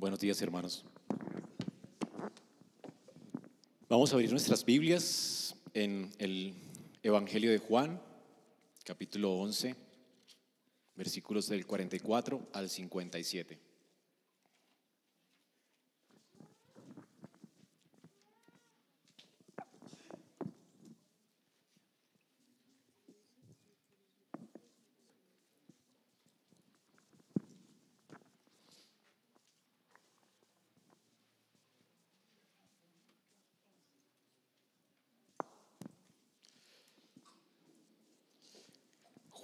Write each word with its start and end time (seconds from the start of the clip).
Buenos 0.00 0.18
días, 0.18 0.40
hermanos. 0.40 0.82
Vamos 3.86 4.10
a 4.10 4.14
abrir 4.14 4.30
nuestras 4.30 4.64
Biblias 4.64 5.54
en 5.74 6.10
el 6.16 6.54
Evangelio 7.02 7.50
de 7.50 7.58
Juan, 7.58 8.00
capítulo 8.82 9.34
11, 9.34 9.76
versículos 10.96 11.50
del 11.50 11.66
44 11.66 12.48
al 12.54 12.70
57. 12.70 13.58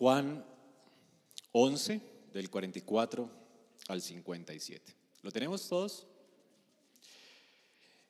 Juan 0.07 0.47
11, 1.51 2.01
del 2.33 2.49
44 2.49 3.29
al 3.89 4.01
57. 4.01 4.95
¿Lo 5.23 5.33
tenemos 5.33 5.69
todos? 5.69 6.07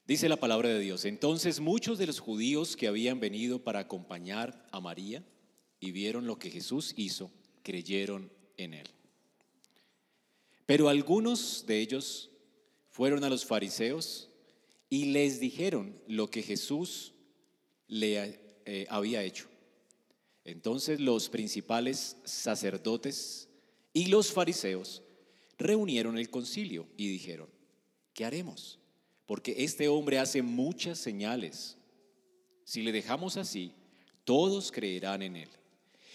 Dice 0.06 0.28
la 0.28 0.36
palabra 0.36 0.68
de 0.68 0.78
Dios. 0.78 1.06
Entonces 1.06 1.58
muchos 1.58 1.96
de 1.96 2.06
los 2.06 2.20
judíos 2.20 2.76
que 2.76 2.86
habían 2.86 3.18
venido 3.18 3.64
para 3.64 3.78
acompañar 3.78 4.68
a 4.72 4.80
María 4.82 5.24
y 5.80 5.90
vieron 5.92 6.26
lo 6.26 6.38
que 6.38 6.50
Jesús 6.50 6.92
hizo, 6.98 7.30
creyeron 7.62 8.30
en 8.58 8.74
él. 8.74 8.90
Pero 10.66 10.90
algunos 10.90 11.64
de 11.66 11.80
ellos 11.80 12.28
fueron 12.90 13.24
a 13.24 13.30
los 13.30 13.46
fariseos 13.46 14.28
y 14.90 15.06
les 15.12 15.40
dijeron 15.40 15.98
lo 16.08 16.28
que 16.28 16.42
Jesús 16.42 17.14
le 17.88 18.38
eh, 18.66 18.86
había 18.90 19.22
hecho. 19.22 19.48
Entonces 20.46 21.00
los 21.00 21.28
principales 21.28 22.18
sacerdotes 22.24 23.48
y 23.92 24.06
los 24.06 24.30
fariseos 24.30 25.02
reunieron 25.58 26.16
el 26.16 26.30
concilio 26.30 26.86
y 26.96 27.08
dijeron, 27.08 27.48
¿qué 28.14 28.24
haremos? 28.24 28.78
Porque 29.26 29.56
este 29.58 29.88
hombre 29.88 30.20
hace 30.20 30.42
muchas 30.42 31.00
señales. 31.00 31.76
Si 32.62 32.82
le 32.82 32.92
dejamos 32.92 33.36
así, 33.36 33.72
todos 34.22 34.70
creerán 34.70 35.22
en 35.22 35.34
él. 35.34 35.48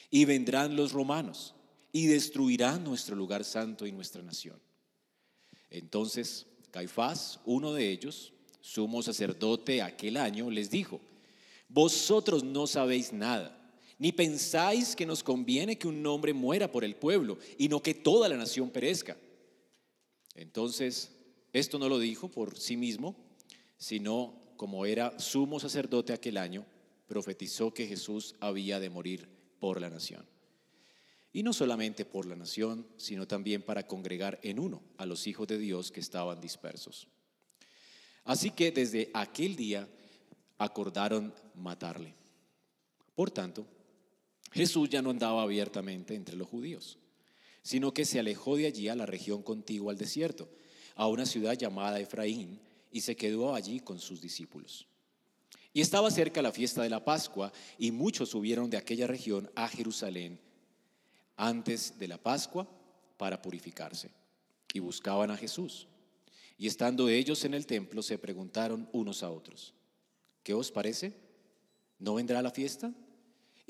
Y 0.09 0.23
vendrán 0.23 0.77
los 0.77 0.93
romanos 0.93 1.53
y 1.91 2.07
destruirán 2.07 2.85
nuestro 2.85 3.17
lugar 3.17 3.43
santo 3.43 3.85
y 3.85 3.91
nuestra 3.91 4.23
nación. 4.23 4.61
Entonces 5.69 6.47
Caifás, 6.71 7.41
uno 7.43 7.73
de 7.73 7.89
ellos, 7.91 8.31
sumo 8.61 9.03
sacerdote 9.03 9.81
aquel 9.81 10.15
año, 10.15 10.49
les 10.49 10.71
dijo, 10.71 11.01
vosotros 11.67 12.45
no 12.45 12.65
sabéis 12.65 13.11
nada 13.11 13.57
ni 14.01 14.11
pensáis 14.11 14.95
que 14.95 15.05
nos 15.05 15.21
conviene 15.21 15.77
que 15.77 15.87
un 15.87 16.03
hombre 16.07 16.33
muera 16.33 16.71
por 16.71 16.83
el 16.83 16.95
pueblo 16.95 17.37
y 17.59 17.69
no 17.69 17.83
que 17.83 17.93
toda 17.93 18.27
la 18.27 18.35
nación 18.35 18.71
perezca. 18.71 19.15
Entonces, 20.33 21.11
esto 21.53 21.77
no 21.77 21.87
lo 21.87 21.99
dijo 21.99 22.27
por 22.27 22.57
sí 22.57 22.77
mismo, 22.77 23.15
sino 23.77 24.33
como 24.57 24.87
era 24.87 25.19
sumo 25.19 25.59
sacerdote 25.59 26.13
aquel 26.13 26.37
año, 26.37 26.65
profetizó 27.05 27.75
que 27.75 27.85
Jesús 27.85 28.33
había 28.39 28.79
de 28.79 28.89
morir 28.89 29.29
por 29.59 29.79
la 29.79 29.91
nación. 29.91 30.25
Y 31.31 31.43
no 31.43 31.53
solamente 31.53 32.03
por 32.03 32.25
la 32.25 32.35
nación, 32.35 32.87
sino 32.97 33.27
también 33.27 33.61
para 33.61 33.85
congregar 33.85 34.39
en 34.41 34.57
uno 34.57 34.81
a 34.97 35.05
los 35.05 35.27
hijos 35.27 35.47
de 35.47 35.59
Dios 35.59 35.91
que 35.91 35.99
estaban 35.99 36.41
dispersos. 36.41 37.07
Así 38.23 38.49
que 38.49 38.71
desde 38.71 39.11
aquel 39.13 39.55
día 39.55 39.87
acordaron 40.57 41.35
matarle. 41.53 42.15
Por 43.13 43.29
tanto, 43.29 43.67
Jesús 44.51 44.89
ya 44.89 45.01
no 45.01 45.09
andaba 45.09 45.41
abiertamente 45.43 46.13
entre 46.13 46.35
los 46.35 46.47
judíos, 46.47 46.97
sino 47.61 47.93
que 47.93 48.05
se 48.05 48.19
alejó 48.19 48.57
de 48.57 48.67
allí 48.67 48.89
a 48.89 48.95
la 48.95 49.05
región 49.05 49.43
contigua 49.43 49.91
al 49.91 49.97
desierto, 49.97 50.49
a 50.95 51.07
una 51.07 51.25
ciudad 51.25 51.57
llamada 51.57 51.99
Efraín, 51.99 52.59
y 52.91 53.01
se 53.01 53.15
quedó 53.15 53.55
allí 53.55 53.79
con 53.79 53.99
sus 53.99 54.19
discípulos. 54.19 54.87
Y 55.73 55.79
estaba 55.79 56.11
cerca 56.11 56.41
la 56.41 56.51
fiesta 56.51 56.83
de 56.83 56.89
la 56.89 57.05
Pascua, 57.05 57.53
y 57.77 57.91
muchos 57.91 58.29
subieron 58.29 58.69
de 58.69 58.77
aquella 58.77 59.07
región 59.07 59.49
a 59.55 59.69
Jerusalén 59.69 60.39
antes 61.37 61.97
de 61.97 62.09
la 62.09 62.17
Pascua 62.17 62.67
para 63.17 63.41
purificarse, 63.41 64.11
y 64.73 64.79
buscaban 64.79 65.31
a 65.31 65.37
Jesús. 65.37 65.87
Y 66.57 66.67
estando 66.67 67.07
ellos 67.07 67.45
en 67.45 67.53
el 67.53 67.65
templo, 67.65 68.03
se 68.03 68.17
preguntaron 68.17 68.89
unos 68.91 69.23
a 69.23 69.31
otros, 69.31 69.73
¿qué 70.43 70.53
os 70.53 70.71
parece? 70.71 71.13
¿No 71.99 72.15
vendrá 72.15 72.41
la 72.41 72.51
fiesta? 72.51 72.93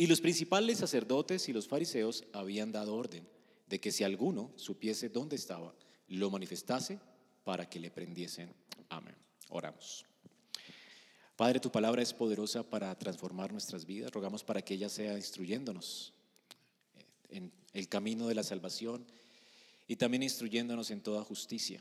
Y 0.01 0.07
los 0.07 0.19
principales 0.19 0.79
sacerdotes 0.79 1.47
y 1.47 1.53
los 1.53 1.67
fariseos 1.67 2.23
habían 2.33 2.71
dado 2.71 2.95
orden 2.95 3.23
de 3.67 3.79
que 3.79 3.91
si 3.91 4.03
alguno 4.03 4.51
supiese 4.55 5.09
dónde 5.09 5.35
estaba, 5.35 5.75
lo 6.07 6.31
manifestase 6.31 6.99
para 7.43 7.69
que 7.69 7.79
le 7.79 7.91
prendiesen. 7.91 8.51
Amén. 8.89 9.15
Oramos. 9.49 10.03
Padre, 11.35 11.59
tu 11.59 11.71
palabra 11.71 12.01
es 12.01 12.15
poderosa 12.15 12.67
para 12.67 12.97
transformar 12.97 13.51
nuestras 13.51 13.85
vidas. 13.85 14.11
Rogamos 14.11 14.43
para 14.43 14.63
que 14.63 14.73
ella 14.73 14.89
sea 14.89 15.15
instruyéndonos 15.15 16.13
en 17.29 17.51
el 17.71 17.87
camino 17.87 18.27
de 18.27 18.33
la 18.33 18.43
salvación 18.43 19.05
y 19.87 19.97
también 19.97 20.23
instruyéndonos 20.23 20.89
en 20.89 21.01
toda 21.01 21.23
justicia, 21.23 21.79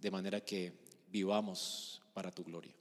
de 0.00 0.10
manera 0.12 0.44
que 0.44 0.74
vivamos 1.10 2.02
para 2.14 2.30
tu 2.30 2.44
gloria. 2.44 2.76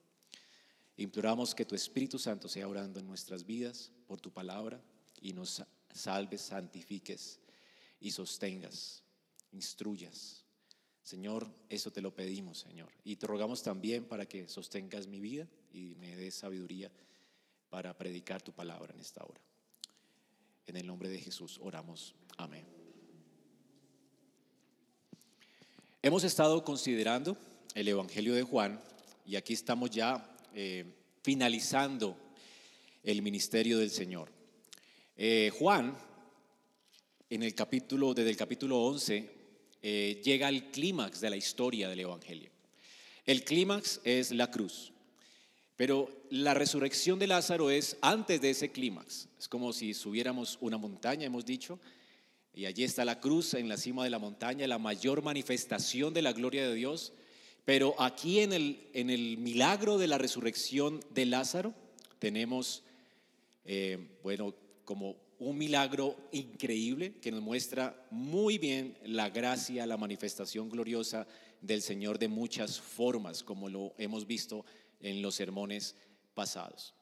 Imploramos 1.01 1.56
que 1.56 1.66
tu 1.66 1.73
Espíritu 1.73 2.19
Santo 2.19 2.47
sea 2.47 2.67
orando 2.67 3.00
en 3.00 3.07
nuestras 3.07 3.44
vidas 3.44 3.91
por 4.06 4.22
tu 4.22 4.31
palabra 4.31 4.79
y 5.19 5.34
nos 5.34 5.63
salves, 5.91 6.41
santifiques 6.41 7.39
y 8.00 8.12
sostengas, 8.12 9.01
instruyas. 9.51 10.45
Señor, 11.01 11.51
eso 11.69 11.91
te 11.91 12.01
lo 12.01 12.13
pedimos, 12.13 12.59
Señor. 12.59 12.91
Y 13.03 13.16
te 13.16 13.25
rogamos 13.25 13.63
también 13.63 14.06
para 14.06 14.28
que 14.28 14.47
sostengas 14.47 15.07
mi 15.07 15.19
vida 15.19 15.47
y 15.73 15.95
me 15.95 16.16
des 16.16 16.35
sabiduría 16.35 16.91
para 17.72 17.97
predicar 17.97 18.44
tu 18.44 18.53
palabra 18.53 18.94
en 18.94 19.00
esta 19.00 19.23
hora. 19.23 19.41
En 20.68 20.78
el 20.78 20.85
nombre 20.85 21.09
de 21.09 21.18
Jesús 21.18 21.57
oramos. 21.63 22.13
Amén. 22.38 22.68
Hemos 26.03 26.23
estado 26.23 26.63
considerando 26.63 27.35
el 27.73 27.88
Evangelio 27.88 28.35
de 28.35 28.44
Juan 28.44 28.79
y 29.25 29.35
aquí 29.35 29.53
estamos 29.53 29.89
ya 29.89 30.31
eh, 30.53 30.85
finalizando 31.23 32.17
el 33.03 33.22
ministerio 33.22 33.78
del 33.78 33.89
Señor. 33.89 34.29
Eh, 35.16 35.51
Juan, 35.57 35.97
en 37.29 37.44
el 37.44 37.56
capítulo, 37.56 38.13
desde 38.13 38.29
el 38.29 38.38
capítulo 38.38 38.81
11, 38.81 39.29
eh, 39.81 40.22
llega 40.23 40.47
al 40.47 40.72
clímax 40.72 41.22
de 41.22 41.29
la 41.29 41.38
historia 41.38 41.89
del 41.89 42.01
Evangelio. 42.01 42.51
El 43.25 43.44
clímax 43.44 44.01
es 44.03 44.31
la 44.31 44.51
cruz, 44.51 44.91
pero 45.75 46.09
la 46.29 46.53
resurrección 46.53 47.19
de 47.19 47.28
Lázaro 47.28 47.69
es 47.69 47.97
antes 48.01 48.41
de 48.41 48.50
ese 48.50 48.72
clímax. 48.72 49.29
Es 49.39 49.47
como 49.47 49.73
si 49.73 49.94
subiéramos 49.94 50.57
una 50.62 50.78
montaña, 50.78 51.25
hemos 51.25 51.45
dicho, 51.45 51.79
y 52.53 52.66
allí 52.66 52.83
está 52.83 53.06
la 53.06 53.19
cruz 53.19 53.53
en 53.53 53.69
la 53.69 53.78
cima 53.78 54.03
de 54.03 54.09
la 54.09 54.19
montaña, 54.19 54.68
la 54.68 54.79
mayor 54.79 55.23
manifestación 55.23 56.13
de 56.13 56.22
la 56.22 56.33
gloria 56.33 56.68
de 56.68 56.75
Dios 56.75 57.13
pero 57.66 57.96
aquí 58.00 58.40
en 58.40 58.54
el, 58.54 58.90
en 58.94 59.10
el 59.10 59.38
milagro 59.38 59.98
de 59.98 60.08
la 60.08 60.18
resurrección 60.18 61.00
de 61.12 61.26
Lázaro 61.26 61.74
tenemos, 62.20 62.84
eh, 63.66 63.98
bueno, 64.24 64.56
como 64.86 65.16
un 65.40 65.58
milagro 65.58 66.16
increíble 66.32 67.16
que 67.20 67.32
nos 67.32 67.42
muestra 67.42 68.08
muy 68.12 68.58
bien 68.58 68.98
la 69.04 69.30
gracia, 69.30 69.88
la 69.88 69.98
manifestación 69.98 70.70
gloriosa 70.70 71.28
del 71.62 71.82
Señor 71.82 72.20
de 72.20 72.28
muchas 72.28 72.80
formas, 72.80 73.44
como 73.44 73.69
lo 73.69 73.94
hemos 73.98 74.28
visto 74.28 74.66
en 75.00 75.22
los 75.22 75.36
sermones 75.36 75.96
pasados. 76.34 76.94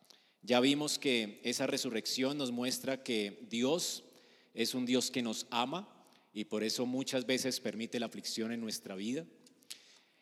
Ya 0.42 0.62
vimos 0.62 0.98
que 1.00 1.42
esa 1.44 1.68
resurrección 1.68 2.38
nos 2.38 2.52
muestra 2.52 3.04
que 3.04 3.46
Dios 3.50 4.06
es 4.54 4.74
un 4.74 4.86
Dios 4.86 5.12
que 5.12 5.22
nos 5.22 5.46
ama 5.50 5.88
y 6.34 6.46
por 6.46 6.64
eso 6.64 6.86
muchas 6.86 7.26
veces 7.26 7.60
permite 7.60 8.00
la 8.00 8.06
aflicción 8.06 8.52
en 8.52 8.62
nuestra 8.62 8.96
vida. 8.96 9.26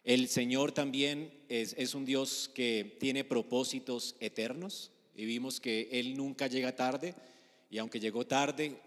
El 0.08 0.30
Señor 0.30 0.72
también 0.72 1.34
es, 1.50 1.94
un 1.94 2.06
Dios 2.06 2.50
que 2.54 2.96
tiene 2.98 3.26
propósitos 3.26 4.16
eternos 4.22 4.90
y 5.14 5.26
vimos 5.26 5.60
que 5.60 5.90
Él 5.92 6.16
nunca 6.16 6.48
llega 6.48 6.78
tarde 6.78 7.14
y 7.70 7.78
aunque 7.78 8.00
llegó 8.00 8.26
tarde 8.26 8.78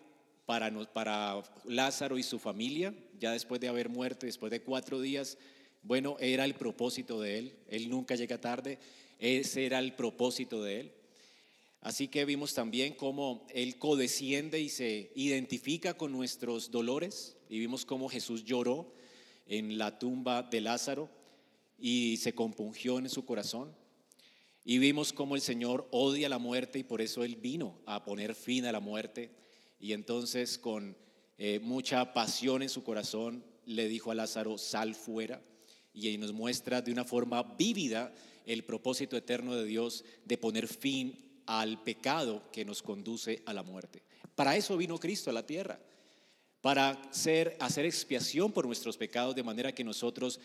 para, 0.46 0.70
para 0.94 1.42
Lázaro 1.66 2.16
y 2.16 2.22
su 2.22 2.38
familia, 2.38 2.94
ya 3.18 3.32
después 3.32 3.60
de 3.60 3.68
haber 3.68 3.90
muerto, 3.90 4.24
después 4.24 4.50
de 4.50 4.62
cuatro 4.62 4.98
días, 4.98 5.36
bueno, 5.82 6.16
era 6.20 6.46
el 6.46 6.54
propósito 6.54 7.20
de 7.20 7.38
Él. 7.38 7.56
Él 7.68 7.90
nunca 7.90 8.14
llega 8.14 8.40
tarde, 8.40 8.78
ese 9.18 9.66
era 9.66 9.78
el 9.78 9.92
propósito 9.92 10.62
de 10.62 10.80
Él. 10.80 10.92
Así 11.82 12.08
que 12.08 12.24
vimos 12.24 12.54
también 12.54 12.94
cómo 12.94 13.46
Él 13.50 13.76
codesciende 13.76 14.58
y 14.58 14.70
se 14.70 15.12
identifica 15.14 15.92
con 15.92 16.12
nuestros 16.12 16.70
dolores 16.70 17.36
y 17.50 17.58
vimos 17.58 17.84
cómo 17.84 18.08
Jesús 18.08 18.42
lloró 18.42 18.98
en 19.50 19.78
la 19.78 19.98
tumba 19.98 20.44
de 20.44 20.60
Lázaro 20.60 21.10
y 21.76 22.16
se 22.18 22.34
compungió 22.34 22.98
en 22.98 23.10
su 23.10 23.26
corazón. 23.26 23.74
Y 24.64 24.78
vimos 24.78 25.12
cómo 25.12 25.34
el 25.34 25.40
Señor 25.42 25.88
odia 25.90 26.28
la 26.28 26.38
muerte 26.38 26.78
y 26.78 26.84
por 26.84 27.02
eso 27.02 27.24
Él 27.24 27.36
vino 27.36 27.80
a 27.84 28.04
poner 28.04 28.34
fin 28.34 28.64
a 28.64 28.72
la 28.72 28.78
muerte. 28.78 29.30
Y 29.80 29.92
entonces 29.92 30.56
con 30.56 30.96
eh, 31.36 31.58
mucha 31.60 32.12
pasión 32.14 32.62
en 32.62 32.68
su 32.68 32.84
corazón 32.84 33.44
le 33.66 33.88
dijo 33.88 34.12
a 34.12 34.14
Lázaro, 34.14 34.56
sal 34.56 34.94
fuera. 34.94 35.42
Y 35.92 36.06
ahí 36.06 36.16
nos 36.16 36.32
muestra 36.32 36.80
de 36.80 36.92
una 36.92 37.04
forma 37.04 37.42
vívida 37.42 38.14
el 38.46 38.62
propósito 38.62 39.16
eterno 39.16 39.56
de 39.56 39.64
Dios 39.64 40.04
de 40.24 40.38
poner 40.38 40.68
fin 40.68 41.42
al 41.46 41.82
pecado 41.82 42.44
que 42.52 42.64
nos 42.64 42.82
conduce 42.82 43.42
a 43.46 43.52
la 43.52 43.64
muerte. 43.64 44.04
Para 44.36 44.56
eso 44.56 44.76
vino 44.76 44.98
Cristo 44.98 45.30
a 45.30 45.32
la 45.32 45.44
tierra, 45.44 45.80
para 46.60 46.90
hacer 46.90 47.84
expiación 47.86 48.52
por 48.52 48.66
nuestros 48.66 48.96
pecados 48.96 49.34
de 49.34 49.42
manera 49.42 49.74
que 49.74 49.84
nosotros 49.84 50.40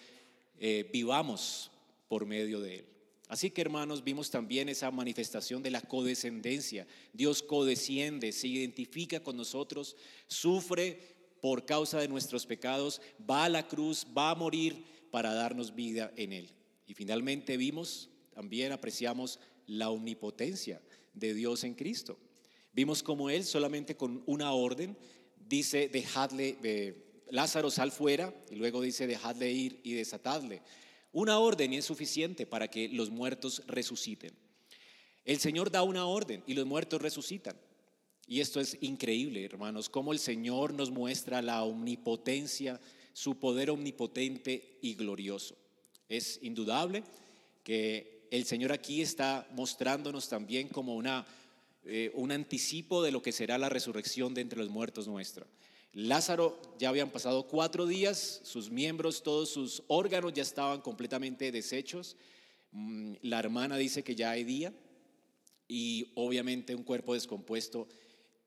eh, 0.59 0.89
vivamos 0.91 1.71
por 2.07 2.25
medio 2.25 2.61
de 2.61 2.79
Él. 2.79 2.85
Así 3.27 3.49
que 3.49 3.61
hermanos, 3.61 4.03
vimos 4.03 4.29
también 4.29 4.69
esa 4.69 4.91
manifestación 4.91 5.63
de 5.63 5.71
la 5.71 5.81
codescendencia. 5.81 6.85
Dios 7.11 7.41
codesciende, 7.41 8.31
se 8.31 8.47
identifica 8.47 9.19
con 9.19 9.35
nosotros, 9.35 9.95
sufre 10.27 11.15
por 11.41 11.65
causa 11.65 11.99
de 11.99 12.07
nuestros 12.07 12.45
pecados, 12.45 13.01
va 13.29 13.45
a 13.45 13.49
la 13.49 13.67
cruz, 13.67 14.05
va 14.15 14.31
a 14.31 14.35
morir 14.35 14.83
para 15.11 15.33
darnos 15.33 15.73
vida 15.73 16.13
en 16.15 16.33
Él. 16.33 16.51
Y 16.87 16.93
finalmente 16.93 17.57
vimos, 17.57 18.09
también 18.33 18.71
apreciamos 18.71 19.39
la 19.65 19.89
omnipotencia 19.89 20.81
de 21.13 21.33
Dios 21.33 21.63
en 21.63 21.73
Cristo. 21.73 22.17
Vimos 22.73 23.01
como 23.01 23.29
Él 23.29 23.43
solamente 23.43 23.95
con 23.95 24.21
una 24.27 24.51
orden 24.51 24.95
dice, 25.47 25.89
dejadle, 25.89 26.57
eh, 26.63 27.23
Lázaro 27.29 27.71
sal 27.71 27.91
fuera, 27.91 28.33
y 28.49 28.55
luego 28.55 28.81
dice, 28.81 29.07
dejadle 29.07 29.51
ir 29.51 29.79
y 29.83 29.93
desatadle. 29.93 30.61
Una 31.11 31.39
orden 31.39 31.73
es 31.73 31.85
suficiente 31.85 32.45
para 32.45 32.67
que 32.67 32.89
los 32.89 33.09
muertos 33.09 33.63
resuciten. 33.67 34.31
El 35.23 35.39
Señor 35.39 35.71
da 35.71 35.81
una 35.81 36.05
orden 36.05 36.43
y 36.45 36.53
los 36.53 36.65
muertos 36.65 37.01
resucitan. 37.01 37.55
Y 38.27 38.39
esto 38.39 38.59
es 38.59 38.77
increíble, 38.81 39.45
hermanos, 39.45 39.87
cómo 39.89 40.11
el 40.11 40.19
Señor 40.19 40.73
nos 40.73 40.91
muestra 40.91 41.41
la 41.41 41.63
omnipotencia, 41.63 42.79
su 43.13 43.39
poder 43.39 43.69
omnipotente 43.69 44.77
y 44.81 44.95
glorioso. 44.95 45.55
Es 46.09 46.39
indudable 46.41 47.03
que 47.63 48.27
el 48.31 48.45
Señor 48.45 48.71
aquí 48.71 49.01
está 49.01 49.47
mostrándonos 49.51 50.27
también 50.27 50.67
como 50.67 50.95
una, 50.95 51.25
eh, 51.87 52.11
un 52.15 52.31
anticipo 52.31 53.03
de 53.03 53.11
lo 53.11 53.21
que 53.21 53.31
será 53.31 53.59
la 53.59 53.69
resurrección 53.69 54.33
de 54.33 54.41
entre 54.41 54.57
los 54.57 54.69
muertos 54.69 55.07
nuestra. 55.07 55.45
Lázaro 55.93 56.59
ya 56.79 56.89
habían 56.89 57.11
pasado 57.11 57.47
cuatro 57.47 57.85
días, 57.85 58.41
sus 58.43 58.71
miembros, 58.71 59.21
todos 59.21 59.49
sus 59.49 59.83
órganos 59.87 60.33
ya 60.33 60.41
estaban 60.41 60.81
completamente 60.81 61.51
deshechos. 61.51 62.17
Mm, 62.71 63.13
la 63.21 63.37
hermana 63.37 63.77
dice 63.77 64.03
que 64.03 64.15
ya 64.15 64.31
hay 64.31 64.43
día 64.43 64.73
y 65.67 66.11
obviamente 66.15 66.73
un 66.73 66.83
cuerpo 66.83 67.13
descompuesto, 67.13 67.87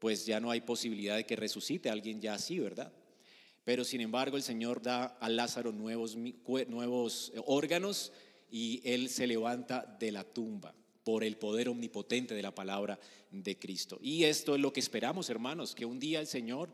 pues 0.00 0.26
ya 0.26 0.40
no 0.40 0.50
hay 0.50 0.61
posibilidad 0.62 1.17
de 1.17 1.25
que 1.25 1.37
resucite 1.37 1.90
alguien 1.90 2.20
ya 2.20 2.35
así, 2.35 2.58
¿verdad? 2.58 2.93
Pero 3.64 3.85
sin 3.85 4.00
embargo 4.00 4.37
el 4.37 4.43
Señor 4.43 4.82
da 4.82 5.05
a 5.05 5.29
Lázaro 5.29 5.70
nuevos, 5.70 6.17
nuevos 6.17 7.31
eh, 7.35 7.40
órganos 7.46 8.12
y 8.50 8.81
él 8.82 9.08
se 9.08 9.29
levanta 9.29 9.96
de 10.00 10.11
la 10.11 10.25
tumba 10.25 10.75
por 11.04 11.24
el 11.24 11.36
poder 11.36 11.68
omnipotente 11.68 12.34
de 12.34 12.42
la 12.42 12.54
palabra 12.54 12.98
de 13.30 13.58
Cristo. 13.58 13.98
Y 14.02 14.24
esto 14.24 14.54
es 14.54 14.60
lo 14.60 14.72
que 14.72 14.80
esperamos, 14.80 15.30
hermanos, 15.30 15.74
que 15.74 15.86
un 15.86 15.98
día 15.98 16.20
el 16.20 16.26
Señor 16.26 16.70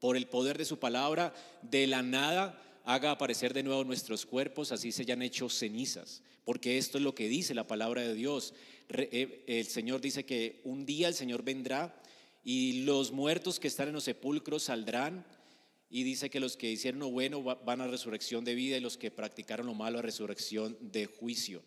por 0.00 0.16
el 0.16 0.26
poder 0.26 0.58
de 0.58 0.64
su 0.64 0.78
palabra, 0.78 1.34
de 1.62 1.86
la 1.86 2.02
nada 2.02 2.62
haga 2.84 3.10
aparecer 3.10 3.52
de 3.52 3.62
nuevo 3.62 3.84
nuestros 3.84 4.24
cuerpos, 4.24 4.72
así 4.72 4.92
se 4.92 5.02
hayan 5.02 5.22
hecho 5.22 5.48
cenizas, 5.48 6.22
porque 6.44 6.78
esto 6.78 6.98
es 6.98 7.04
lo 7.04 7.14
que 7.14 7.28
dice 7.28 7.54
la 7.54 7.66
palabra 7.66 8.02
de 8.02 8.14
Dios. 8.14 8.54
Eh, 8.88 9.44
el 9.46 9.66
Señor 9.66 10.00
dice 10.00 10.24
que 10.24 10.60
un 10.64 10.86
día 10.86 11.08
el 11.08 11.14
Señor 11.14 11.42
vendrá 11.42 11.94
y 12.44 12.84
los 12.84 13.12
muertos 13.12 13.60
que 13.60 13.68
están 13.68 13.88
en 13.88 13.94
los 13.94 14.04
sepulcros 14.04 14.64
saldrán 14.64 15.26
y 15.90 16.02
dice 16.02 16.30
que 16.30 16.40
los 16.40 16.56
que 16.56 16.70
hicieron 16.70 17.00
lo 17.00 17.10
bueno 17.10 17.42
van 17.42 17.80
a 17.80 17.86
resurrección 17.86 18.44
de 18.44 18.54
vida 18.54 18.76
y 18.76 18.80
los 18.80 18.96
que 18.96 19.10
practicaron 19.10 19.66
lo 19.66 19.74
malo 19.74 19.98
a 19.98 20.02
resurrección 20.02 20.76
de 20.80 21.06
juicio. 21.06 21.62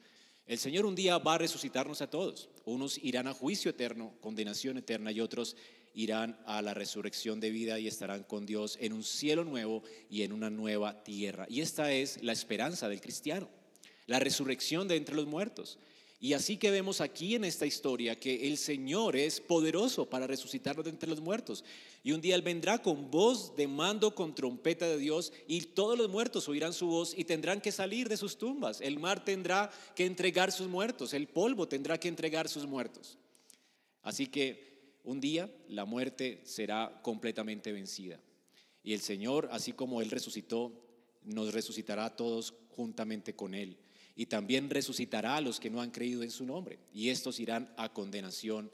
El 0.48 0.58
Señor 0.58 0.86
un 0.86 0.96
día 0.96 1.18
va 1.18 1.36
a 1.36 1.38
resucitarnos 1.38 2.02
a 2.02 2.10
todos. 2.10 2.50
Unos 2.66 2.98
irán 2.98 3.28
a 3.28 3.34
juicio 3.34 3.72
eterno, 3.72 4.14
condenación 4.22 4.78
eterna 4.78 5.12
y 5.12 5.22
otros 5.22 5.56
irán 5.94 6.40
a 6.46 6.62
la 6.62 6.74
resurrección 6.74 7.40
de 7.40 7.52
vida 7.52 7.80
y 7.80 7.88
estarán 7.88 8.24
con 8.24 8.46
Dios 8.46 8.78
en 8.82 8.94
un 8.94 9.04
cielo 9.04 9.44
nuevo 9.44 9.84
y 10.10 10.24
en 10.24 10.34
una 10.34 10.50
nueva 10.50 11.04
tierra. 11.04 11.46
Y 11.50 11.62
esta 11.62 11.92
es 11.92 12.22
la 12.24 12.32
esperanza 12.32 12.90
del 12.90 13.02
cristiano, 13.02 13.50
la 14.08 14.20
resurrección 14.20 14.88
de 14.88 14.96
entre 14.96 15.16
los 15.16 15.28
muertos. 15.28 15.78
Y 16.24 16.34
así 16.34 16.58
que 16.58 16.70
vemos 16.70 17.02
aquí 17.02 17.34
en 17.34 17.44
esta 17.44 17.66
historia 17.66 18.20
que 18.20 18.48
el 18.48 18.60
Señor 18.60 19.16
es 19.16 19.42
poderoso 19.42 20.08
para 20.08 20.28
resucitarnos 20.28 20.86
de 20.86 20.92
entre 20.92 21.10
los 21.10 21.20
muertos. 21.20 21.64
Y 22.04 22.12
un 22.12 22.22
día 22.22 22.36
Él 22.36 22.44
vendrá 22.44 22.78
con 22.78 23.10
voz 23.10 23.56
de 23.56 23.68
mando, 23.68 24.14
con 24.14 24.36
trompeta 24.36 24.88
de 24.88 25.00
Dios, 25.00 25.34
y 25.48 25.62
todos 25.62 25.98
los 25.98 26.12
muertos 26.12 26.48
oirán 26.48 26.74
su 26.74 26.86
voz 26.86 27.18
y 27.18 27.26
tendrán 27.26 27.60
que 27.60 27.72
salir 27.72 28.08
de 28.08 28.18
sus 28.18 28.38
tumbas. 28.38 28.82
El 28.82 29.00
mar 29.00 29.26
tendrá 29.26 29.72
que 29.96 30.06
entregar 30.06 30.52
sus 30.52 30.68
muertos, 30.68 31.16
el 31.16 31.28
polvo 31.28 31.68
tendrá 31.68 32.00
que 32.00 32.08
entregar 32.08 32.48
sus 32.48 32.68
muertos. 32.68 33.18
Así 34.04 34.28
que 34.28 35.00
un 35.04 35.20
día 35.20 35.52
la 35.70 35.86
muerte 35.86 36.42
será 36.44 37.02
completamente 37.02 37.72
vencida. 37.72 38.20
Y 38.84 38.94
el 38.94 39.02
Señor, 39.02 39.50
así 39.52 39.72
como 39.72 40.04
Él 40.04 40.12
resucitó, 40.12 40.72
nos 41.24 41.52
resucitará 41.52 42.06
a 42.06 42.16
todos 42.16 42.54
juntamente 42.70 43.36
con 43.36 43.56
Él. 43.56 43.76
Y 44.16 44.26
también 44.26 44.70
resucitará 44.70 45.38
a 45.38 45.42
los 45.42 45.60
que 45.60 45.70
no 45.70 45.82
han 45.82 45.92
creído 45.92 46.24
en 46.24 46.32
su 46.32 46.46
nombre. 46.46 46.80
Y 46.94 47.10
estos 47.10 47.40
irán 47.40 47.74
a 47.78 47.90
condenación 47.90 48.72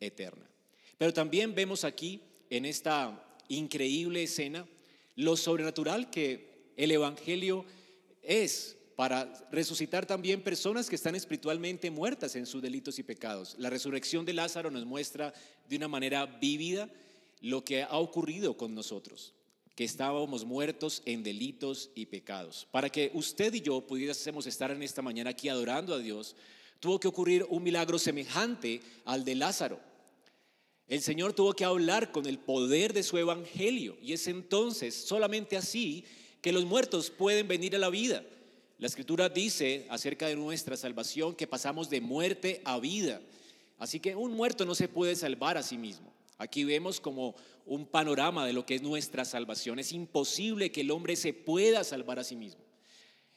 eterna. 0.00 0.48
Pero 0.96 1.12
también 1.12 1.54
vemos 1.54 1.84
aquí, 1.84 2.20
en 2.50 2.64
esta 2.64 3.24
increíble 3.48 4.22
escena, 4.22 4.66
lo 5.16 5.36
sobrenatural 5.36 6.10
que 6.10 6.72
el 6.76 6.90
Evangelio 6.90 7.64
es 8.22 8.76
para 8.98 9.32
resucitar 9.52 10.06
también 10.06 10.42
personas 10.42 10.88
que 10.88 10.96
están 10.96 11.14
espiritualmente 11.14 11.88
muertas 11.90 12.34
en 12.34 12.46
sus 12.46 12.60
delitos 12.60 12.98
y 12.98 13.04
pecados. 13.04 13.54
La 13.58 13.70
resurrección 13.70 14.24
de 14.24 14.32
Lázaro 14.32 14.72
nos 14.72 14.84
muestra 14.86 15.32
de 15.68 15.76
una 15.76 15.86
manera 15.86 16.26
vívida 16.26 16.90
lo 17.40 17.64
que 17.64 17.84
ha 17.84 17.96
ocurrido 17.96 18.56
con 18.56 18.74
nosotros, 18.74 19.34
que 19.78 19.84
estábamos 19.84 20.44
muertos 20.44 21.02
en 21.04 21.22
delitos 21.22 21.92
y 21.94 22.06
pecados. 22.06 22.66
Para 22.72 22.90
que 22.90 23.12
usted 23.14 23.54
y 23.54 23.60
yo 23.60 23.80
pudiésemos 23.80 24.44
estar 24.48 24.72
en 24.72 24.82
esta 24.82 25.02
mañana 25.02 25.30
aquí 25.30 25.48
adorando 25.48 25.94
a 25.94 26.00
Dios, 26.00 26.34
tuvo 26.80 26.98
que 26.98 27.06
ocurrir 27.06 27.46
un 27.48 27.62
milagro 27.62 27.96
semejante 27.96 28.80
al 29.04 29.24
de 29.24 29.36
Lázaro. 29.36 29.78
El 30.88 31.00
Señor 31.00 31.32
tuvo 31.32 31.52
que 31.52 31.64
hablar 31.64 32.10
con 32.10 32.26
el 32.26 32.40
poder 32.40 32.92
de 32.92 33.04
su 33.04 33.18
evangelio 33.18 33.96
y 34.02 34.14
es 34.14 34.26
entonces 34.26 34.96
solamente 34.96 35.56
así 35.56 36.04
que 36.42 36.50
los 36.50 36.64
muertos 36.64 37.10
pueden 37.10 37.46
venir 37.46 37.76
a 37.76 37.78
la 37.78 37.88
vida. 37.88 38.24
La 38.78 38.88
escritura 38.88 39.28
dice 39.28 39.86
acerca 39.90 40.26
de 40.26 40.34
nuestra 40.34 40.76
salvación 40.76 41.36
que 41.36 41.46
pasamos 41.46 41.88
de 41.88 42.00
muerte 42.00 42.62
a 42.64 42.80
vida. 42.80 43.20
Así 43.78 44.00
que 44.00 44.16
un 44.16 44.32
muerto 44.32 44.66
no 44.66 44.74
se 44.74 44.88
puede 44.88 45.14
salvar 45.14 45.56
a 45.56 45.62
sí 45.62 45.78
mismo. 45.78 46.17
Aquí 46.38 46.64
vemos 46.64 47.00
como 47.00 47.34
un 47.66 47.86
panorama 47.86 48.46
de 48.46 48.52
lo 48.52 48.64
que 48.64 48.76
es 48.76 48.82
nuestra 48.82 49.24
salvación. 49.24 49.78
Es 49.78 49.92
imposible 49.92 50.72
que 50.72 50.80
el 50.82 50.90
hombre 50.90 51.16
se 51.16 51.32
pueda 51.32 51.84
salvar 51.84 52.18
a 52.18 52.24
sí 52.24 52.36
mismo. 52.36 52.62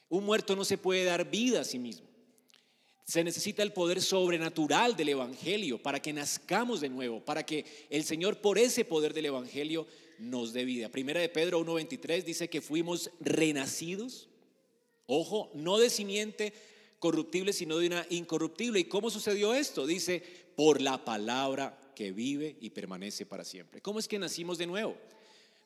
Un 0.10 0.24
muerto 0.26 0.56
no 0.56 0.64
se 0.64 0.78
puede 0.78 1.04
dar 1.04 1.30
vida 1.30 1.62
a 1.62 1.66
sí 1.66 1.80
mismo. 1.80 2.08
Se 3.06 3.24
necesita 3.24 3.64
el 3.64 3.74
poder 3.74 4.02
sobrenatural 4.02 4.96
del 4.96 5.10
Evangelio 5.10 5.82
para 5.82 6.02
que 6.02 6.14
nazcamos 6.14 6.80
de 6.80 6.90
nuevo, 6.90 7.26
para 7.26 7.46
que 7.46 7.66
el 7.90 8.04
Señor 8.04 8.38
por 8.38 8.58
ese 8.58 8.86
poder 8.86 9.14
del 9.14 9.26
Evangelio 9.26 9.88
nos 10.20 10.54
dé 10.54 10.64
vida. 10.64 10.90
Primera 10.90 11.20
de 11.20 11.28
Pedro 11.28 11.60
1.23 11.66 12.24
dice 12.24 12.50
que 12.50 12.62
fuimos 12.62 13.10
renacidos 13.20 14.30
Ojo, 15.14 15.52
no 15.54 15.78
de 15.78 15.90
simiente 15.90 16.54
corruptible, 16.98 17.52
sino 17.52 17.78
de 17.78 17.88
una 17.88 18.06
incorruptible. 18.10 18.80
¿Y 18.80 18.86
cómo 18.86 19.10
sucedió 19.10 19.54
esto? 19.54 19.86
Dice, 19.86 20.24
por 20.56 20.80
la 20.80 21.04
palabra 21.04 21.78
que 21.94 22.12
vive 22.12 22.58
y 22.60 22.72
permanece 22.72 23.26
para 23.26 23.44
siempre. 23.44 23.82
¿Cómo 23.82 24.00
es 24.00 24.08
que 24.08 24.20
nacimos 24.20 24.58
de 24.58 24.68
nuevo? 24.68 24.96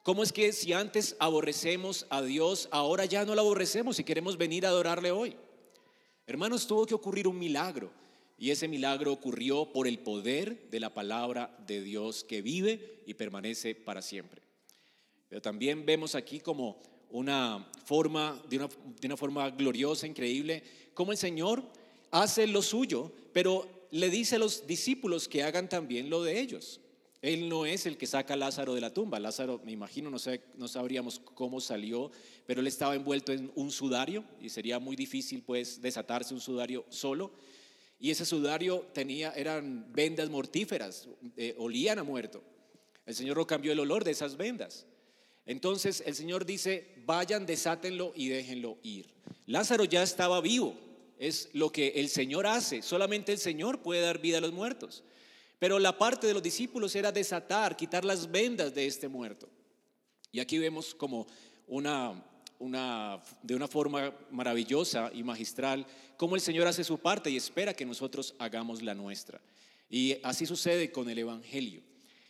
¿Cómo 0.03 0.21
es 0.21 0.31
que 0.31 0.53
si 0.53 0.71
antes 0.71 1.15
aborrecemos 1.19 2.05
a 2.09 2.21
Dios, 2.21 2.67
ahora 2.71 3.05
ya 3.05 3.25
no 3.25 3.33
lo 3.33 3.41
aborrecemos 3.41 3.97
y 3.99 4.03
queremos 4.03 4.37
venir 4.37 4.65
a 4.65 4.69
adorarle 4.69 5.11
hoy? 5.11 5.35
Hermanos, 6.27 6.67
tuvo 6.67 6.85
que 6.85 6.93
ocurrir 6.93 7.27
un 7.27 7.39
milagro. 7.39 7.91
Y 8.37 8.51
ese 8.51 8.67
milagro 8.67 9.13
ocurrió 9.13 9.71
por 9.71 9.87
el 9.87 9.99
poder 9.99 10.69
de 10.69 10.79
la 10.79 10.93
palabra 10.93 11.55
de 11.65 11.81
Dios 11.81 12.23
que 12.23 12.41
vive 12.41 13.01
y 13.05 13.13
permanece 13.13 13.75
para 13.75 14.01
siempre. 14.01 14.41
Pero 15.29 15.41
también 15.41 15.85
vemos 15.85 16.15
aquí 16.15 16.39
como 16.39 16.81
una 17.09 17.65
forma, 17.85 18.41
de 18.49 18.57
una, 18.57 18.69
de 18.99 19.07
una 19.07 19.17
forma 19.17 19.49
gloriosa, 19.51 20.05
increíble, 20.05 20.63
como 20.93 21.13
el 21.13 21.17
Señor 21.17 21.63
hace 22.11 22.45
lo 22.45 22.61
suyo, 22.61 23.11
pero 23.33 23.67
le 23.91 24.09
dice 24.09 24.35
a 24.35 24.39
los 24.39 24.67
discípulos 24.67 25.27
que 25.27 25.43
hagan 25.43 25.69
también 25.69 26.09
lo 26.09 26.23
de 26.23 26.39
ellos. 26.39 26.79
Él 27.21 27.49
no 27.49 27.65
es 27.65 27.87
el 27.87 27.97
que 27.97 28.05
saca 28.05 28.35
a 28.35 28.37
Lázaro 28.37 28.75
de 28.75 28.81
la 28.81 28.93
tumba. 28.93 29.19
Lázaro, 29.19 29.59
me 29.65 29.71
imagino, 29.71 30.11
no, 30.11 30.67
sabríamos 30.67 31.19
cómo 31.19 31.59
salió, 31.59 32.11
pero 32.45 32.61
él 32.61 32.67
estaba 32.67 32.93
envuelto 32.93 33.31
en 33.31 33.51
un 33.55 33.71
sudario 33.71 34.23
y 34.39 34.49
sería 34.49 34.77
muy 34.77 34.95
difícil 34.95 35.41
pues 35.41 35.81
desatarse 35.81 36.35
un 36.35 36.39
sudario 36.39 36.85
solo. 36.89 37.31
Y 37.99 38.11
ese 38.11 38.25
sudario 38.25 38.85
tenía, 38.93 39.31
eran 39.31 39.91
vendas 39.91 40.29
mortíferas, 40.29 41.07
eh, 41.35 41.55
olían 41.57 41.97
a 41.97 42.03
muerto. 42.03 42.43
El 43.07 43.15
Señor 43.15 43.37
no 43.37 43.47
cambió 43.47 43.71
el 43.71 43.79
olor 43.79 44.03
de 44.03 44.11
esas 44.11 44.37
vendas. 44.37 44.85
Entonces 45.47 46.03
el 46.05 46.13
Señor 46.13 46.45
dice, 46.45 46.93
vayan, 47.05 47.47
desátenlo 47.47 48.13
y 48.15 48.29
déjenlo 48.29 48.77
ir. 48.83 49.07
Lázaro 49.47 49.85
ya 49.85 50.03
estaba 50.03 50.41
vivo, 50.41 50.75
es 51.19 51.49
lo 51.53 51.71
que 51.71 51.89
el 51.95 52.09
Señor 52.09 52.47
hace, 52.47 52.81
solamente 52.81 53.31
el 53.31 53.39
Señor 53.39 53.81
puede 53.81 54.01
dar 54.01 54.19
vida 54.19 54.37
a 54.37 54.41
los 54.41 54.53
muertos. 54.53 55.03
Pero 55.59 55.79
la 55.79 55.97
parte 55.97 56.27
de 56.27 56.33
los 56.33 56.43
discípulos 56.43 56.95
era 56.95 57.11
desatar, 57.11 57.77
quitar 57.77 58.03
las 58.03 58.29
vendas 58.29 58.75
de 58.75 58.85
este 58.85 59.07
muerto. 59.07 59.49
Y 60.31 60.39
aquí 60.39 60.57
vemos 60.57 60.93
como 60.93 61.27
una, 61.67 62.23
una, 62.59 63.21
de 63.41 63.55
una 63.55 63.67
forma 63.67 64.13
maravillosa 64.31 65.09
y 65.13 65.23
magistral 65.23 65.87
cómo 66.17 66.35
el 66.35 66.41
Señor 66.41 66.67
hace 66.67 66.83
su 66.83 66.97
parte 66.97 67.29
y 67.29 67.37
espera 67.37 67.73
que 67.73 67.85
nosotros 67.85 68.35
hagamos 68.37 68.81
la 68.81 68.93
nuestra. 68.93 69.39
Y 69.89 70.17
así 70.23 70.45
sucede 70.45 70.91
con 70.91 71.09
el 71.09 71.19
Evangelio. 71.19 71.81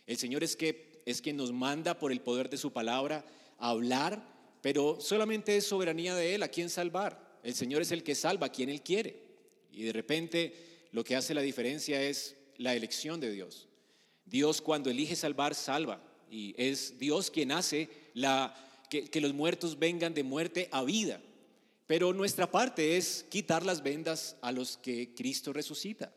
El 0.06 0.16
Señor 0.18 0.44
es, 0.44 0.54
que, 0.54 1.02
es 1.04 1.20
quien 1.20 1.36
nos 1.36 1.52
manda 1.52 1.98
por 1.98 2.12
el 2.12 2.20
poder 2.20 2.48
de 2.48 2.58
su 2.58 2.72
palabra 2.72 3.24
a 3.58 3.70
hablar, 3.70 4.22
pero 4.62 5.00
solamente 5.00 5.56
es 5.56 5.66
soberanía 5.66 6.14
de 6.14 6.36
Él 6.36 6.42
a 6.44 6.48
quien 6.48 6.70
salvar. 6.70 7.25
El 7.46 7.54
Señor 7.54 7.80
es 7.80 7.92
el 7.92 8.02
que 8.02 8.16
salva 8.16 8.48
a 8.48 8.52
quien 8.52 8.68
Él 8.70 8.82
quiere. 8.82 9.22
Y 9.70 9.84
de 9.84 9.92
repente 9.92 10.88
lo 10.90 11.04
que 11.04 11.14
hace 11.14 11.32
la 11.32 11.42
diferencia 11.42 12.02
es 12.02 12.34
la 12.56 12.74
elección 12.74 13.20
de 13.20 13.30
Dios. 13.30 13.68
Dios 14.24 14.60
cuando 14.60 14.90
elige 14.90 15.14
salvar, 15.14 15.54
salva. 15.54 16.02
Y 16.28 16.56
es 16.58 16.98
Dios 16.98 17.30
quien 17.30 17.52
hace 17.52 17.88
que 18.90 19.20
los 19.20 19.32
muertos 19.32 19.78
vengan 19.78 20.12
de 20.12 20.24
muerte 20.24 20.68
a 20.72 20.82
vida. 20.82 21.20
Pero 21.86 22.12
nuestra 22.12 22.50
parte 22.50 22.96
es 22.96 23.24
quitar 23.30 23.64
las 23.64 23.80
vendas 23.80 24.34
a 24.40 24.50
los 24.50 24.76
que 24.76 25.14
Cristo 25.14 25.52
resucita. 25.52 26.12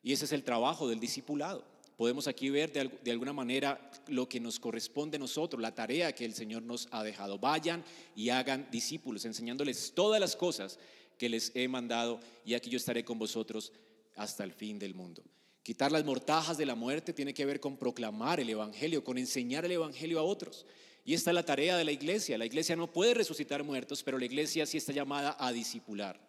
Y 0.00 0.12
ese 0.12 0.26
es 0.26 0.32
el 0.32 0.44
trabajo 0.44 0.88
del 0.88 1.00
discipulado. 1.00 1.64
Podemos 1.98 2.28
aquí 2.28 2.48
ver 2.48 2.72
de, 2.72 3.10
alguna 3.10 3.32
manera 3.32 3.90
lo 4.06 4.28
que 4.28 4.38
nos 4.38 4.60
corresponde 4.60 5.16
a 5.16 5.18
nosotros, 5.18 5.60
la 5.60 5.74
tarea 5.74 6.14
que 6.14 6.24
el 6.24 6.32
Señor 6.32 6.62
nos 6.62 6.86
ha 6.92 7.02
dejado. 7.02 7.40
Vayan 7.40 7.84
y 8.14 8.28
hagan 8.28 8.68
discípulos, 8.70 9.24
enseñándoles 9.24 9.92
todas 9.96 10.20
las 10.20 10.36
cosas 10.36 10.78
que 11.18 11.28
les 11.28 11.50
he 11.56 11.66
mandado 11.66 12.20
y 12.44 12.54
aquí 12.54 12.70
yo 12.70 12.76
estaré 12.76 13.04
con 13.04 13.18
vosotros 13.18 13.72
hasta 14.14 14.44
el 14.44 14.52
fin 14.52 14.78
del 14.78 14.94
mundo. 14.94 15.24
Quitar 15.64 15.90
las 15.90 16.04
mortajas 16.04 16.56
de 16.56 16.66
la 16.66 16.76
muerte 16.76 17.12
tiene 17.12 17.34
que 17.34 17.44
ver 17.44 17.58
con 17.58 17.76
proclamar 17.76 18.38
el 18.38 18.50
Evangelio, 18.50 19.02
con 19.02 19.18
enseñar 19.18 19.64
el 19.64 19.72
Evangelio 19.72 20.20
a 20.20 20.22
otros. 20.22 20.66
Y 21.04 21.14
esta 21.14 21.32
es 21.32 21.34
la 21.34 21.44
tarea 21.44 21.76
de 21.76 21.84
la 21.84 21.90
iglesia. 21.90 22.38
La 22.38 22.46
iglesia 22.46 22.76
no 22.76 22.92
puede 22.92 23.14
resucitar 23.14 23.64
muertos, 23.64 24.04
pero 24.04 24.20
la 24.20 24.24
iglesia 24.24 24.66
sí 24.66 24.78
está 24.78 24.92
llamada 24.92 25.36
a 25.36 25.50
discipular. 25.50 26.20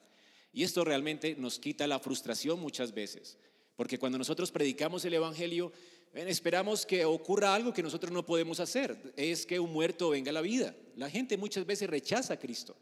Y 0.51 0.63
esto 0.63 0.83
realmente 0.83 1.35
nos 1.37 1.59
quita 1.59 1.85
la 1.85 1.99
frustración 1.99 2.59
muchas 2.59 2.91
veces, 2.91 3.37
porque 3.79 3.97
cuando 3.97 4.17
nosotros 4.17 4.51
predicamos 4.51 5.05
el 5.05 5.13
Evangelio, 5.13 5.71
esperamos 6.13 6.85
que 6.85 7.05
ocurra 7.05 7.55
algo 7.55 7.73
que 7.73 7.81
nosotros 7.81 8.11
no 8.11 8.25
podemos 8.25 8.59
hacer, 8.59 9.13
es 9.15 9.45
que 9.45 9.57
un 9.57 9.71
muerto 9.71 10.09
venga 10.09 10.31
a 10.31 10.33
la 10.33 10.41
vida. 10.41 10.75
La 10.97 11.09
gente 11.09 11.37
muchas 11.37 11.65
veces 11.65 11.89
rechaza 11.89 12.33
a 12.33 12.37
Cristo. 12.37 12.75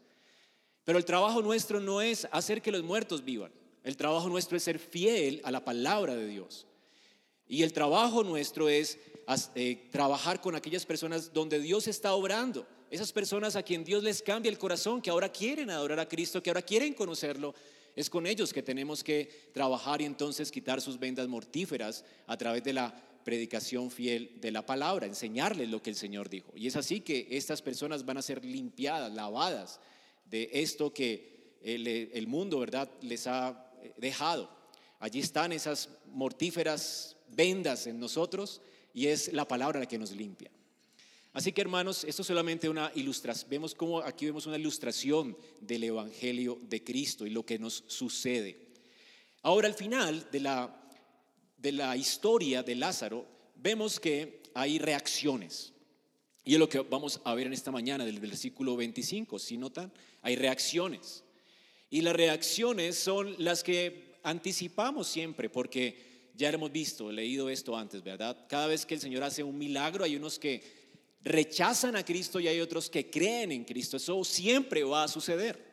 Pero 0.82 0.98
el 0.98 1.04
trabajo 1.04 1.40
nuestro 1.40 1.78
no 1.78 2.00
es 2.00 2.26
hacer 2.32 2.60
que 2.60 2.72
los 2.72 2.82
muertos 2.82 3.24
vivan. 3.24 3.52
El 3.84 3.96
trabajo 3.96 4.28
nuestro 4.28 4.56
es 4.56 4.64
ser 4.64 4.80
fiel 4.80 5.40
a 5.44 5.52
la 5.52 5.64
palabra 5.64 6.16
de 6.16 6.26
Dios. 6.26 6.66
Y 7.46 7.62
el 7.62 7.72
trabajo 7.72 8.24
nuestro 8.24 8.68
es 8.68 8.98
eh, 9.54 9.88
trabajar 9.92 10.40
con 10.40 10.56
aquellas 10.56 10.84
personas 10.84 11.32
donde 11.32 11.60
Dios 11.60 11.86
está 11.86 12.12
obrando. 12.12 12.66
Esas 12.90 13.12
personas 13.12 13.54
a 13.54 13.62
quien 13.62 13.84
Dios 13.84 14.02
les 14.02 14.20
cambia 14.20 14.50
el 14.50 14.58
corazón, 14.58 15.00
que 15.00 15.10
ahora 15.10 15.28
quieren 15.28 15.70
adorar 15.70 16.00
a 16.00 16.08
Cristo, 16.08 16.42
que 16.42 16.50
ahora 16.50 16.62
quieren 16.62 16.92
conocerlo. 16.92 17.54
Es 17.96 18.10
con 18.10 18.26
ellos 18.26 18.52
que 18.52 18.62
tenemos 18.62 19.02
que 19.02 19.50
trabajar 19.52 20.00
y 20.00 20.04
entonces 20.04 20.50
quitar 20.50 20.80
sus 20.80 20.98
vendas 20.98 21.28
mortíferas 21.28 22.04
a 22.26 22.36
través 22.36 22.62
de 22.64 22.72
la 22.72 22.94
predicación 23.24 23.90
fiel 23.90 24.40
de 24.40 24.50
la 24.50 24.64
palabra, 24.64 25.06
enseñarles 25.06 25.68
lo 25.68 25.82
que 25.82 25.90
el 25.90 25.96
Señor 25.96 26.28
dijo. 26.28 26.52
Y 26.56 26.66
es 26.66 26.76
así 26.76 27.00
que 27.00 27.26
estas 27.30 27.60
personas 27.60 28.04
van 28.04 28.16
a 28.16 28.22
ser 28.22 28.44
limpiadas, 28.44 29.12
lavadas 29.12 29.80
de 30.30 30.48
esto 30.52 30.94
que 30.94 31.56
el, 31.62 31.86
el 31.86 32.26
mundo, 32.26 32.60
¿verdad?, 32.60 32.90
les 33.02 33.26
ha 33.26 33.70
dejado. 33.96 34.50
Allí 35.00 35.20
están 35.20 35.52
esas 35.52 35.88
mortíferas 36.06 37.16
vendas 37.28 37.86
en 37.86 38.00
nosotros 38.00 38.62
y 38.94 39.06
es 39.06 39.32
la 39.32 39.46
palabra 39.46 39.80
la 39.80 39.86
que 39.86 39.98
nos 39.98 40.12
limpia. 40.12 40.50
Así 41.32 41.52
que 41.52 41.60
hermanos, 41.60 42.04
esto 42.04 42.22
es 42.22 42.28
solamente 42.28 42.68
una 42.68 42.90
ilustración. 42.94 43.50
Vemos 43.50 43.74
cómo 43.74 44.00
aquí 44.00 44.26
vemos 44.26 44.46
una 44.46 44.56
ilustración 44.56 45.36
del 45.60 45.84
Evangelio 45.84 46.58
de 46.62 46.82
Cristo 46.82 47.26
y 47.26 47.30
lo 47.30 47.44
que 47.44 47.58
nos 47.58 47.84
sucede. 47.86 48.68
Ahora 49.42 49.68
al 49.68 49.74
final 49.74 50.28
de 50.32 50.40
la, 50.40 50.74
de 51.56 51.72
la 51.72 51.96
historia 51.96 52.62
de 52.62 52.74
Lázaro, 52.74 53.26
vemos 53.56 54.00
que 54.00 54.42
hay 54.54 54.78
reacciones. 54.78 55.72
Y 56.44 56.54
es 56.54 56.58
lo 56.58 56.68
que 56.68 56.80
vamos 56.80 57.20
a 57.24 57.34
ver 57.34 57.46
en 57.46 57.52
esta 57.52 57.70
mañana 57.70 58.04
del 58.04 58.20
versículo 58.20 58.76
25. 58.76 59.38
Si 59.38 59.58
notan, 59.58 59.92
hay 60.22 60.34
reacciones. 60.34 61.22
Y 61.90 62.00
las 62.00 62.16
reacciones 62.16 62.98
son 62.98 63.34
las 63.38 63.62
que 63.62 64.18
anticipamos 64.22 65.08
siempre, 65.08 65.50
porque 65.50 66.30
ya 66.34 66.50
hemos 66.50 66.70
visto, 66.70 67.10
leído 67.10 67.50
esto 67.50 67.76
antes, 67.76 68.02
¿verdad? 68.02 68.46
Cada 68.48 68.66
vez 68.66 68.86
que 68.86 68.94
el 68.94 69.00
Señor 69.00 69.22
hace 69.24 69.42
un 69.42 69.58
milagro, 69.58 70.04
hay 70.04 70.16
unos 70.16 70.38
que 70.38 70.77
rechazan 71.28 71.96
a 71.96 72.04
Cristo 72.04 72.40
y 72.40 72.48
hay 72.48 72.60
otros 72.60 72.90
que 72.90 73.08
creen 73.10 73.52
en 73.52 73.64
Cristo. 73.64 73.96
Eso 73.96 74.24
siempre 74.24 74.82
va 74.82 75.04
a 75.04 75.08
suceder. 75.08 75.68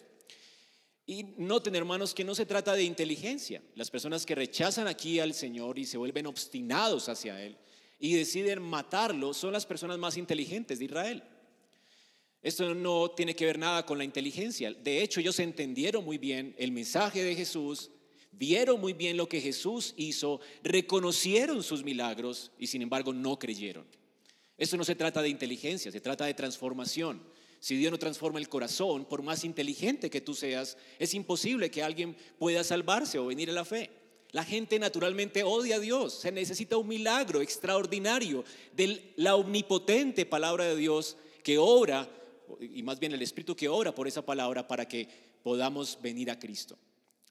Y 1.08 1.24
noten, 1.38 1.76
hermanos, 1.76 2.14
que 2.14 2.24
no 2.24 2.34
se 2.34 2.46
trata 2.46 2.74
de 2.74 2.84
inteligencia. 2.84 3.62
Las 3.76 3.92
personas 3.92 4.26
que 4.26 4.36
rechazan 4.36 4.88
aquí 4.88 5.20
al 5.20 5.34
Señor 5.34 5.78
y 5.78 5.86
se 5.86 5.98
vuelven 5.98 6.26
obstinados 6.26 7.10
hacia 7.10 7.42
Él 7.42 7.58
y 8.00 8.14
deciden 8.14 8.62
matarlo 8.62 9.34
son 9.34 9.54
las 9.54 9.66
personas 9.66 9.98
más 9.98 10.18
inteligentes 10.18 10.80
de 10.80 10.86
Israel. 10.86 11.24
Esto 12.42 12.76
no 12.76 13.10
tiene 13.10 13.36
que 13.36 13.46
ver 13.46 13.58
nada 13.58 13.86
con 13.86 13.98
la 13.98 14.04
inteligencia. 14.04 14.72
De 14.72 15.02
hecho, 15.02 15.20
ellos 15.20 15.40
entendieron 15.40 16.06
muy 16.06 16.18
bien 16.18 16.56
el 16.58 16.72
mensaje 16.72 17.24
de 17.24 17.36
Jesús, 17.36 17.90
vieron 18.32 18.80
muy 18.80 18.94
bien 18.94 19.18
lo 19.18 19.28
que 19.28 19.42
Jesús 19.42 19.94
hizo, 19.98 20.40
reconocieron 20.64 21.64
sus 21.64 21.84
milagros 21.84 22.52
y 22.60 22.68
sin 22.68 22.82
embargo 22.82 23.14
no 23.14 23.40
creyeron. 23.40 23.86
Esto 24.58 24.78
no 24.78 24.86
se 24.86 24.96
trata 24.96 25.22
de 25.22 25.30
inteligencia, 25.30 25.92
se 25.92 26.02
trata 26.02 26.26
de 26.26 26.34
transformación. 26.34 27.22
Si 27.60 27.76
Dios 27.76 27.92
no 27.92 27.98
transforma 27.98 28.40
el 28.40 28.50
corazón, 28.50 29.06
por 29.06 29.22
más 29.22 29.44
inteligente 29.44 30.10
que 30.10 30.22
tú 30.22 30.34
seas, 30.34 30.78
es 31.00 31.14
imposible 31.14 31.72
que 31.72 31.84
alguien 31.84 32.16
pueda 32.38 32.64
salvarse 32.64 33.18
o 33.18 33.26
venir 33.26 33.50
a 33.50 33.54
la 33.54 33.66
fe. 33.66 33.90
La 34.32 34.44
gente 34.44 34.78
naturalmente 34.80 35.44
odia 35.44 35.78
a 35.78 35.80
Dios. 35.80 36.14
Se 36.20 36.32
necesita 36.32 36.78
un 36.78 36.88
milagro 36.88 37.42
extraordinario 37.42 38.44
de 38.74 39.14
la 39.16 39.36
omnipotente 39.36 40.26
palabra 40.26 40.66
de 40.66 40.76
Dios 40.76 41.18
que 41.44 41.58
obra 41.58 42.10
y 42.60 42.84
más 42.84 43.00
bien 43.00 43.14
el 43.14 43.22
Espíritu 43.22 43.56
que 43.56 43.70
ora 43.70 43.96
por 43.96 44.08
esa 44.08 44.26
palabra 44.26 44.68
para 44.68 44.88
que 44.88 45.08
podamos 45.42 46.00
venir 46.02 46.30
a 46.30 46.40
Cristo. 46.40 46.78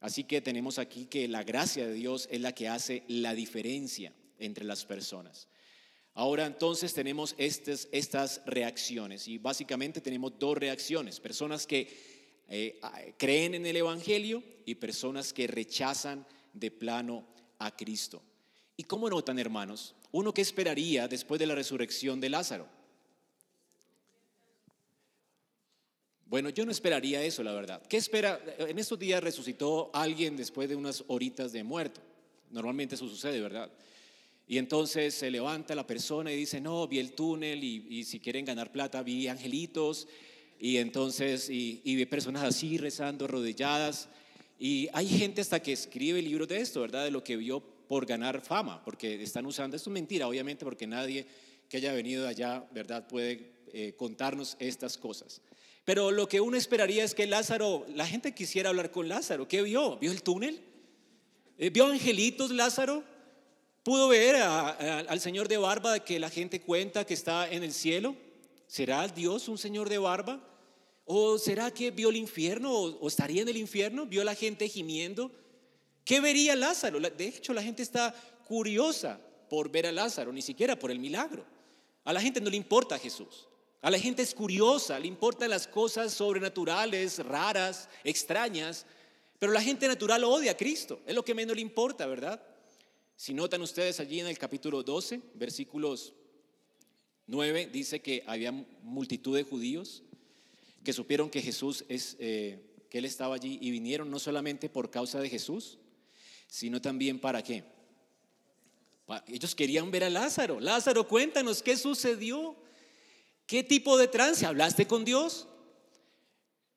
Así 0.00 0.24
que 0.24 0.40
tenemos 0.40 0.78
aquí 0.78 1.06
que 1.06 1.28
la 1.28 1.44
gracia 1.44 1.86
de 1.86 1.94
Dios 1.94 2.28
es 2.30 2.40
la 2.40 2.54
que 2.54 2.68
hace 2.68 3.04
la 3.08 3.34
diferencia 3.34 4.12
entre 4.38 4.64
las 4.64 4.84
personas. 4.84 5.48
Ahora 6.14 6.46
entonces 6.46 6.94
tenemos 6.94 7.34
estas, 7.38 8.40
reacciones 8.46 9.26
y 9.26 9.38
básicamente 9.38 10.00
tenemos 10.00 10.38
dos 10.38 10.56
reacciones, 10.56 11.18
personas 11.18 11.66
que 11.66 12.44
eh, 12.48 12.80
creen 13.18 13.54
en 13.54 13.66
el 13.66 13.76
Evangelio 13.76 14.42
y 14.64 14.76
personas 14.76 15.32
que 15.32 15.48
rechazan 15.48 16.24
de 16.52 16.70
plano 16.70 17.26
a 17.58 17.74
Cristo. 17.74 18.22
¿Y 18.76 18.84
cómo 18.84 19.10
notan 19.10 19.40
hermanos? 19.40 19.96
Uno 20.12 20.32
que 20.32 20.42
esperaría 20.42 21.08
después 21.08 21.40
de 21.40 21.46
la 21.46 21.56
resurrección 21.56 22.20
de 22.20 22.28
Lázaro. 22.28 22.68
Bueno, 26.26 26.48
yo 26.50 26.64
no 26.64 26.70
esperaría 26.70 27.22
eso, 27.22 27.42
la 27.42 27.52
verdad. 27.52 27.82
¿Qué 27.88 27.96
espera? 27.96 28.40
En 28.58 28.78
estos 28.78 28.98
días 28.98 29.22
resucitó 29.22 29.90
alguien 29.92 30.36
después 30.36 30.68
de 30.68 30.76
unas 30.76 31.04
horitas 31.08 31.52
de 31.52 31.64
muerto. 31.64 32.00
Normalmente 32.50 32.94
eso 32.94 33.08
sucede, 33.08 33.40
¿verdad? 33.40 33.70
Y 34.46 34.58
entonces 34.58 35.14
se 35.14 35.30
levanta 35.30 35.74
la 35.74 35.86
persona 35.86 36.32
y 36.32 36.36
dice, 36.36 36.60
no, 36.60 36.86
vi 36.86 36.98
el 36.98 37.12
túnel 37.12 37.64
y, 37.64 38.04
si 38.04 38.20
quieren 38.20 38.44
ganar 38.44 38.72
plata, 38.72 39.02
vi 39.02 39.28
angelitos. 39.28 40.06
Y 40.58 40.76
entonces, 40.76 41.48
y, 41.48 41.80
y 41.84 41.96
vi 41.96 42.06
personas 42.06 42.42
así 42.42 42.76
rezando, 42.76 43.24
arrodilladas. 43.24 44.08
Y 44.58 44.88
hay 44.92 45.08
gente 45.08 45.40
hasta 45.40 45.60
que 45.60 45.72
escribe 45.72 46.20
libros 46.20 46.48
de 46.48 46.60
esto, 46.60 46.80
¿verdad? 46.80 47.04
De 47.04 47.10
lo 47.10 47.24
que 47.24 47.36
vio 47.36 47.60
por 47.60 48.06
ganar 48.06 48.40
fama, 48.40 48.82
porque 48.84 49.22
están 49.22 49.46
usando, 49.46 49.76
esto 49.76 49.90
es 49.90 49.94
mentira, 49.94 50.28
obviamente, 50.28 50.64
porque 50.64 50.86
nadie 50.86 51.26
que 51.68 51.78
haya 51.78 51.92
venido 51.92 52.24
de 52.24 52.28
allá, 52.28 52.66
¿verdad?, 52.72 53.06
puede 53.06 53.52
eh, 53.72 53.94
contarnos 53.96 54.56
estas 54.58 54.96
cosas. 54.96 55.40
Pero 55.84 56.10
lo 56.10 56.28
que 56.28 56.40
uno 56.40 56.56
esperaría 56.56 57.04
es 57.04 57.14
que 57.14 57.26
Lázaro, 57.26 57.86
la 57.94 58.06
gente 58.06 58.32
quisiera 58.32 58.70
hablar 58.70 58.90
con 58.90 59.08
Lázaro. 59.08 59.48
¿Qué 59.48 59.62
vio? 59.62 59.98
¿Vio 59.98 60.12
el 60.12 60.22
túnel? 60.22 60.60
Eh, 61.58 61.70
¿Vio 61.70 61.86
angelitos 61.86 62.50
Lázaro? 62.50 63.04
Pudo 63.84 64.08
ver 64.08 64.36
al 64.36 65.20
Señor 65.20 65.46
de 65.46 65.58
barba 65.58 65.98
que 65.98 66.18
la 66.18 66.30
gente 66.30 66.62
cuenta 66.62 67.04
que 67.04 67.12
está 67.12 67.46
en 67.50 67.62
el 67.62 67.74
cielo. 67.74 68.16
¿Será 68.66 69.06
Dios 69.08 69.46
un 69.46 69.58
Señor 69.58 69.90
de 69.90 69.98
barba? 69.98 70.40
¿O 71.04 71.36
será 71.36 71.70
que 71.70 71.90
vio 71.90 72.08
el 72.08 72.16
infierno 72.16 72.72
o, 72.72 73.06
estaría 73.06 73.42
en 73.42 73.48
el 73.50 73.58
infierno? 73.58 74.06
¿Vio 74.06 74.22
a 74.22 74.24
la 74.24 74.34
gente 74.34 74.70
gimiendo? 74.70 75.30
¿Qué 76.02 76.18
vería 76.22 76.56
Lázaro? 76.56 76.98
De 76.98 77.26
hecho, 77.26 77.52
la 77.52 77.62
gente 77.62 77.82
está 77.82 78.14
curiosa 78.48 79.20
por 79.50 79.70
ver 79.70 79.86
a 79.86 79.92
Lázaro, 79.92 80.32
ni 80.32 80.40
siquiera 80.40 80.78
por 80.78 80.90
el 80.90 80.98
milagro. 80.98 81.44
A 82.04 82.12
la 82.14 82.22
gente 82.22 82.40
no 82.40 82.48
le 82.48 82.56
importa 82.56 82.98
Jesús. 82.98 83.48
A 83.82 83.90
la 83.90 83.98
gente 83.98 84.22
es 84.22 84.34
curiosa, 84.34 84.98
le 84.98 85.08
importan 85.08 85.50
las 85.50 85.66
cosas 85.66 86.14
sobrenaturales, 86.14 87.18
raras, 87.18 87.90
extrañas, 88.02 88.86
pero 89.38 89.52
la 89.52 89.60
gente 89.60 89.86
natural 89.86 90.24
odia 90.24 90.52
a 90.52 90.56
Cristo, 90.56 91.00
es 91.04 91.14
lo 91.14 91.22
que 91.22 91.34
menos 91.34 91.54
le 91.54 91.60
importa, 91.60 92.06
¿verdad? 92.06 92.40
Si 93.16 93.32
notan 93.32 93.62
ustedes 93.62 94.00
allí 94.00 94.20
en 94.20 94.26
el 94.26 94.38
capítulo 94.38 94.82
12, 94.82 95.20
versículos 95.34 96.14
9, 97.26 97.70
dice 97.72 98.00
que 98.00 98.22
había 98.26 98.52
multitud 98.52 99.36
de 99.36 99.44
judíos 99.44 100.02
que 100.82 100.92
supieron 100.92 101.30
que 101.30 101.40
Jesús 101.40 101.84
es, 101.88 102.16
eh, 102.18 102.86
que 102.90 102.98
Él 102.98 103.06
estaba 103.06 103.34
allí 103.36 103.58
y 103.60 103.70
vinieron 103.70 104.10
no 104.10 104.18
solamente 104.18 104.68
por 104.68 104.90
causa 104.90 105.20
de 105.20 105.30
Jesús, 105.30 105.78
sino 106.46 106.80
también 106.80 107.18
para 107.18 107.42
qué. 107.42 107.64
Ellos 109.28 109.54
querían 109.54 109.90
ver 109.90 110.04
a 110.04 110.10
Lázaro. 110.10 110.60
Lázaro, 110.60 111.06
cuéntanos 111.06 111.62
qué 111.62 111.76
sucedió. 111.76 112.56
¿Qué 113.46 113.62
tipo 113.62 113.98
de 113.98 114.08
trance? 114.08 114.46
¿Hablaste 114.46 114.86
con 114.86 115.04
Dios? 115.04 115.46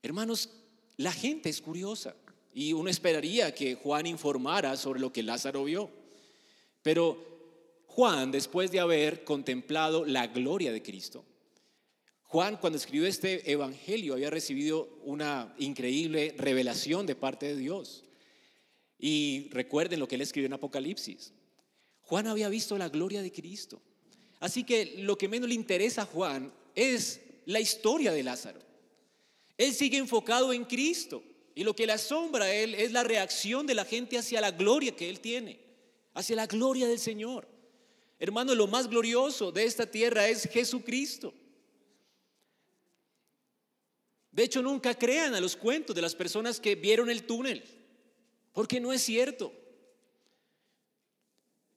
Hermanos, 0.01 0.49
la 0.97 1.11
gente 1.11 1.49
es 1.49 1.61
curiosa 1.61 2.15
y 2.53 2.73
uno 2.73 2.89
esperaría 2.89 3.53
que 3.53 3.75
Juan 3.75 4.07
informara 4.07 4.75
sobre 4.75 4.99
lo 4.99 5.13
que 5.13 5.23
Lázaro 5.23 5.63
vio. 5.63 5.89
Pero 6.81 7.83
Juan, 7.87 8.31
después 8.31 8.71
de 8.71 8.79
haber 8.79 9.23
contemplado 9.23 10.05
la 10.05 10.27
gloria 10.27 10.71
de 10.71 10.83
Cristo, 10.83 11.25
Juan 12.23 12.57
cuando 12.57 12.77
escribió 12.77 13.07
este 13.07 13.49
evangelio 13.49 14.13
había 14.13 14.29
recibido 14.29 14.89
una 15.03 15.55
increíble 15.59 16.35
revelación 16.37 17.05
de 17.05 17.15
parte 17.15 17.45
de 17.45 17.55
Dios. 17.55 18.03
Y 18.99 19.49
recuerden 19.51 19.99
lo 19.99 20.07
que 20.07 20.15
él 20.15 20.21
escribió 20.21 20.47
en 20.47 20.53
Apocalipsis. 20.53 21.33
Juan 22.01 22.27
había 22.27 22.49
visto 22.49 22.77
la 22.77 22.89
gloria 22.89 23.21
de 23.21 23.31
Cristo. 23.31 23.81
Así 24.39 24.63
que 24.63 24.95
lo 24.97 25.17
que 25.17 25.27
menos 25.27 25.47
le 25.47 25.55
interesa 25.55 26.03
a 26.03 26.05
Juan 26.05 26.53
es 26.75 27.21
la 27.45 27.59
historia 27.59 28.11
de 28.11 28.23
Lázaro. 28.23 28.59
Él 29.57 29.73
sigue 29.73 29.97
enfocado 29.97 30.53
en 30.53 30.65
Cristo 30.65 31.23
y 31.55 31.63
lo 31.63 31.75
que 31.75 31.87
le 31.87 31.93
asombra 31.93 32.45
a 32.45 32.53
él 32.53 32.75
es 32.75 32.91
la 32.91 33.03
reacción 33.03 33.65
de 33.65 33.73
la 33.73 33.85
gente 33.85 34.17
hacia 34.17 34.41
la 34.41 34.51
gloria 34.51 34.95
que 34.95 35.09
él 35.09 35.19
tiene, 35.19 35.59
hacia 36.17 36.35
la 36.35 36.47
gloria 36.47 36.87
del 36.87 36.97
Señor. 36.97 37.47
Hermano, 38.17 38.55
lo 38.55 38.65
más 38.65 38.89
glorioso 38.89 39.51
de 39.51 39.65
esta 39.65 39.85
tierra 39.85 40.27
es 40.27 40.49
Jesucristo. 40.49 41.31
De 44.31 44.43
hecho, 44.43 44.63
nunca 44.63 44.95
crean 44.95 45.35
a 45.35 45.39
los 45.39 45.55
cuentos 45.55 45.95
de 45.95 46.01
las 46.01 46.15
personas 46.15 46.59
que 46.59 46.73
vieron 46.73 47.11
el 47.11 47.23
túnel, 47.23 47.63
porque 48.51 48.79
no 48.79 48.91
es 48.91 49.03
cierto. 49.03 49.53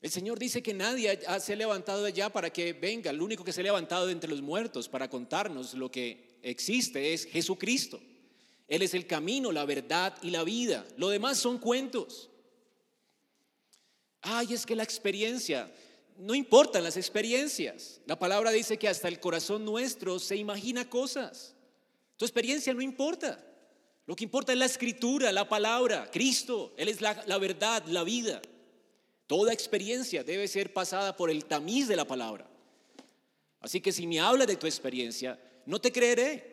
El 0.00 0.10
Señor 0.10 0.38
dice 0.38 0.62
que 0.62 0.72
nadie 0.72 1.20
se 1.38 1.52
ha 1.52 1.56
levantado 1.56 2.06
allá 2.06 2.30
para 2.30 2.50
que 2.50 2.72
venga. 2.72 3.10
El 3.10 3.20
único 3.20 3.44
que 3.44 3.52
se 3.52 3.60
ha 3.60 3.64
levantado 3.64 4.06
de 4.06 4.12
entre 4.12 4.30
los 4.30 4.40
muertos 4.40 4.88
para 4.88 5.10
contarnos 5.10 5.74
lo 5.74 5.90
que 5.90 6.38
existe 6.42 7.12
es 7.12 7.26
Jesucristo. 7.26 8.00
Él 8.66 8.80
es 8.80 8.94
el 8.94 9.06
camino, 9.06 9.52
la 9.52 9.66
verdad 9.66 10.16
y 10.22 10.30
la 10.30 10.44
vida. 10.44 10.86
Lo 10.96 11.10
demás 11.10 11.36
son 11.36 11.58
cuentos. 11.58 12.29
Ay, 14.22 14.54
es 14.54 14.66
que 14.66 14.76
la 14.76 14.82
experiencia, 14.82 15.70
no 16.18 16.34
importan 16.34 16.84
las 16.84 16.96
experiencias. 16.96 18.00
La 18.06 18.18
palabra 18.18 18.50
dice 18.50 18.78
que 18.78 18.88
hasta 18.88 19.08
el 19.08 19.20
corazón 19.20 19.64
nuestro 19.64 20.18
se 20.18 20.36
imagina 20.36 20.88
cosas. 20.88 21.54
Tu 22.16 22.24
experiencia 22.24 22.74
no 22.74 22.82
importa. 22.82 23.42
Lo 24.06 24.16
que 24.16 24.24
importa 24.24 24.52
es 24.52 24.58
la 24.58 24.66
escritura, 24.66 25.32
la 25.32 25.48
palabra, 25.48 26.10
Cristo. 26.10 26.74
Él 26.76 26.88
es 26.88 27.00
la, 27.00 27.22
la 27.26 27.38
verdad, 27.38 27.84
la 27.86 28.04
vida. 28.04 28.42
Toda 29.26 29.52
experiencia 29.52 30.24
debe 30.24 30.48
ser 30.48 30.72
pasada 30.72 31.16
por 31.16 31.30
el 31.30 31.44
tamiz 31.44 31.86
de 31.88 31.96
la 31.96 32.04
palabra. 32.04 32.50
Así 33.60 33.80
que 33.80 33.92
si 33.92 34.06
me 34.06 34.20
habla 34.20 34.46
de 34.46 34.56
tu 34.56 34.66
experiencia, 34.66 35.38
no 35.66 35.80
te 35.80 35.92
creeré. 35.92 36.49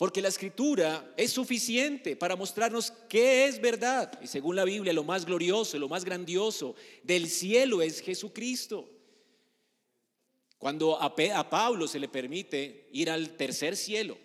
Porque 0.00 0.22
la 0.22 0.28
escritura 0.28 1.12
es 1.14 1.30
suficiente 1.30 2.16
para 2.16 2.34
mostrarnos 2.34 2.90
qué 3.06 3.44
es 3.44 3.60
verdad. 3.60 4.18
Y 4.22 4.28
según 4.28 4.56
la 4.56 4.64
Biblia, 4.64 4.94
lo 4.94 5.04
más 5.04 5.26
glorioso, 5.26 5.78
lo 5.78 5.90
más 5.90 6.06
grandioso 6.06 6.74
del 7.02 7.28
cielo 7.28 7.82
es 7.82 8.00
Jesucristo. 8.00 8.88
Cuando 10.56 10.98
a 10.98 11.50
Pablo 11.50 11.86
se 11.86 11.98
le 11.98 12.08
permite 12.08 12.88
ir 12.92 13.10
al 13.10 13.36
tercer 13.36 13.76
cielo, 13.76 14.16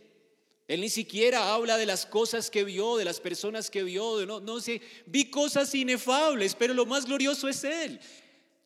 él 0.66 0.80
ni 0.80 0.88
siquiera 0.88 1.54
habla 1.54 1.78
de 1.78 1.86
las 1.86 2.06
cosas 2.06 2.50
que 2.50 2.64
vio, 2.64 2.96
de 2.96 3.04
las 3.04 3.20
personas 3.20 3.70
que 3.70 3.84
vio, 3.84 4.26
no, 4.26 4.40
no 4.40 4.62
sé, 4.62 4.82
vi 5.06 5.30
cosas 5.30 5.76
inefables, 5.76 6.56
pero 6.56 6.74
lo 6.74 6.86
más 6.86 7.06
glorioso 7.06 7.50
es 7.50 7.66
Él. 7.66 8.00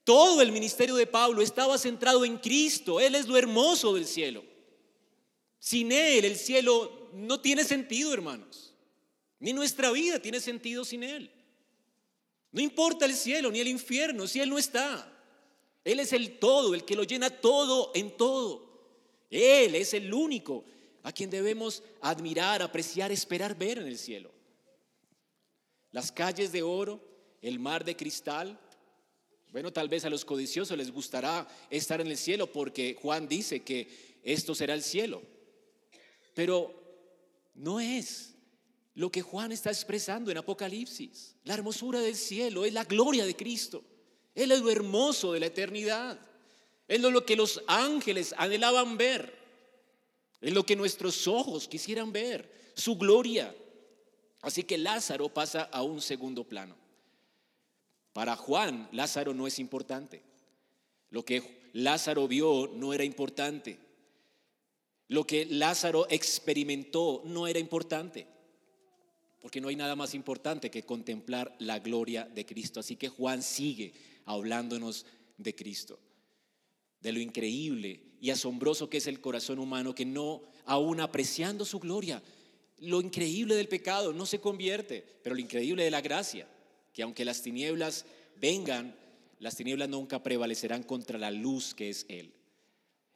Todo 0.04 0.44
el 0.44 0.52
ministerio 0.52 0.94
de 0.94 1.08
Pablo 1.08 1.42
estaba 1.42 1.76
centrado 1.80 2.24
en 2.24 2.38
Cristo, 2.38 3.00
Él 3.00 3.16
es 3.16 3.28
lo 3.28 3.36
hermoso 3.36 3.96
del 3.96 4.06
cielo. 4.06 4.44
Sin 5.60 5.92
Él 5.92 6.26
el 6.26 6.38
cielo 6.38 7.10
no 7.14 7.42
tiene 7.42 7.64
sentido, 7.64 8.14
hermanos. 8.14 8.74
Ni 9.40 9.54
nuestra 9.54 9.92
vida 9.92 10.20
tiene 10.20 10.40
sentido 10.40 10.86
sin 10.86 11.04
Él. 11.04 11.32
No 12.52 12.62
importa 12.62 13.06
el 13.06 13.14
cielo 13.14 13.52
ni 13.52 13.60
el 13.60 13.68
infierno 13.68 14.28
si 14.28 14.40
Él 14.40 14.50
no 14.50 14.58
está. 14.58 15.16
Él 15.84 16.00
es 16.00 16.14
el 16.14 16.40
todo, 16.40 16.74
el 16.74 16.84
que 16.84 16.96
lo 16.96 17.04
llena 17.04 17.30
todo 17.30 17.92
en 17.94 18.16
todo. 18.18 18.68
Él 19.30 19.76
es 19.76 19.94
el 19.94 20.14
único 20.14 20.66
a 21.04 21.12
quien 21.12 21.30
debemos 21.30 21.84
admirar, 22.02 22.62
apreciar, 22.62 23.12
esperar 23.12 23.58
ver 23.58 23.78
en 23.80 23.88
el 23.88 23.98
cielo. 23.98 24.32
Las 25.92 26.12
calles 26.12 26.52
de 26.52 26.64
oro, 26.64 27.02
el 27.42 27.60
mar 27.60 27.84
de 27.84 27.96
cristal. 27.96 28.60
Bueno, 29.52 29.72
tal 29.72 29.90
vez 29.90 30.06
a 30.06 30.10
los 30.10 30.26
codiciosos 30.26 30.78
les 30.78 30.92
gustará 30.92 31.48
estar 31.70 32.02
en 32.02 32.08
el 32.08 32.18
cielo 32.18 32.52
porque 32.52 32.98
Juan 33.02 33.28
dice 33.28 33.62
que 33.62 34.20
esto 34.24 34.54
será 34.54 34.74
el 34.74 34.84
cielo. 34.84 35.22
Pero 36.40 36.74
no 37.54 37.82
es 37.82 38.34
lo 38.94 39.12
que 39.12 39.22
Juan 39.22 39.52
está 39.52 39.72
expresando 39.72 40.32
en 40.32 40.38
Apocalipsis. 40.38 41.36
La 41.44 41.54
hermosura 41.54 42.00
del 42.00 42.16
cielo 42.16 42.64
es 42.64 42.72
la 42.72 42.86
gloria 42.86 43.26
de 43.26 43.36
Cristo. 43.36 43.84
Él 44.34 44.54
es 44.54 44.62
lo 44.62 44.72
hermoso 44.72 45.34
de 45.34 45.42
la 45.42 45.48
eternidad. 45.48 46.18
Es 46.88 47.02
lo 47.02 47.26
que 47.26 47.36
los 47.36 47.62
ángeles 47.68 48.34
anhelaban 48.38 48.98
ver. 48.98 49.38
Es 50.40 50.54
lo 50.54 50.66
que 50.66 50.78
nuestros 50.78 51.28
ojos 51.28 51.68
quisieran 51.68 52.14
ver, 52.14 52.72
su 52.74 52.96
gloria. 52.96 53.54
Así 54.42 54.64
que 54.64 54.78
Lázaro 54.78 55.28
pasa 55.28 55.64
a 55.64 55.84
un 55.84 56.00
segundo 56.00 56.46
plano. 56.46 56.78
Para 58.14 58.38
Juan, 58.38 58.88
Lázaro 58.94 59.34
no 59.34 59.46
es 59.46 59.60
importante. 59.60 60.24
Lo 61.10 61.26
que 61.26 61.70
Lázaro 61.74 62.30
vio 62.30 62.72
no 62.74 62.94
era 62.94 63.04
importante. 63.04 63.89
Lo 65.10 65.28
que 65.28 65.46
Lázaro 65.46 66.08
experimentó 66.10 67.22
no 67.26 67.46
era 67.48 67.60
importante. 67.60 68.26
Porque 69.42 69.62
no 69.62 69.68
hay 69.68 69.76
nada 69.76 69.96
más 69.96 70.14
importante 70.14 70.72
que 70.72 70.84
contemplar 70.84 71.56
la 71.60 71.80
gloria 71.80 72.26
de 72.26 72.46
Cristo. 72.46 72.80
Así 72.80 72.96
que 72.96 73.10
Juan 73.10 73.44
sigue 73.44 73.94
hablándonos 74.26 75.06
de 75.38 75.54
Cristo 75.56 76.00
de 77.02 77.12
lo 77.12 77.20
increíble 77.20 78.02
y 78.20 78.30
asombroso 78.30 78.90
que 78.90 78.98
es 78.98 79.08
el 79.08 79.22
corazón 79.22 79.60
humano 79.60 79.96
que 79.96 80.06
no, 80.06 80.42
aún 80.66 81.00
apreciando 81.00 81.66
su 81.66 81.80
gloria, 81.80 82.22
lo 82.80 83.02
increíble 83.02 83.56
del 83.56 83.68
pecado 83.68 84.14
no 84.14 84.26
se 84.26 84.40
convierte, 84.40 85.06
pero 85.24 85.36
lo 85.36 85.42
increíble 85.42 85.84
de 85.84 85.92
la 85.92 86.02
gracia, 86.02 86.48
que 86.94 87.04
aunque 87.04 87.26
las 87.26 87.42
tinieblas 87.42 88.06
vengan, 88.40 88.96
las 89.40 89.56
tinieblas 89.56 89.90
nunca 89.90 90.22
prevalecerán 90.22 90.84
contra 90.84 91.18
la 91.18 91.32
luz 91.32 91.74
que 91.74 91.90
es 91.90 92.06
Él. 92.10 92.34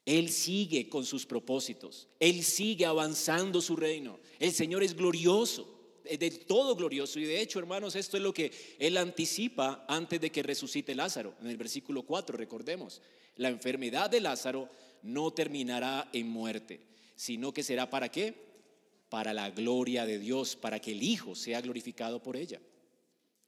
Él 0.06 0.30
sigue 0.30 0.90
con 0.90 1.06
sus 1.06 1.26
propósitos, 1.26 2.08
Él 2.20 2.44
sigue 2.44 2.86
avanzando 2.86 3.62
su 3.62 3.76
reino, 3.76 4.20
el 4.40 4.52
Señor 4.52 4.84
es 4.84 4.96
glorioso 4.96 5.74
de 6.04 6.32
todo 6.32 6.76
glorioso. 6.76 7.20
Y 7.20 7.26
de 7.26 7.42
hecho, 7.42 7.60
hermanos, 7.60 7.96
esto 7.96 8.18
es 8.18 8.24
lo 8.24 8.34
que 8.34 8.52
él 8.80 8.98
anticipa 8.98 9.86
antes 9.88 10.20
de 10.20 10.32
que 10.32 10.44
resucite 10.44 10.96
Lázaro. 10.96 11.36
En 11.42 11.48
el 11.48 11.58
versículo 11.58 12.04
4, 12.04 12.38
recordemos, 12.38 13.02
la 13.38 13.50
enfermedad 13.50 14.10
de 14.10 14.22
Lázaro 14.22 14.70
no 15.02 15.32
terminará 15.32 16.10
en 16.14 16.28
muerte, 16.28 16.82
sino 17.16 17.54
que 17.54 17.64
será 17.64 17.90
para 17.90 18.10
qué? 18.10 18.34
Para 19.10 19.34
la 19.34 19.50
gloria 19.52 20.06
de 20.06 20.20
Dios, 20.20 20.56
para 20.56 20.80
que 20.80 20.92
el 20.92 21.04
Hijo 21.04 21.36
sea 21.36 21.62
glorificado 21.62 22.22
por 22.22 22.36
ella. 22.36 22.60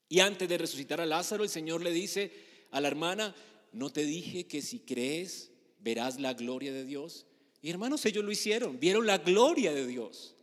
Y 0.08 0.20
antes 0.20 0.48
de 0.48 0.58
resucitar 0.58 1.02
a 1.02 1.06
Lázaro, 1.06 1.44
el 1.44 1.50
Señor 1.50 1.82
le 1.82 1.92
dice 1.92 2.32
a 2.72 2.80
la 2.80 2.88
hermana, 2.88 3.36
¿no 3.72 3.92
te 3.92 4.06
dije 4.06 4.46
que 4.46 4.62
si 4.62 4.80
crees 4.80 5.52
verás 5.86 6.20
la 6.20 6.34
gloria 6.34 6.74
de 6.74 6.84
Dios? 6.84 7.28
Y 7.62 7.70
hermanos, 7.70 8.06
ellos 8.06 8.26
lo 8.26 8.32
hicieron, 8.32 8.80
vieron 8.80 9.06
la 9.06 9.20
gloria 9.20 9.72
de 9.72 9.86
Dios. 9.86 10.36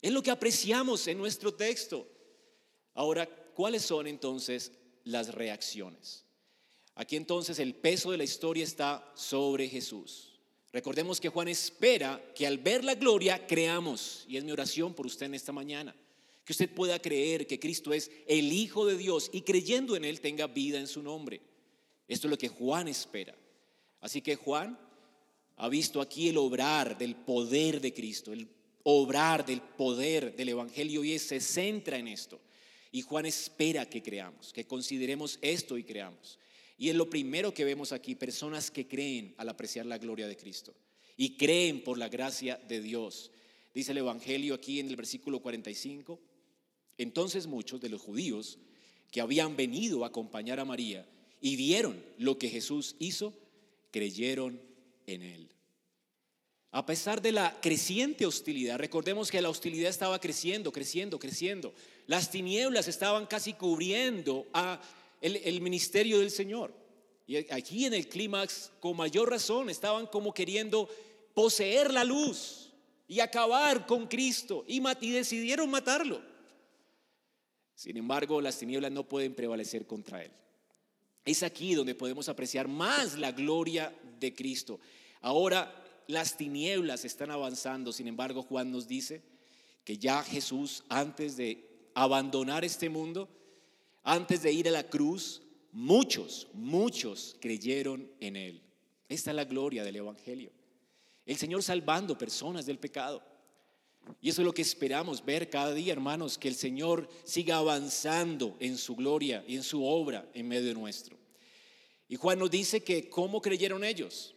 Es 0.00 0.12
lo 0.12 0.22
que 0.22 0.30
apreciamos 0.30 1.06
en 1.08 1.18
nuestro 1.18 1.52
texto. 1.52 2.08
Ahora, 2.94 3.26
¿cuáles 3.54 3.82
son 3.82 4.06
entonces 4.06 4.72
las 5.04 5.34
reacciones? 5.34 6.24
Aquí 6.94 7.16
entonces 7.16 7.58
el 7.58 7.74
peso 7.74 8.12
de 8.12 8.18
la 8.18 8.24
historia 8.24 8.62
está 8.62 9.12
sobre 9.14 9.68
Jesús. 9.68 10.38
Recordemos 10.72 11.20
que 11.20 11.28
Juan 11.28 11.48
espera 11.48 12.22
que 12.34 12.46
al 12.46 12.58
ver 12.58 12.84
la 12.84 12.94
gloria 12.94 13.46
creamos, 13.48 14.24
y 14.28 14.36
es 14.36 14.44
mi 14.44 14.52
oración 14.52 14.94
por 14.94 15.04
usted 15.04 15.26
en 15.26 15.34
esta 15.34 15.50
mañana, 15.52 15.96
que 16.44 16.52
usted 16.52 16.72
pueda 16.72 17.02
creer 17.02 17.48
que 17.48 17.58
Cristo 17.58 17.92
es 17.92 18.08
el 18.28 18.52
Hijo 18.52 18.86
de 18.86 18.96
Dios 18.96 19.30
y 19.32 19.42
creyendo 19.42 19.96
en 19.96 20.04
Él 20.04 20.20
tenga 20.20 20.46
vida 20.46 20.78
en 20.78 20.86
su 20.86 21.02
nombre. 21.02 21.40
Esto 22.06 22.28
es 22.28 22.30
lo 22.30 22.38
que 22.38 22.48
Juan 22.48 22.86
espera. 22.86 23.34
Así 24.00 24.22
que 24.22 24.36
Juan 24.36 24.78
ha 25.56 25.68
visto 25.68 26.00
aquí 26.00 26.28
el 26.28 26.38
obrar 26.38 26.96
del 26.96 27.14
poder 27.14 27.80
de 27.80 27.92
Cristo, 27.92 28.32
el 28.32 28.48
obrar 28.82 29.44
del 29.44 29.60
poder 29.60 30.34
del 30.34 30.50
Evangelio 30.50 31.04
y 31.04 31.18
se 31.18 31.40
centra 31.40 31.98
en 31.98 32.08
esto. 32.08 32.40
Y 32.92 33.02
Juan 33.02 33.26
espera 33.26 33.88
que 33.88 34.02
creamos, 34.02 34.52
que 34.52 34.66
consideremos 34.66 35.38
esto 35.42 35.78
y 35.78 35.84
creamos. 35.84 36.38
Y 36.76 36.88
es 36.88 36.96
lo 36.96 37.10
primero 37.10 37.52
que 37.52 37.64
vemos 37.64 37.92
aquí, 37.92 38.14
personas 38.14 38.70
que 38.70 38.88
creen 38.88 39.34
al 39.36 39.50
apreciar 39.50 39.86
la 39.86 39.98
gloria 39.98 40.26
de 40.26 40.36
Cristo 40.36 40.74
y 41.16 41.36
creen 41.36 41.84
por 41.84 41.98
la 41.98 42.08
gracia 42.08 42.56
de 42.66 42.80
Dios. 42.80 43.30
Dice 43.74 43.92
el 43.92 43.98
Evangelio 43.98 44.54
aquí 44.54 44.80
en 44.80 44.88
el 44.88 44.96
versículo 44.96 45.40
45. 45.40 46.18
Entonces 46.96 47.46
muchos 47.46 47.80
de 47.80 47.90
los 47.90 48.00
judíos 48.00 48.58
que 49.10 49.20
habían 49.20 49.56
venido 49.56 50.04
a 50.04 50.08
acompañar 50.08 50.58
a 50.58 50.64
María 50.64 51.06
y 51.40 51.56
vieron 51.56 52.02
lo 52.16 52.38
que 52.38 52.48
Jesús 52.48 52.96
hizo, 52.98 53.34
creyeron 53.90 54.60
en 55.06 55.22
él. 55.22 55.50
A 56.72 56.86
pesar 56.86 57.20
de 57.20 57.32
la 57.32 57.58
creciente 57.60 58.26
hostilidad, 58.26 58.78
recordemos 58.78 59.30
que 59.30 59.42
la 59.42 59.48
hostilidad 59.48 59.90
estaba 59.90 60.20
creciendo, 60.20 60.70
creciendo, 60.70 61.18
creciendo. 61.18 61.74
Las 62.06 62.30
tinieblas 62.30 62.86
estaban 62.86 63.26
casi 63.26 63.54
cubriendo 63.54 64.46
el, 65.20 65.60
ministerio 65.60 66.20
del 66.20 66.30
Señor. 66.30 66.72
Y 67.26 67.36
aquí 67.52 67.86
en 67.86 67.94
el 67.94 68.08
clímax, 68.08 68.70
con 68.78 68.96
mayor 68.96 69.30
razón, 69.30 69.68
estaban 69.68 70.06
como 70.06 70.32
queriendo 70.32 70.88
poseer 71.34 71.92
la 71.92 72.04
luz 72.04 72.70
y 73.08 73.18
acabar 73.18 73.86
con 73.86 74.06
Cristo 74.06 74.64
y, 74.68 74.80
y 75.00 75.10
decidieron 75.10 75.68
matarlo. 75.70 76.22
Sin 77.74 77.96
embargo, 77.96 78.40
las 78.40 78.58
tinieblas 78.58 78.92
no 78.92 79.08
pueden 79.08 79.34
prevalecer 79.34 79.86
contra 79.86 80.22
Él. 80.22 80.30
Es 81.24 81.42
aquí 81.42 81.74
donde 81.74 81.94
podemos 81.94 82.28
apreciar 82.28 82.68
más 82.68 83.18
la 83.18 83.32
gloria 83.32 83.94
de 84.18 84.34
Cristo. 84.34 84.80
Ahora 85.20 85.74
las 86.06 86.36
tinieblas 86.36 87.04
están 87.04 87.30
avanzando, 87.30 87.92
sin 87.92 88.08
embargo 88.08 88.42
Juan 88.42 88.70
nos 88.72 88.88
dice 88.88 89.22
que 89.84 89.98
ya 89.98 90.22
Jesús, 90.22 90.84
antes 90.88 91.36
de 91.36 91.90
abandonar 91.94 92.64
este 92.64 92.88
mundo, 92.88 93.28
antes 94.02 94.42
de 94.42 94.52
ir 94.52 94.68
a 94.68 94.72
la 94.72 94.88
cruz, 94.88 95.42
muchos, 95.72 96.48
muchos 96.52 97.36
creyeron 97.40 98.10
en 98.20 98.36
Él. 98.36 98.62
Esta 99.08 99.30
es 99.30 99.36
la 99.36 99.44
gloria 99.44 99.84
del 99.84 99.96
Evangelio. 99.96 100.50
El 101.26 101.36
Señor 101.36 101.62
salvando 101.62 102.16
personas 102.16 102.66
del 102.66 102.78
pecado. 102.78 103.22
Y 104.20 104.28
eso 104.28 104.42
es 104.42 104.46
lo 104.46 104.54
que 104.54 104.62
esperamos 104.62 105.24
ver 105.24 105.48
cada 105.48 105.72
día, 105.72 105.92
hermanos, 105.92 106.36
que 106.36 106.48
el 106.48 106.54
Señor 106.54 107.08
siga 107.24 107.56
avanzando 107.56 108.56
en 108.60 108.76
su 108.76 108.96
gloria 108.96 109.44
y 109.46 109.56
en 109.56 109.62
su 109.62 109.84
obra 109.84 110.28
en 110.34 110.48
medio 110.48 110.74
nuestro. 110.74 111.16
Y 112.08 112.16
Juan 112.16 112.38
nos 112.38 112.50
dice 112.50 112.82
que 112.82 113.08
cómo 113.08 113.40
creyeron 113.40 113.84
ellos. 113.84 114.34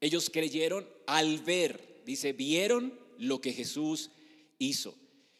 Ellos 0.00 0.30
creyeron 0.30 0.86
al 1.06 1.38
ver, 1.38 2.02
dice, 2.04 2.32
vieron 2.32 2.98
lo 3.18 3.40
que 3.40 3.52
Jesús 3.52 4.10
hizo. 4.58 4.94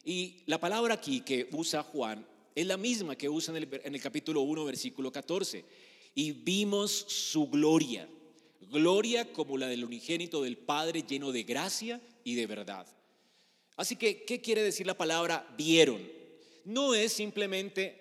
Y 0.05 0.43
la 0.47 0.59
palabra 0.59 0.95
aquí 0.95 1.21
que 1.21 1.49
usa 1.53 1.83
Juan 1.83 2.27
es 2.55 2.67
la 2.67 2.77
misma 2.77 3.15
que 3.15 3.29
usa 3.29 3.57
en 3.57 3.95
el, 3.95 4.01
capítulo 4.01 4.41
1, 4.41 4.65
versículo 4.65 5.13
14. 5.13 5.65
Y 6.15 6.33
vimos 6.33 6.91
su 6.91 7.49
gloria, 7.49 8.09
gloria 8.73 9.33
como 9.33 9.57
la 9.57 9.69
del 9.69 9.85
unigénito 9.85 10.43
del 10.43 10.57
Padre 10.57 11.05
lleno 11.07 11.31
de 11.31 11.45
gracia 11.45 12.01
y 12.25 12.35
de 12.35 12.47
verdad. 12.47 12.87
Así 13.79 13.95
que, 13.95 14.25
¿qué 14.25 14.41
quiere 14.41 14.63
decir 14.63 14.89
la 14.89 14.99
palabra 14.99 15.49
vieron? 15.57 16.03
No 16.65 16.97
es 16.97 17.13
simplemente 17.13 17.97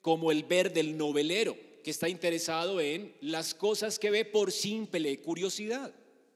como 0.00 0.32
el 0.32 0.42
ver 0.42 0.72
del 0.72 0.96
novelero 0.96 1.54
que 1.84 1.90
está 1.90 2.08
interesado 2.08 2.80
en 2.80 3.14
las 3.20 3.52
cosas 3.52 3.98
que 3.98 4.10
ve 4.10 4.24
por 4.24 4.50
simple 4.50 5.20
curiosidad. 5.20 5.94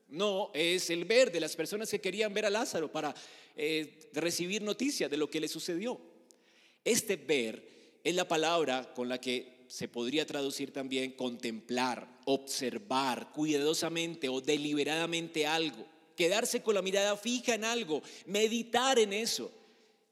No, 0.09 0.51
es 0.53 0.91
el 0.91 1.07
ver 1.07 1.33
de 1.33 1.41
las 1.41 1.57
personas 1.57 1.89
que 1.91 2.03
querían 2.03 2.35
ver 2.35 2.45
a 2.45 2.51
Lázaro 2.51 2.93
para 2.93 3.15
eh, 3.57 4.11
recibir 4.13 4.61
noticias 4.61 5.11
de 5.11 5.17
lo 5.17 5.31
que 5.31 5.41
le 5.41 5.49
sucedió. 5.49 5.99
Este 6.85 7.17
ver 7.17 7.99
es 8.05 8.15
la 8.15 8.29
palabra 8.29 8.93
con 8.93 9.09
la 9.09 9.19
que 9.19 9.65
se 9.69 9.89
podría 9.89 10.27
traducir 10.27 10.71
también 10.71 11.13
contemplar, 11.13 12.21
observar 12.27 13.33
cuidadosamente 13.33 14.29
o 14.29 14.43
deliberadamente 14.43 15.47
algo, 15.47 15.87
quedarse 16.17 16.63
con 16.63 16.75
la 16.75 16.83
mirada 16.83 17.17
fija 17.17 17.55
en 17.55 17.65
algo, 17.65 18.03
meditar 18.27 18.99
en 18.99 19.13
eso, 19.13 19.51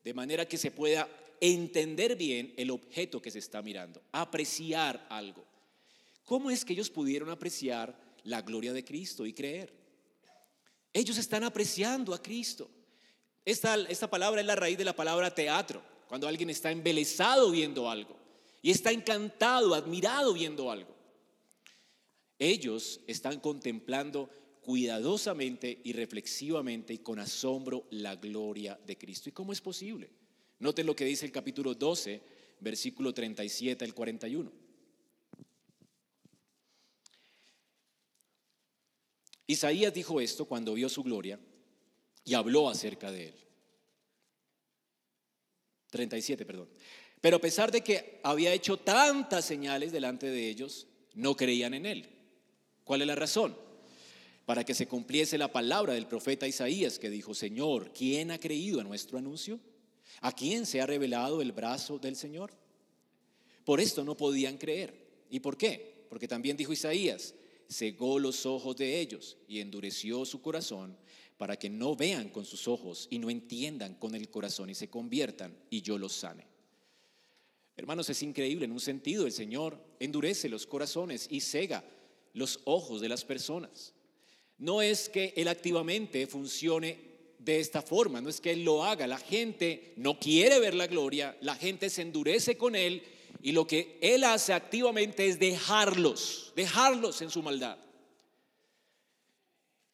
de 0.02 0.14
manera 0.14 0.46
que 0.46 0.58
se 0.58 0.70
pueda 0.70 1.08
entender 1.40 2.16
bien 2.16 2.52
el 2.56 2.70
objeto 2.70 3.20
que 3.20 3.30
se 3.30 3.38
está 3.38 3.62
mirando, 3.62 4.02
apreciar 4.12 5.06
algo. 5.08 5.44
¿Cómo 6.24 6.50
es 6.50 6.64
que 6.64 6.74
ellos 6.74 6.90
pudieron 6.90 7.30
apreciar 7.30 7.98
la 8.24 8.42
gloria 8.42 8.72
de 8.72 8.84
Cristo 8.84 9.26
y 9.26 9.32
creer? 9.32 9.72
Ellos 10.92 11.18
están 11.18 11.44
apreciando 11.44 12.14
a 12.14 12.22
Cristo. 12.22 12.70
Esta, 13.44 13.74
esta 13.88 14.08
palabra 14.08 14.40
es 14.40 14.46
la 14.46 14.56
raíz 14.56 14.76
de 14.76 14.84
la 14.84 14.94
palabra 14.94 15.34
teatro 15.34 15.82
cuando 16.08 16.28
alguien 16.28 16.50
está 16.50 16.70
embelesado 16.70 17.50
viendo 17.50 17.88
algo 17.88 18.16
y 18.62 18.70
está 18.70 18.90
encantado, 18.90 19.74
admirado 19.74 20.34
viendo 20.34 20.70
algo. 20.70 20.94
Ellos 22.38 23.00
están 23.06 23.40
contemplando 23.40 24.30
cuidadosamente 24.60 25.80
y 25.84 25.92
reflexivamente 25.92 26.92
y 26.92 26.98
con 26.98 27.18
asombro 27.18 27.86
la 27.90 28.16
gloria 28.16 28.78
de 28.86 28.96
Cristo. 28.96 29.28
¿Y 29.28 29.32
cómo 29.32 29.52
es 29.52 29.60
posible? 29.60 30.10
Noten 30.58 30.86
lo 30.86 30.94
que 30.94 31.04
dice 31.04 31.24
el 31.24 31.32
capítulo 31.32 31.74
12, 31.74 32.20
versículo 32.60 33.14
37 33.14 33.84
al 33.84 33.94
41. 33.94 34.52
Isaías 39.46 39.92
dijo 39.92 40.20
esto 40.20 40.44
cuando 40.44 40.74
vio 40.74 40.88
su 40.88 41.02
gloria 41.02 41.40
y 42.24 42.34
habló 42.34 42.68
acerca 42.68 43.10
de 43.10 43.28
él. 43.28 43.34
37, 45.90 46.46
perdón. 46.46 46.68
Pero 47.20 47.38
a 47.38 47.40
pesar 47.40 47.72
de 47.72 47.80
que 47.80 48.20
había 48.22 48.52
hecho 48.52 48.76
tantas 48.76 49.44
señales 49.44 49.90
delante 49.90 50.28
de 50.28 50.48
ellos, 50.48 50.86
no 51.14 51.36
creían 51.36 51.74
en 51.74 51.86
él. 51.86 52.08
¿Cuál 52.84 53.00
es 53.00 53.06
la 53.08 53.14
razón? 53.14 53.56
Para 54.50 54.64
que 54.64 54.74
se 54.74 54.88
cumpliese 54.88 55.38
la 55.38 55.52
palabra 55.52 55.92
del 55.92 56.08
profeta 56.08 56.48
Isaías 56.48 56.98
que 56.98 57.08
dijo, 57.08 57.34
Señor, 57.34 57.92
¿quién 57.92 58.32
ha 58.32 58.40
creído 58.40 58.80
a 58.80 58.82
nuestro 58.82 59.16
anuncio? 59.16 59.60
¿A 60.22 60.32
quién 60.32 60.66
se 60.66 60.80
ha 60.80 60.86
revelado 60.86 61.40
el 61.40 61.52
brazo 61.52 62.00
del 62.00 62.16
Señor? 62.16 62.50
Por 63.64 63.80
esto 63.80 64.02
no 64.02 64.16
podían 64.16 64.58
creer. 64.58 64.92
¿Y 65.30 65.38
por 65.38 65.56
qué? 65.56 66.04
Porque 66.08 66.26
también 66.26 66.56
dijo 66.56 66.72
Isaías, 66.72 67.32
cegó 67.70 68.18
los 68.18 68.44
ojos 68.44 68.76
de 68.76 68.98
ellos 68.98 69.36
y 69.46 69.60
endureció 69.60 70.24
su 70.24 70.42
corazón 70.42 70.96
para 71.38 71.56
que 71.56 71.70
no 71.70 71.94
vean 71.94 72.28
con 72.28 72.44
sus 72.44 72.66
ojos 72.66 73.06
y 73.08 73.20
no 73.20 73.30
entiendan 73.30 73.94
con 73.94 74.16
el 74.16 74.30
corazón 74.30 74.68
y 74.68 74.74
se 74.74 74.90
conviertan 74.90 75.56
y 75.70 75.80
yo 75.82 75.96
los 75.96 76.12
sane. 76.12 76.44
Hermanos, 77.76 78.10
es 78.10 78.20
increíble 78.24 78.64
en 78.64 78.72
un 78.72 78.80
sentido, 78.80 79.26
el 79.26 79.32
Señor 79.32 79.80
endurece 80.00 80.48
los 80.48 80.66
corazones 80.66 81.28
y 81.30 81.38
cega 81.38 81.84
los 82.32 82.58
ojos 82.64 83.00
de 83.00 83.08
las 83.08 83.24
personas. 83.24 83.94
No 84.60 84.82
es 84.82 85.08
que 85.08 85.32
Él 85.36 85.48
activamente 85.48 86.26
funcione 86.26 86.98
de 87.38 87.58
esta 87.58 87.80
forma, 87.80 88.20
no 88.20 88.28
es 88.28 88.40
que 88.40 88.52
Él 88.52 88.62
lo 88.62 88.84
haga, 88.84 89.06
la 89.06 89.18
gente 89.18 89.94
no 89.96 90.18
quiere 90.20 90.60
ver 90.60 90.74
la 90.74 90.86
gloria, 90.86 91.36
la 91.40 91.56
gente 91.56 91.88
se 91.88 92.02
endurece 92.02 92.58
con 92.58 92.76
Él 92.76 93.02
y 93.42 93.52
lo 93.52 93.66
que 93.66 93.98
Él 94.02 94.22
hace 94.22 94.52
activamente 94.52 95.26
es 95.26 95.38
dejarlos, 95.38 96.52
dejarlos 96.54 97.22
en 97.22 97.30
su 97.30 97.42
maldad. 97.42 97.78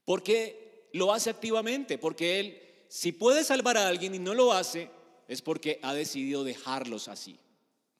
Porque 0.05 0.88
lo 0.92 1.12
hace 1.12 1.31
activamente, 1.31 1.96
porque 1.96 2.40
Él, 2.40 2.62
si 2.88 3.12
puede 3.12 3.44
salvar 3.44 3.76
a 3.76 3.87
alguien 3.87 4.16
y 4.16 4.18
no 4.18 4.35
lo 4.35 4.52
hace, 4.52 4.90
es 5.29 5.42
porque 5.42 5.79
ha 5.83 5.94
decidido 5.94 6.42
dejarlos 6.42 7.07
así, 7.07 7.38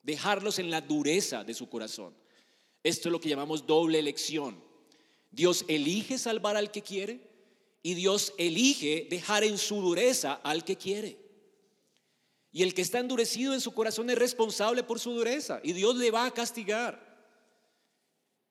dejarlos 0.03 0.59
en 0.59 0.71
la 0.71 0.81
dureza 0.81 1.45
de 1.45 1.55
su 1.55 1.69
corazón. 1.69 2.13
Esto 2.83 3.09
es 3.09 3.13
lo 3.13 3.21
que 3.21 3.29
llamamos 3.29 3.67
doble 3.67 4.01
elección. 4.01 4.66
Dios 5.37 5.67
elige 5.69 6.17
salvar 6.17 6.57
al 6.57 6.71
que 6.71 6.81
quiere 6.81 7.21
y 7.83 7.93
Dios 7.93 8.33
elige 8.39 9.07
dejar 9.11 9.45
en 9.45 9.59
su 9.59 9.83
dureza 9.83 10.41
al 10.43 10.65
que 10.65 10.77
quiere. 10.77 11.19
Y 12.51 12.63
el 12.63 12.73
que 12.73 12.81
está 12.81 13.01
endurecido 13.01 13.53
en 13.53 13.61
su 13.61 13.75
corazón 13.75 14.09
es 14.09 14.17
responsable 14.17 14.83
por 14.83 14.99
su 14.99 15.13
dureza 15.13 15.61
y 15.63 15.75
Dios 15.75 15.95
le 15.97 16.11
va 16.11 16.25
a 16.25 16.31
castigar. 16.31 17.05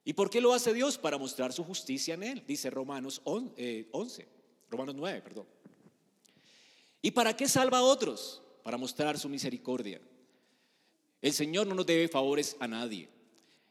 ¿Y 0.03 0.13
por 0.13 0.29
qué 0.29 0.39
lo 0.39 0.53
hace 0.53 0.75
Dios? 0.75 0.99
Para 0.99 1.17
mostrar 1.17 1.51
su 1.51 1.63
justicia 1.63 2.13
en 2.13 2.21
él, 2.21 2.43
dice 2.45 2.69
Romanos 2.69 3.19
11, 3.23 3.53
eh, 3.57 3.89
Romanos 4.69 4.93
9, 4.95 5.23
perdón. 5.23 5.47
¿Y 7.01 7.09
para 7.09 7.35
qué 7.35 7.49
salva 7.49 7.79
a 7.79 7.83
otros? 7.83 8.43
Para 8.61 8.77
mostrar 8.77 9.17
su 9.17 9.27
misericordia. 9.27 9.99
El 11.19 11.33
Señor 11.33 11.65
no 11.65 11.73
nos 11.73 11.87
debe 11.87 12.07
favores 12.07 12.55
a 12.59 12.67
nadie. 12.67 13.09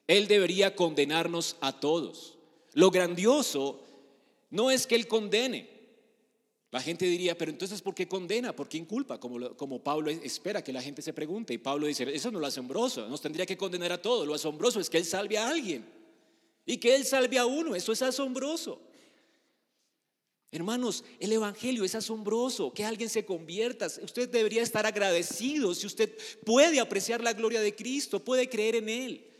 Él 0.09 0.27
debería 0.27 0.75
condenarnos 0.75 1.57
a 1.61 1.79
todos. 1.79 2.34
Lo 2.75 2.91
grandioso 2.91 3.81
no 4.51 4.71
es 4.71 4.87
que 4.87 4.95
Él 4.95 5.09
condene. 5.09 5.75
La 6.71 6.81
gente 6.81 7.05
diría, 7.07 7.39
pero 7.39 7.53
entonces 7.53 7.81
¿por 7.81 7.95
qué 7.95 8.09
condena? 8.09 8.55
¿Por 8.55 8.69
qué 8.69 8.79
inculpa? 8.79 9.21
Como, 9.21 9.57
como 9.57 9.83
Pablo 9.83 10.11
espera 10.11 10.63
que 10.63 10.73
la 10.73 10.83
gente 10.83 11.03
se 11.03 11.13
pregunte. 11.13 11.55
Y 11.55 11.59
Pablo 11.59 11.87
dice, 11.87 12.03
eso 12.13 12.33
no 12.33 12.39
es 12.39 12.41
lo 12.41 12.47
asombroso, 12.49 13.09
nos 13.09 13.21
tendría 13.21 13.47
que 13.47 13.57
condenar 13.57 13.93
a 13.93 14.03
todos. 14.03 14.27
Lo 14.27 14.35
asombroso 14.35 14.81
es 14.81 14.91
que 14.91 14.99
Él 14.99 15.05
salve 15.05 15.39
a 15.39 15.49
alguien. 15.49 15.85
Y 16.67 16.79
que 16.79 16.97
Él 16.97 17.05
salve 17.05 17.39
a 17.39 17.47
uno, 17.47 17.77
eso 17.77 17.93
es 17.93 18.03
asombroso. 18.03 18.81
Hermanos, 20.51 21.05
el 21.19 21.33
Evangelio 21.33 21.85
es 21.85 21.97
asombroso, 21.97 22.73
que 22.73 22.85
alguien 22.85 23.09
se 23.09 23.25
convierta. 23.25 23.87
Usted 23.87 24.29
debería 24.29 24.63
estar 24.63 24.87
agradecido 24.87 25.75
si 25.75 25.87
usted 25.87 26.17
puede 26.45 26.79
apreciar 26.79 27.21
la 27.21 27.33
gloria 27.33 27.61
de 27.61 27.75
Cristo, 27.75 28.25
puede 28.25 28.49
creer 28.49 28.77
en 28.77 28.89
Él. 28.89 29.34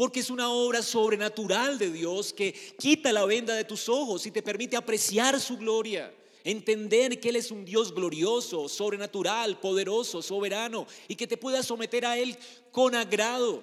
Porque 0.00 0.20
es 0.20 0.30
una 0.30 0.50
obra 0.50 0.82
sobrenatural 0.82 1.76
de 1.76 1.92
Dios 1.92 2.32
que 2.32 2.54
quita 2.78 3.12
la 3.12 3.26
venda 3.26 3.54
de 3.54 3.66
tus 3.66 3.86
ojos 3.86 4.24
y 4.24 4.30
te 4.30 4.42
permite 4.42 4.74
apreciar 4.74 5.38
su 5.38 5.58
gloria. 5.58 6.10
Entender 6.42 7.20
que 7.20 7.28
Él 7.28 7.36
es 7.36 7.50
un 7.50 7.66
Dios 7.66 7.94
glorioso, 7.94 8.66
sobrenatural, 8.66 9.60
poderoso, 9.60 10.22
soberano 10.22 10.86
y 11.06 11.16
que 11.16 11.26
te 11.26 11.36
pueda 11.36 11.62
someter 11.62 12.06
a 12.06 12.16
Él 12.16 12.34
con 12.72 12.94
agrado, 12.94 13.62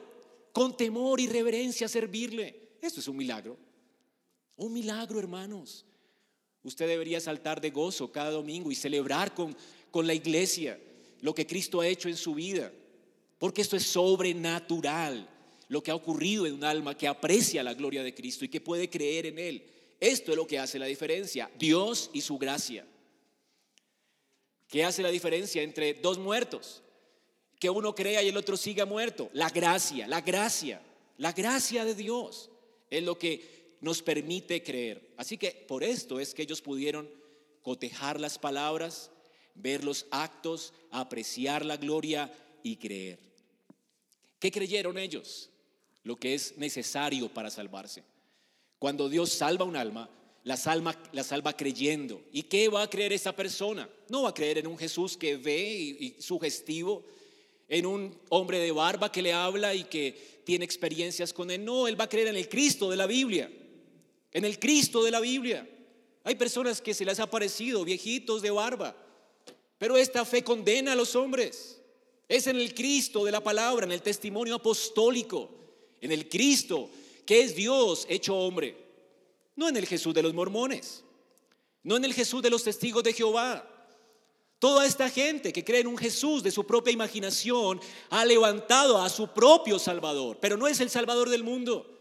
con 0.54 0.78
temor 0.78 1.20
y 1.20 1.26
reverencia, 1.26 1.88
a 1.88 1.90
servirle. 1.90 2.56
Esto 2.84 3.00
es 3.00 3.08
un 3.08 3.18
milagro. 3.18 3.58
Un 4.58 4.74
milagro, 4.74 5.18
hermanos. 5.18 5.88
Usted 6.62 6.88
debería 6.88 7.20
saltar 7.20 7.60
de 7.60 7.72
gozo 7.72 8.12
cada 8.12 8.30
domingo 8.30 8.72
y 8.72 8.76
celebrar 8.76 9.34
con, 9.34 9.58
con 9.90 10.06
la 10.06 10.14
iglesia 10.14 10.80
lo 11.20 11.34
que 11.34 11.48
Cristo 11.48 11.82
ha 11.82 11.88
hecho 11.88 12.10
en 12.10 12.16
su 12.16 12.36
vida. 12.36 12.72
Porque 13.40 13.64
esto 13.64 13.76
es 13.76 13.88
sobrenatural 13.88 15.34
lo 15.70 15.84
que 15.84 15.92
ha 15.92 15.96
ocurrido 15.96 16.46
en 16.46 16.54
un 16.54 16.64
alma 16.64 16.98
que 16.98 17.08
aprecia 17.08 17.64
la 17.64 17.74
gloria 17.74 18.04
de 18.04 18.14
Cristo 18.14 18.46
y 18.46 18.50
que 18.50 18.62
puede 18.62 18.90
creer 18.90 19.28
en 19.28 19.40
Él. 19.40 19.66
Esto 20.00 20.32
es 20.32 20.38
lo 20.38 20.48
que 20.48 20.60
hace 20.60 20.80
la 20.80 20.86
diferencia, 20.86 21.50
Dios 21.58 22.10
y 22.14 22.22
su 22.22 22.38
gracia. 22.38 22.86
¿Qué 24.68 24.84
hace 24.84 25.02
la 25.02 25.10
diferencia 25.10 25.62
entre 25.62 25.96
dos 25.96 26.18
muertos? 26.18 26.84
Que 27.60 27.70
uno 27.70 27.96
crea 27.96 28.22
y 28.22 28.30
el 28.30 28.38
otro 28.38 28.58
siga 28.58 28.86
muerto. 28.86 29.30
La 29.34 29.50
gracia, 29.50 30.08
la 30.08 30.22
gracia, 30.22 30.82
la 31.18 31.32
gracia 31.32 31.86
de 31.86 31.96
Dios 31.96 32.50
es 32.90 33.04
lo 33.04 33.18
que 33.18 33.78
nos 33.82 34.02
permite 34.02 34.64
creer. 34.64 35.14
Así 35.18 35.38
que 35.38 35.52
por 35.68 35.84
esto 35.84 36.20
es 36.20 36.34
que 36.34 36.44
ellos 36.44 36.62
pudieron 36.62 37.10
cotejar 37.62 38.20
las 38.20 38.38
palabras, 38.38 39.10
ver 39.56 39.84
los 39.84 40.06
actos, 40.12 40.74
apreciar 40.92 41.66
la 41.66 41.78
gloria 41.78 42.32
y 42.62 42.78
creer. 42.78 43.20
¿Qué 44.40 44.52
creyeron 44.52 44.98
ellos? 44.98 45.50
Lo 46.08 46.16
que 46.16 46.34
es 46.34 46.58
necesario 46.58 47.28
para 47.28 47.52
salvarse. 47.52 48.02
Cuando 48.80 49.10
Dios 49.10 49.30
salva 49.30 49.66
un 49.66 49.76
alma, 49.76 50.10
la 50.46 50.56
salva, 50.56 50.98
la 51.12 51.22
salva 51.22 51.58
creyendo. 51.58 52.24
¿Y 52.32 52.44
qué 52.44 52.70
va 52.70 52.84
a 52.84 52.90
creer 52.90 53.12
esa 53.12 53.36
persona? 53.36 53.90
No 54.08 54.22
va 54.22 54.30
a 54.30 54.34
creer 54.34 54.60
en 54.60 54.68
un 54.68 54.78
Jesús 54.78 55.18
que 55.18 55.36
ve 55.36 55.60
y, 56.00 56.16
sugestivo, 56.22 57.04
en 57.68 57.86
un 57.86 58.18
hombre 58.30 58.58
de 58.60 58.72
barba 58.72 59.12
que 59.12 59.22
le 59.22 59.34
habla 59.34 59.76
y 59.76 59.84
que 59.84 60.42
tiene 60.46 60.64
experiencias 60.64 61.34
con 61.34 61.52
él. 61.52 61.66
No, 61.66 61.90
él 61.90 62.00
va 62.00 62.06
a 62.06 62.10
creer 62.10 62.30
en 62.30 62.38
el 62.38 62.48
Cristo 62.48 62.90
de 62.90 62.96
la 62.96 63.06
Biblia, 63.06 63.52
en 64.32 64.46
el 64.46 64.60
Cristo 64.60 65.04
de 65.04 65.12
la 65.12 65.20
Biblia. 65.20 65.68
Hay 66.24 66.36
personas 66.36 66.80
que 66.80 66.94
se 66.94 67.04
les 67.04 67.20
ha 67.20 67.30
parecido 67.30 67.84
viejitos 67.84 68.42
de 68.42 68.52
barba, 68.52 68.96
pero 69.78 69.98
esta 69.98 70.24
fe 70.24 70.42
condena 70.42 70.94
a 70.94 70.96
los 70.96 71.18
hombres. 71.18 71.82
Es 72.30 72.48
en 72.48 72.56
el 72.56 72.74
Cristo 72.74 73.26
de 73.26 73.34
la 73.34 73.44
palabra, 73.44 73.86
en 73.86 73.92
el 73.92 74.02
testimonio 74.02 74.56
apostólico, 74.56 75.58
en 76.02 76.12
el 76.12 76.30
Cristo, 76.30 76.90
que 77.26 77.42
es 77.42 77.56
Dios 77.56 78.06
hecho 78.10 78.36
hombre, 78.36 78.78
no 79.56 79.68
en 79.68 79.78
el 79.78 79.86
Jesús 79.86 80.14
de 80.14 80.24
los 80.24 80.34
mormones, 80.34 81.04
no 81.84 81.98
en 81.98 82.06
el 82.06 82.14
Jesús 82.14 82.42
de 82.42 82.50
los 82.50 82.64
testigos 82.64 83.04
de 83.04 83.14
Jehová. 83.14 83.68
Toda 84.60 84.86
esta 84.86 85.10
gente 85.10 85.54
que 85.54 85.64
cree 85.64 85.82
en 85.82 85.88
un 85.88 85.98
Jesús 85.98 86.42
de 86.42 86.52
su 86.52 86.66
propia 86.66 86.92
imaginación 86.92 87.80
ha 88.10 88.26
levantado 88.26 88.98
a 89.02 89.10
su 89.10 89.28
propio 89.28 89.78
Salvador, 89.78 90.38
pero 90.42 90.58
no 90.58 90.68
es 90.68 90.80
el 90.80 90.90
Salvador 90.90 91.30
del 91.30 91.44
mundo. 91.44 91.94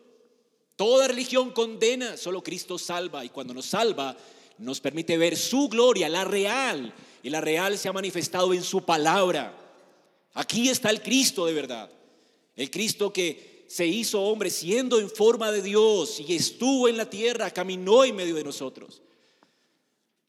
Toda 0.76 1.08
religión 1.08 1.52
condena, 1.52 2.16
solo 2.16 2.42
Cristo 2.42 2.78
salva 2.78 3.24
y 3.24 3.30
cuando 3.30 3.54
nos 3.54 3.66
salva 3.66 4.16
nos 4.58 4.80
permite 4.80 5.18
ver 5.18 5.36
su 5.36 5.68
gloria, 5.68 6.08
la 6.08 6.24
real, 6.24 6.94
y 7.22 7.30
la 7.30 7.40
real 7.40 7.76
se 7.76 7.88
ha 7.88 7.92
manifestado 7.92 8.54
en 8.54 8.62
su 8.62 8.84
palabra. 8.84 9.54
Aquí 10.32 10.68
está 10.68 10.90
el 10.90 11.02
Cristo 11.02 11.46
de 11.46 11.52
verdad, 11.52 11.90
el 12.54 12.70
Cristo 12.70 13.12
que 13.12 13.55
se 13.66 13.86
hizo 13.86 14.22
hombre 14.22 14.50
siendo 14.50 15.00
en 15.00 15.10
forma 15.10 15.50
de 15.50 15.62
Dios 15.62 16.20
y 16.20 16.34
estuvo 16.34 16.88
en 16.88 16.96
la 16.96 17.10
tierra, 17.10 17.50
caminó 17.50 18.04
en 18.04 18.16
medio 18.16 18.34
de 18.34 18.44
nosotros. 18.44 19.02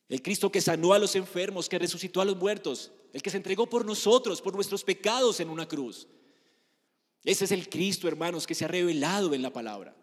El 0.09 0.21
Cristo 0.21 0.51
que 0.51 0.61
sanó 0.61 0.93
a 0.93 0.99
los 0.99 1.15
enfermos, 1.15 1.67
que 1.67 1.79
resucitó 1.79 2.21
a 2.21 2.25
los 2.25 2.37
muertos, 2.37 2.91
el 3.13 3.21
que 3.21 3.29
se 3.29 3.37
entregó 3.37 3.67
por 3.69 3.85
nosotros, 3.85 4.41
por 4.41 4.55
nuestros 4.55 4.83
pecados 4.83 5.39
en 5.39 5.49
una 5.49 5.67
cruz. 5.67 6.07
Ese 7.23 7.45
es 7.45 7.51
el 7.51 7.67
Cristo, 7.67 8.07
hermanos, 8.07 8.47
que 8.47 8.55
se 8.55 8.65
ha 8.65 8.69
revelado 8.69 9.33
en 9.33 9.41
la 9.41 9.51
palabra. 9.51 9.95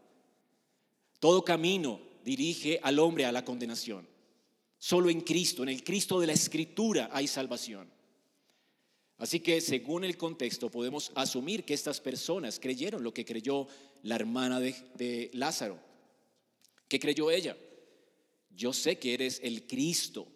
Todo 1.20 1.44
camino 1.44 2.00
dirige 2.22 2.80
al 2.82 2.98
hombre 2.98 3.24
a 3.24 3.32
la 3.32 3.44
condenación. 3.44 4.06
Solo 4.78 5.08
en 5.08 5.22
Cristo, 5.22 5.62
en 5.62 5.70
el 5.70 5.82
Cristo 5.82 6.20
de 6.20 6.26
la 6.26 6.34
Escritura 6.34 7.08
hay 7.12 7.26
salvación. 7.26 7.90
Así 9.18 9.40
que 9.40 9.60
según 9.60 10.04
el 10.04 10.16
contexto 10.16 10.70
podemos 10.70 11.12
asumir 11.14 11.64
que 11.64 11.74
estas 11.74 12.00
personas 12.00 12.58
creyeron 12.58 13.02
lo 13.02 13.14
que 13.14 13.24
creyó 13.24 13.66
la 14.02 14.16
hermana 14.16 14.60
de, 14.60 15.30
Lázaro. 15.34 15.78
¿Qué 16.88 16.98
creyó 16.98 17.30
ella? 17.30 17.56
Yo 18.50 18.72
sé 18.72 18.98
que 18.98 19.14
eres 19.14 19.40
el 19.42 19.66
Cristo, 19.66 20.26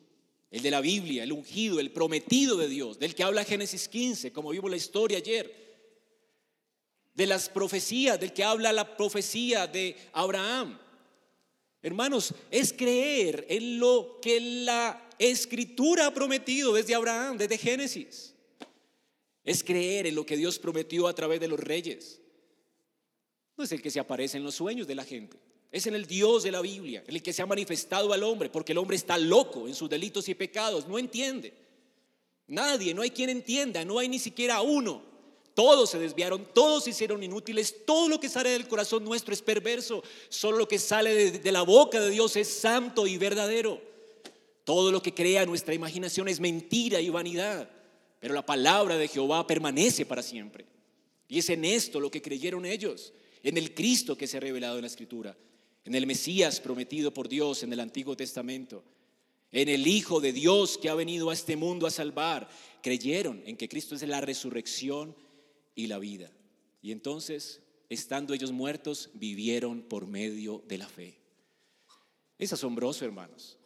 el 0.51 0.63
de 0.63 0.71
la 0.71 0.81
Biblia, 0.81 1.25
el 1.25 1.33
ungido, 1.33 1.81
el 1.81 1.91
prometido 1.91 2.57
de 2.57 2.69
Dios, 2.69 2.99
del 2.99 3.15
que 3.15 3.25
habla 3.25 3.45
Génesis 3.45 3.89
15, 3.89 4.33
como 4.33 4.51
vimos 4.51 4.71
la 4.71 4.77
historia 4.77 5.19
ayer. 5.19 5.67
De 7.15 7.27
las 7.27 7.49
profecías, 7.49 8.19
del 8.19 8.33
que 8.33 8.45
habla 8.45 8.73
la 8.73 8.97
profecía 8.97 9.67
de 9.67 9.97
Abraham. 10.13 10.79
Hermanos, 11.83 12.33
es 12.51 12.73
creer 12.73 13.45
en 13.49 13.81
lo 13.81 14.19
que 14.23 14.41
la 14.41 15.11
escritura 15.19 16.07
ha 16.07 16.15
prometido 16.15 16.73
desde 16.73 16.95
Abraham, 16.95 17.37
desde 17.37 17.59
Génesis. 17.59 18.35
Es 19.49 19.65
creer 19.65 20.07
en 20.07 20.15
lo 20.15 20.27
que 20.27 20.37
Dios 20.37 20.59
prometió 20.59 21.09
a 21.09 21.15
través 21.15 21.41
de 21.41 21.49
los 21.49 21.59
reyes. 21.59 22.21
No 23.57 23.65
es 23.65 23.73
el 23.73 23.81
que 23.81 23.91
se 23.91 23.99
aparece 23.99 24.37
en 24.37 24.45
los 24.45 24.57
sueños 24.57 24.87
de 24.87 24.95
la 24.95 25.07
gente. 25.07 25.39
Es 25.73 25.87
en 25.87 25.95
el 25.95 26.05
Dios 26.05 26.43
de 26.43 26.53
la 26.53 26.61
Biblia, 26.61 27.03
el 27.07 27.23
que 27.23 27.33
se 27.33 27.41
ha 27.41 27.47
manifestado 27.47 28.13
al 28.13 28.25
hombre, 28.25 28.51
porque 28.51 28.73
el 28.73 28.79
hombre 28.79 28.99
está 28.99 29.17
loco 29.17 29.67
en 29.67 29.75
sus 29.75 29.89
delitos 29.89 30.29
y 30.29 30.35
pecados, 30.35 30.87
no 30.87 30.99
entiende. 30.99 31.55
Nadie, 32.47 32.93
no 32.93 33.01
hay 33.01 33.11
quien 33.11 33.31
entienda, 33.31 33.87
no 33.87 33.99
hay 33.99 34.11
ni 34.11 34.19
siquiera 34.19 34.61
uno. 34.61 35.01
Todos 35.55 35.89
se 35.89 35.99
desviaron, 35.99 36.47
todos 36.53 36.85
se 36.85 36.91
hicieron 36.91 37.23
inútiles, 37.23 37.87
todo 37.87 38.07
lo 38.11 38.21
que 38.21 38.29
sale 38.29 38.51
del 38.51 38.69
corazón 38.69 39.03
nuestro 39.03 39.33
es 39.33 39.41
perverso, 39.41 40.05
solo 40.29 40.59
lo 40.59 40.69
que 40.69 40.79
sale 40.79 41.31
de 41.31 41.53
la 41.53 41.63
boca 41.63 42.03
de 42.03 42.11
Dios 42.11 42.37
es 42.37 42.49
santo 42.49 43.07
y 43.07 43.17
verdadero. 43.17 43.81
Todo 44.65 44.93
lo 44.93 45.01
que 45.01 45.15
crea 45.15 45.47
nuestra 45.47 45.73
imaginación 45.73 46.29
es 46.29 46.39
mentira 46.39 47.01
y 47.01 47.09
vanidad. 47.09 47.78
Pero 48.21 48.35
la 48.35 48.45
palabra 48.45 48.97
de 48.97 49.09
Jehová 49.09 49.47
permanece 49.47 50.05
para 50.07 50.23
siempre. 50.23 50.67
Y 51.29 51.39
es 51.39 51.51
en 51.51 51.65
esto 51.65 52.01
lo 52.01 52.11
que 52.11 52.23
creyeron 52.23 52.65
ellos, 52.65 53.13
en 53.43 53.57
el 53.57 53.75
Cristo 53.75 54.17
que 54.17 54.27
se 54.27 54.39
ha 54.39 54.41
revelado 54.41 54.77
en 54.77 54.83
la 54.83 54.89
Escritura, 54.89 55.37
en 55.85 55.95
el 55.95 56.07
Mesías 56.07 56.61
prometido 56.61 57.13
por 57.13 57.29
Dios 57.29 57.63
en 57.63 57.73
el 57.73 57.81
Antiguo 57.81 58.17
Testamento, 58.17 58.83
en 59.53 59.69
el 59.69 59.87
Hijo 59.87 60.21
de 60.21 60.33
Dios 60.33 60.79
que 60.79 60.89
ha 60.89 60.95
venido 60.95 61.31
a 61.31 61.35
este 61.35 61.57
mundo 61.57 61.87
a 61.87 61.91
salvar. 61.91 62.49
Creyeron 62.83 63.43
en 63.47 63.57
que 63.57 63.69
Cristo 63.69 63.95
es 63.95 64.03
la 64.03 64.21
resurrección 64.21 65.15
y 65.75 65.87
la 65.87 65.99
vida. 65.99 66.31
Y 66.83 66.93
entonces, 66.93 67.63
estando 67.89 68.35
ellos 68.35 68.53
muertos, 68.53 69.11
vivieron 69.15 69.83
por 69.83 70.07
medio 70.07 70.63
de 70.67 70.79
la 70.79 70.89
fe. 70.89 71.19
Es 72.39 72.53
asombroso, 72.53 73.05
hermanos. 73.05 73.59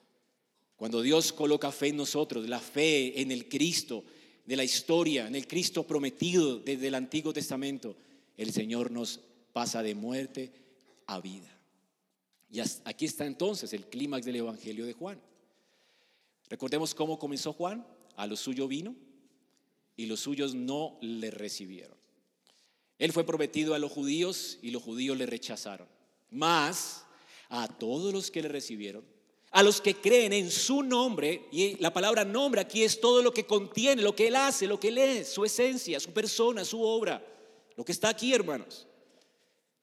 Cuando 0.76 1.02
Dios 1.02 1.32
coloca 1.32 1.70
fe 1.70 1.88
en 1.88 1.96
nosotros, 1.96 2.48
la 2.48 2.58
fe 2.58 3.20
en 3.20 3.30
el 3.30 3.48
Cristo, 3.48 4.04
de 4.44 4.56
la 4.56 4.64
historia, 4.64 5.26
en 5.26 5.34
el 5.34 5.46
Cristo 5.46 5.86
prometido 5.86 6.58
desde 6.58 6.88
el 6.88 6.94
Antiguo 6.94 7.32
Testamento, 7.32 7.96
el 8.36 8.52
Señor 8.52 8.90
nos 8.90 9.20
pasa 9.52 9.82
de 9.82 9.94
muerte 9.94 10.52
a 11.06 11.20
vida. 11.20 11.48
Y 12.50 12.60
aquí 12.60 13.06
está 13.06 13.24
entonces 13.24 13.72
el 13.72 13.86
clímax 13.86 14.26
del 14.26 14.36
Evangelio 14.36 14.84
de 14.84 14.92
Juan. 14.92 15.20
Recordemos 16.48 16.94
cómo 16.94 17.18
comenzó 17.18 17.52
Juan. 17.52 17.86
A 18.16 18.26
lo 18.26 18.36
suyo 18.36 18.68
vino 18.68 18.94
y 19.96 20.04
los 20.04 20.20
suyos 20.20 20.54
no 20.54 20.98
le 21.00 21.30
recibieron. 21.30 21.96
Él 22.98 23.12
fue 23.12 23.24
prometido 23.24 23.74
a 23.74 23.78
los 23.78 23.90
judíos 23.90 24.58
y 24.60 24.70
los 24.70 24.82
judíos 24.82 25.16
le 25.16 25.26
rechazaron. 25.26 25.88
Más 26.30 27.04
a 27.48 27.68
todos 27.68 28.12
los 28.12 28.30
que 28.30 28.42
le 28.42 28.48
recibieron, 28.48 29.04
a 29.52 29.62
los 29.62 29.82
que 29.82 29.94
creen 29.94 30.32
en 30.32 30.50
su 30.50 30.82
nombre, 30.82 31.46
y 31.52 31.76
la 31.76 31.92
palabra 31.92 32.24
nombre 32.24 32.62
aquí 32.62 32.82
es 32.82 33.00
todo 33.00 33.22
lo 33.22 33.32
que 33.32 33.44
contiene, 33.44 34.00
lo 34.00 34.16
que 34.16 34.28
Él 34.28 34.36
hace, 34.36 34.66
lo 34.66 34.80
que 34.80 34.88
Él 34.88 34.98
es, 34.98 35.28
su 35.28 35.44
esencia, 35.44 36.00
su 36.00 36.10
persona, 36.12 36.64
su 36.64 36.80
obra, 36.82 37.24
lo 37.76 37.84
que 37.84 37.92
está 37.92 38.08
aquí, 38.08 38.32
hermanos. 38.32 38.88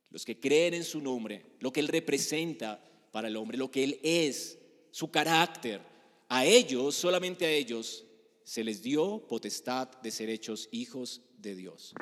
los 0.10 0.26
que 0.26 0.40
creen 0.40 0.74
en 0.74 0.84
su 0.84 1.02
nombre, 1.02 1.46
lo 1.60 1.72
que 1.72 1.80
Él 1.80 1.88
representa 1.88 2.84
para 3.12 3.28
el 3.28 3.38
hombre, 3.38 3.60
lo 3.60 3.70
que 3.70 3.84
Él 3.84 4.00
es, 4.02 4.58
su 4.90 5.12
carácter, 5.12 5.82
a 6.28 6.46
ellos, 6.46 6.96
solamente 6.96 7.46
a 7.46 7.52
ellos, 7.52 8.06
se 8.44 8.64
les 8.64 8.82
dio 8.82 9.28
potestad 9.28 9.88
de 10.02 10.10
ser 10.10 10.30
hechos 10.30 10.68
hijos 10.72 11.22
de 11.38 11.56
Dios. 11.56 11.94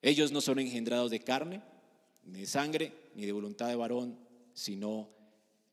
Ellos 0.00 0.30
no 0.30 0.40
son 0.40 0.60
engendrados 0.60 1.10
de 1.10 1.18
carne, 1.18 1.62
ni 2.22 2.40
de 2.40 2.46
sangre, 2.46 2.92
ni 3.16 3.26
de 3.26 3.32
voluntad 3.32 3.68
de 3.68 3.74
varón, 3.74 4.18
sino 4.54 5.15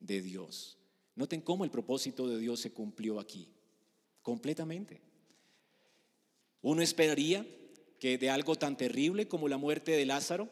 de 0.03 0.21
Dios. 0.21 0.77
Noten 1.15 1.41
cómo 1.41 1.63
el 1.63 1.71
propósito 1.71 2.27
de 2.27 2.37
Dios 2.37 2.59
se 2.59 2.71
cumplió 2.71 3.19
aquí, 3.19 3.49
completamente. 4.21 5.01
Uno 6.61 6.81
esperaría 6.81 7.45
que 7.99 8.17
de 8.17 8.29
algo 8.29 8.55
tan 8.55 8.77
terrible 8.77 9.27
como 9.27 9.47
la 9.47 9.57
muerte 9.57 9.91
de 9.91 10.05
Lázaro, 10.05 10.49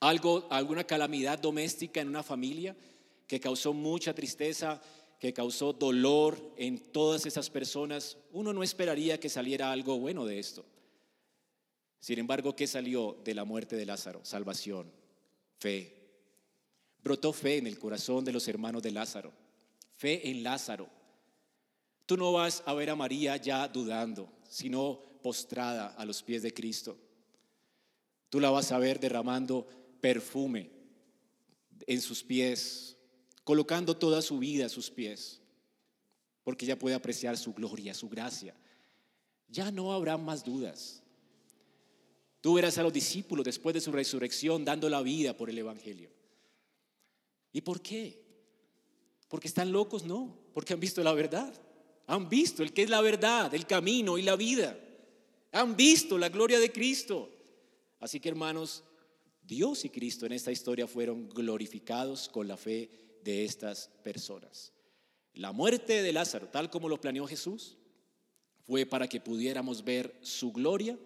algo, 0.00 0.46
alguna 0.50 0.84
calamidad 0.84 1.38
doméstica 1.38 2.00
en 2.00 2.08
una 2.08 2.22
familia 2.22 2.76
que 3.26 3.40
causó 3.40 3.72
mucha 3.72 4.14
tristeza, 4.14 4.80
que 5.18 5.32
causó 5.32 5.72
dolor 5.72 6.38
en 6.56 6.78
todas 6.92 7.26
esas 7.26 7.50
personas, 7.50 8.18
uno 8.32 8.52
no 8.52 8.62
esperaría 8.62 9.18
que 9.18 9.28
saliera 9.28 9.72
algo 9.72 9.98
bueno 9.98 10.24
de 10.26 10.38
esto. 10.38 10.64
Sin 11.98 12.18
embargo, 12.18 12.54
¿qué 12.54 12.66
salió 12.66 13.16
de 13.24 13.34
la 13.34 13.44
muerte 13.44 13.74
de 13.74 13.86
Lázaro? 13.86 14.24
Salvación, 14.24 14.92
fe. 15.58 15.95
Brotó 17.06 17.32
fe 17.32 17.58
en 17.58 17.68
el 17.68 17.78
corazón 17.78 18.24
de 18.24 18.32
los 18.32 18.48
hermanos 18.48 18.82
de 18.82 18.90
Lázaro, 18.90 19.32
fe 19.94 20.28
en 20.28 20.42
Lázaro. 20.42 20.88
Tú 22.04 22.16
no 22.16 22.32
vas 22.32 22.64
a 22.66 22.74
ver 22.74 22.90
a 22.90 22.96
María 22.96 23.36
ya 23.36 23.68
dudando, 23.68 24.28
sino 24.48 24.98
postrada 25.22 25.94
a 25.96 26.04
los 26.04 26.24
pies 26.24 26.42
de 26.42 26.52
Cristo. 26.52 26.98
Tú 28.28 28.40
la 28.40 28.50
vas 28.50 28.72
a 28.72 28.80
ver 28.80 28.98
derramando 28.98 29.68
perfume 30.00 30.68
en 31.86 32.00
sus 32.00 32.24
pies, 32.24 32.96
colocando 33.44 33.96
toda 33.96 34.20
su 34.20 34.40
vida 34.40 34.66
a 34.66 34.68
sus 34.68 34.90
pies, 34.90 35.40
porque 36.42 36.64
ella 36.64 36.76
puede 36.76 36.96
apreciar 36.96 37.38
su 37.38 37.54
gloria, 37.54 37.94
su 37.94 38.08
gracia. 38.08 38.52
Ya 39.46 39.70
no 39.70 39.92
habrá 39.92 40.16
más 40.16 40.42
dudas. 40.42 41.04
Tú 42.40 42.54
verás 42.54 42.78
a 42.78 42.82
los 42.82 42.92
discípulos 42.92 43.44
después 43.44 43.74
de 43.74 43.80
su 43.80 43.92
resurrección 43.92 44.64
dando 44.64 44.88
la 44.88 45.02
vida 45.02 45.36
por 45.36 45.48
el 45.48 45.58
Evangelio. 45.58 46.15
¿Y 47.56 47.62
por 47.62 47.80
qué? 47.80 48.22
¿Porque 49.28 49.48
están 49.48 49.72
locos? 49.72 50.04
No, 50.04 50.36
porque 50.52 50.74
han 50.74 50.78
visto 50.78 51.02
la 51.02 51.14
verdad. 51.14 51.54
Han 52.06 52.28
visto 52.28 52.62
el 52.62 52.74
que 52.74 52.82
es 52.82 52.90
la 52.90 53.00
verdad, 53.00 53.54
el 53.54 53.66
camino 53.66 54.18
y 54.18 54.22
la 54.22 54.36
vida. 54.36 54.78
Han 55.52 55.74
visto 55.74 56.18
la 56.18 56.28
gloria 56.28 56.60
de 56.60 56.70
Cristo. 56.70 57.30
Así 57.98 58.20
que 58.20 58.28
hermanos, 58.28 58.84
Dios 59.42 59.86
y 59.86 59.88
Cristo 59.88 60.26
en 60.26 60.32
esta 60.32 60.52
historia 60.52 60.86
fueron 60.86 61.30
glorificados 61.30 62.28
con 62.28 62.46
la 62.46 62.58
fe 62.58 62.90
de 63.24 63.46
estas 63.46 63.88
personas. 64.04 64.74
La 65.32 65.52
muerte 65.52 66.02
de 66.02 66.12
Lázaro, 66.12 66.48
tal 66.48 66.68
como 66.68 66.90
lo 66.90 67.00
planeó 67.00 67.26
Jesús, 67.26 67.78
fue 68.66 68.84
para 68.84 69.08
que 69.08 69.18
pudiéramos 69.18 69.82
ver 69.82 70.14
su 70.20 70.52
gloria, 70.52 70.98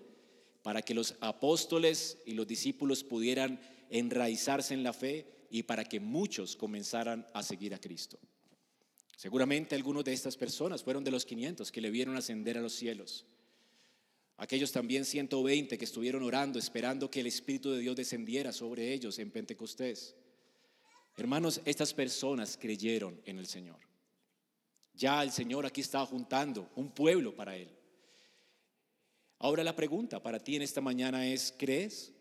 para 0.65 0.83
que 0.83 0.95
los 0.95 1.15
apóstoles 1.21 2.19
y 2.27 2.35
los 2.35 2.49
discípulos 2.49 3.05
pudieran 3.05 3.61
enraizarse 3.89 4.75
en 4.75 4.83
la 4.83 4.93
fe 4.93 5.39
y 5.51 5.65
para 5.65 5.85
que 5.85 6.01
muchos 6.01 6.57
comenzaran 6.57 7.27
a 7.35 7.43
seguir 7.43 7.75
a 7.75 7.81
Cristo. 7.81 8.19
Seguramente 9.17 9.75
algunos 9.75 10.05
de 10.05 10.15
estas 10.15 10.37
personas 10.37 10.83
fueron 10.83 11.05
de 11.05 11.11
los 11.11 11.27
500 11.27 11.71
que 11.71 11.81
le 11.81 11.91
vieron 11.91 12.17
ascender 12.17 12.57
a 12.57 12.63
los 12.63 12.73
cielos. 12.73 13.27
Aquellos 14.39 14.73
también 14.73 15.05
120 15.05 15.77
que 15.77 15.85
estuvieron 15.85 16.23
orando, 16.23 16.59
esperando 16.59 17.11
que 17.11 17.21
el 17.21 17.27
Espíritu 17.27 17.71
de 17.73 17.81
Dios 17.81 17.97
descendiera 17.97 18.53
sobre 18.53 18.95
ellos 18.95 19.19
en 19.19 19.31
Pentecostés. 19.31 20.15
Hermanos, 21.19 21.61
estas 21.67 21.93
personas 21.93 22.57
creyeron 22.59 23.21
en 23.27 23.39
el 23.39 23.47
Señor. 23.47 23.79
Ya 24.95 25.23
el 25.23 25.33
Señor 25.33 25.67
aquí 25.67 25.83
estaba 25.83 26.07
juntando 26.07 26.71
un 26.77 26.91
pueblo 26.91 27.35
para 27.35 27.57
Él. 27.57 27.69
Ahora 29.39 29.65
la 29.65 29.77
pregunta 29.77 30.23
para 30.23 30.39
ti 30.39 30.57
en 30.57 30.63
esta 30.63 30.81
mañana 30.81 31.27
es, 31.27 31.53
¿crees? 31.59 32.15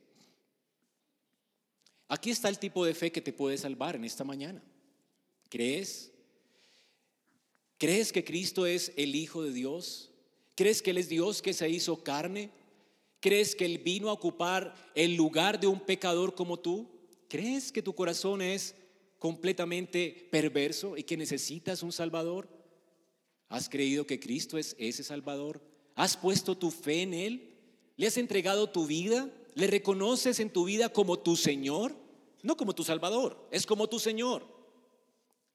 Aquí 2.09 2.31
está 2.31 2.49
el 2.49 2.57
tipo 2.57 2.83
de 2.83 2.95
fe 2.95 3.11
que 3.11 3.21
te 3.21 3.31
puede 3.31 3.57
salvar 3.57 3.95
en 3.95 4.03
esta 4.03 4.23
mañana. 4.23 4.63
¿Crees? 5.47 6.11
¿Crees 7.77 8.11
que 8.11 8.25
Cristo 8.25 8.65
es 8.65 8.91
el 8.97 9.15
Hijo 9.15 9.43
de 9.43 9.53
Dios? 9.53 10.09
¿Crees 10.55 10.81
que 10.81 10.89
Él 10.89 10.97
es 10.97 11.07
Dios 11.07 11.43
que 11.43 11.53
se 11.53 11.69
hizo 11.69 12.03
carne? 12.03 12.49
¿Crees 13.19 13.55
que 13.55 13.65
Él 13.65 13.77
vino 13.77 14.09
a 14.09 14.13
ocupar 14.13 14.73
el 14.95 15.15
lugar 15.15 15.59
de 15.59 15.67
un 15.67 15.79
pecador 15.79 16.33
como 16.33 16.57
tú? 16.57 16.89
¿Crees 17.27 17.71
que 17.71 17.83
tu 17.83 17.93
corazón 17.93 18.41
es 18.41 18.73
completamente 19.19 20.27
perverso 20.31 20.97
y 20.97 21.03
que 21.03 21.15
necesitas 21.15 21.83
un 21.83 21.91
Salvador? 21.91 22.49
¿Has 23.49 23.69
creído 23.69 24.07
que 24.07 24.19
Cristo 24.19 24.57
es 24.57 24.75
ese 24.79 25.03
Salvador? 25.03 25.61
¿Has 25.93 26.17
puesto 26.17 26.57
tu 26.57 26.71
fe 26.71 27.03
en 27.03 27.13
Él? 27.13 27.55
¿Le 27.97 28.07
has 28.07 28.17
entregado 28.17 28.67
tu 28.67 28.87
vida? 28.87 29.29
¿Le 29.55 29.67
reconoces 29.67 30.39
en 30.39 30.51
tu 30.51 30.65
vida 30.65 30.89
como 30.89 31.19
tu 31.19 31.35
Señor? 31.35 31.95
No 32.41 32.55
como 32.55 32.73
tu 32.73 32.83
Salvador, 32.83 33.47
es 33.51 33.65
como 33.65 33.87
tu 33.87 33.99
Señor. 33.99 34.47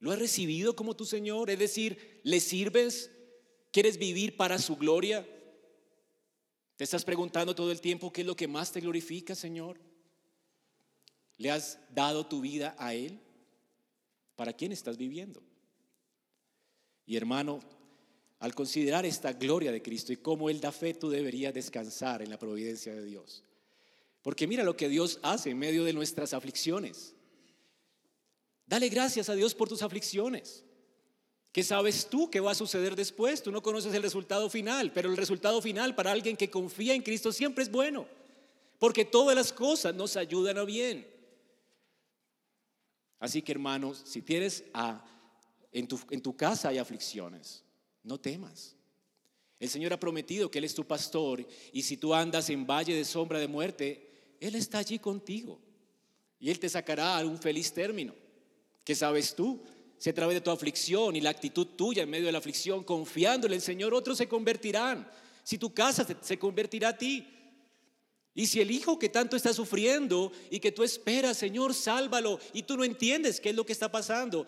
¿Lo 0.00 0.12
has 0.12 0.18
recibido 0.18 0.76
como 0.76 0.94
tu 0.94 1.07
Señor? 1.07 1.48
Es 1.48 1.59
decir, 1.59 2.20
¿le 2.24 2.40
sirves? 2.40 3.11
¿Quieres 3.70 3.98
vivir 3.98 4.37
para 4.37 4.59
su 4.59 4.76
gloria? 4.76 5.26
¿Te 6.76 6.85
estás 6.85 7.04
preguntando 7.04 7.54
todo 7.54 7.70
el 7.70 7.80
tiempo 7.80 8.12
qué 8.12 8.20
es 8.20 8.26
lo 8.26 8.37
que 8.37 8.48
más 8.48 8.70
te 8.70 8.80
glorifica, 8.80 9.35
Señor? 9.35 9.80
¿Le 11.38 11.50
has 11.50 11.78
dado 11.90 12.26
tu 12.26 12.40
vida 12.40 12.76
a 12.78 12.94
Él? 12.94 13.20
¿Para 14.37 14.52
quién 14.52 14.72
estás 14.72 14.96
viviendo? 14.96 15.42
Y 17.07 17.16
hermano, 17.16 17.61
al 18.40 18.54
considerar 18.54 19.07
esta 19.07 19.33
gloria 19.33 19.72
de 19.72 19.83
Cristo 19.83 20.12
y 20.12 20.16
cómo 20.16 20.50
Él 20.50 20.61
da 20.61 20.72
fe, 20.72 20.94
tú 20.94 21.09
deberías 21.09 21.54
descansar 21.54 22.22
en 22.22 22.30
la 22.30 22.38
providencia 22.38 22.94
de 22.94 23.04
Dios. 23.04 23.42
Porque 24.24 24.46
mira 24.46 24.64
lo 24.64 24.74
que 24.74 24.88
Dios 24.88 25.20
hace 25.22 25.50
en 25.50 25.58
medio 25.58 25.84
de 25.84 25.92
nuestras 25.92 26.32
aflicciones. 26.32 27.14
Dale 28.66 28.88
gracias 28.88 29.28
a 29.28 29.34
Dios 29.34 29.54
por 29.54 29.68
tus 29.68 29.82
aflicciones. 29.82 30.64
¿Qué 31.52 31.62
sabes 31.62 32.08
tú 32.08 32.30
que 32.30 32.40
va 32.40 32.52
a 32.52 32.54
suceder 32.54 32.96
después? 32.96 33.42
Tú 33.42 33.52
no 33.52 33.62
conoces 33.62 33.92
el 33.92 34.02
resultado 34.02 34.48
final, 34.48 34.92
pero 34.92 35.10
el 35.10 35.18
resultado 35.18 35.60
final 35.60 35.94
para 35.94 36.10
alguien 36.10 36.38
que 36.38 36.48
confía 36.48 36.94
en 36.94 37.02
Cristo 37.02 37.32
siempre 37.32 37.64
es 37.64 37.70
bueno, 37.70 38.08
porque 38.78 39.04
todas 39.04 39.37
las 39.37 39.52
cosas 39.52 39.94
nos 39.94 40.16
ayudan 40.16 40.56
a 40.56 40.64
bien. 40.64 41.06
Así 43.18 43.42
que 43.42 43.52
hermanos, 43.52 44.00
si 44.06 44.22
tienes 44.22 44.64
a, 44.72 45.04
en, 45.70 45.87
tu, 45.87 46.00
en 46.08 46.22
tu 46.22 46.34
casa 46.34 46.70
hay 46.70 46.78
aflicciones, 46.78 47.62
no 48.02 48.18
temas. 48.18 48.74
El 49.60 49.68
Señor 49.68 49.92
ha 49.92 50.00
prometido 50.00 50.50
que 50.50 50.60
Él 50.60 50.64
es 50.64 50.74
tu 50.74 50.87
pastor 50.87 51.46
y 51.74 51.82
si 51.82 51.98
tú 51.98 52.14
andas 52.14 52.48
en 52.48 52.66
valle 52.66 52.96
de 52.96 53.04
sombra 53.04 53.38
de 53.38 53.48
muerte, 53.48 54.13
Él 54.40 54.55
está 54.55 54.79
allí 54.79 54.99
contigo 54.99 55.61
y 56.38 56.51
Él 56.51 56.59
te 56.59 56.68
sacará 56.68 57.18
a 57.18 57.25
un 57.25 57.38
feliz 57.38 57.73
término. 57.73 58.14
¿Qué 58.85 58.94
sabes 58.94 59.35
tú? 59.35 59.62
Si 59.99 60.11
a 60.11 60.14
través 60.14 60.35
de 60.35 60.40
tu 60.40 60.51
aflicción 60.51 61.16
y 61.16 61.20
la 61.20 61.31
actitud 61.31 61.66
tuya 61.66 62.03
en 62.03 62.11
medio 62.11 62.27
de 62.27 62.33
la 62.33 62.38
aflicción, 62.38 62.85
confiándole 62.85 63.55
en 63.55 63.61
el 63.61 63.62
Señor, 63.62 63.94
otros 63.94 64.18
se 64.18 64.29
convertirán. 64.29 65.09
Si 65.42 65.57
tu 65.57 65.73
casa 65.73 66.07
se 66.20 66.38
convertirá 66.38 66.88
a 66.90 66.99
ti. 66.99 67.27
Y 68.35 68.47
si 68.47 68.61
el 68.61 68.70
hijo 68.70 68.99
que 68.99 69.09
tanto 69.09 69.37
está 69.37 69.55
sufriendo 69.55 70.33
y 70.51 70.59
que 70.59 70.73
tú 70.73 70.83
esperas, 70.83 71.38
Señor, 71.38 71.73
sálvalo, 71.73 72.40
y 72.53 72.64
tú 72.64 72.77
no 72.77 72.85
entiendes 72.85 73.40
qué 73.40 73.51
es 73.51 73.57
lo 73.57 73.64
que 73.64 73.73
está 73.73 73.90
pasando, 73.90 74.44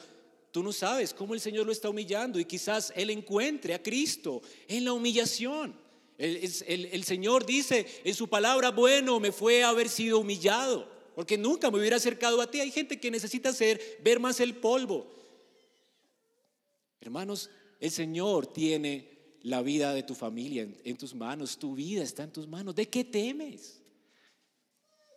tú 0.50 0.62
no 0.62 0.72
sabes 0.72 1.14
cómo 1.14 1.34
el 1.34 1.40
Señor 1.40 1.66
lo 1.66 1.72
está 1.72 1.88
humillando 1.88 2.40
y 2.40 2.44
quizás 2.44 2.92
Él 2.96 3.10
encuentre 3.10 3.74
a 3.74 3.82
Cristo 3.82 4.42
en 4.66 4.84
la 4.84 4.92
humillación. 4.92 5.85
El, 6.18 7.04
Señor 7.04 7.44
dice 7.44 7.86
en 8.04 8.14
su 8.14 8.28
palabra, 8.28 8.70
bueno, 8.70 9.20
me 9.20 9.32
fue 9.32 9.62
haber 9.62 9.88
sido 9.88 10.20
humillado, 10.20 10.90
porque 11.14 11.36
nunca 11.36 11.70
me 11.70 11.78
hubiera 11.78 11.96
acercado 11.96 12.40
a 12.40 12.50
ti. 12.50 12.60
Hay 12.60 12.70
gente 12.70 12.98
que 12.98 13.10
necesita 13.10 13.52
ver 14.02 14.20
más 14.20 14.40
el 14.40 14.56
polvo. 14.56 15.12
Hermanos, 17.00 17.50
el 17.80 17.90
Señor 17.90 18.46
tiene 18.46 19.16
la 19.42 19.62
vida 19.62 19.94
de 19.94 20.02
tu 20.02 20.14
familia 20.14 20.66
en, 20.82 20.96
tus 20.96 21.14
manos, 21.14 21.58
tu 21.58 21.74
vida 21.74 22.02
está 22.02 22.24
en 22.24 22.32
tus 22.32 22.48
manos. 22.48 22.74
¿De 22.74 22.88
qué 22.88 23.04
temes? 23.04 23.82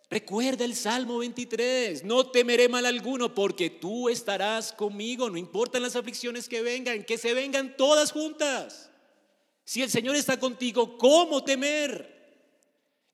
Recuerda 0.09 0.65
el 0.65 0.75
Salmo 0.75 1.19
23, 1.19 2.03
no 2.03 2.29
temeré 2.29 2.67
mal 2.67 2.85
alguno 2.85 3.33
porque 3.33 3.69
tú 3.69 4.09
estarás 4.09 4.73
conmigo, 4.73 5.29
no 5.29 5.37
importan 5.37 5.83
las 5.83 5.95
aflicciones 5.95 6.49
que 6.49 6.61
vengan, 6.61 7.03
que 7.03 7.17
se 7.17 7.33
vengan 7.33 7.77
todas 7.77 8.11
juntas. 8.11 8.88
Si 9.69 9.83
el 9.83 9.91
Señor 9.91 10.15
está 10.15 10.39
contigo, 10.39 10.97
¿cómo 10.97 11.43
temer? 11.43 12.41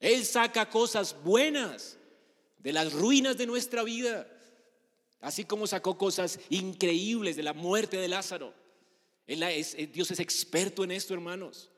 Él 0.00 0.24
saca 0.24 0.70
cosas 0.70 1.14
buenas 1.22 1.98
de 2.56 2.72
las 2.72 2.94
ruinas 2.94 3.36
de 3.36 3.44
nuestra 3.44 3.82
vida, 3.82 4.26
así 5.20 5.44
como 5.44 5.66
sacó 5.66 5.98
cosas 5.98 6.40
increíbles 6.48 7.36
de 7.36 7.42
la 7.42 7.52
muerte 7.52 7.98
de 7.98 8.08
Lázaro. 8.08 8.54
Eh, 9.26 9.90
Dios 9.92 10.10
es 10.10 10.18
experto 10.18 10.82
en 10.82 10.92
esto, 10.92 11.12
hermanos. 11.12 11.68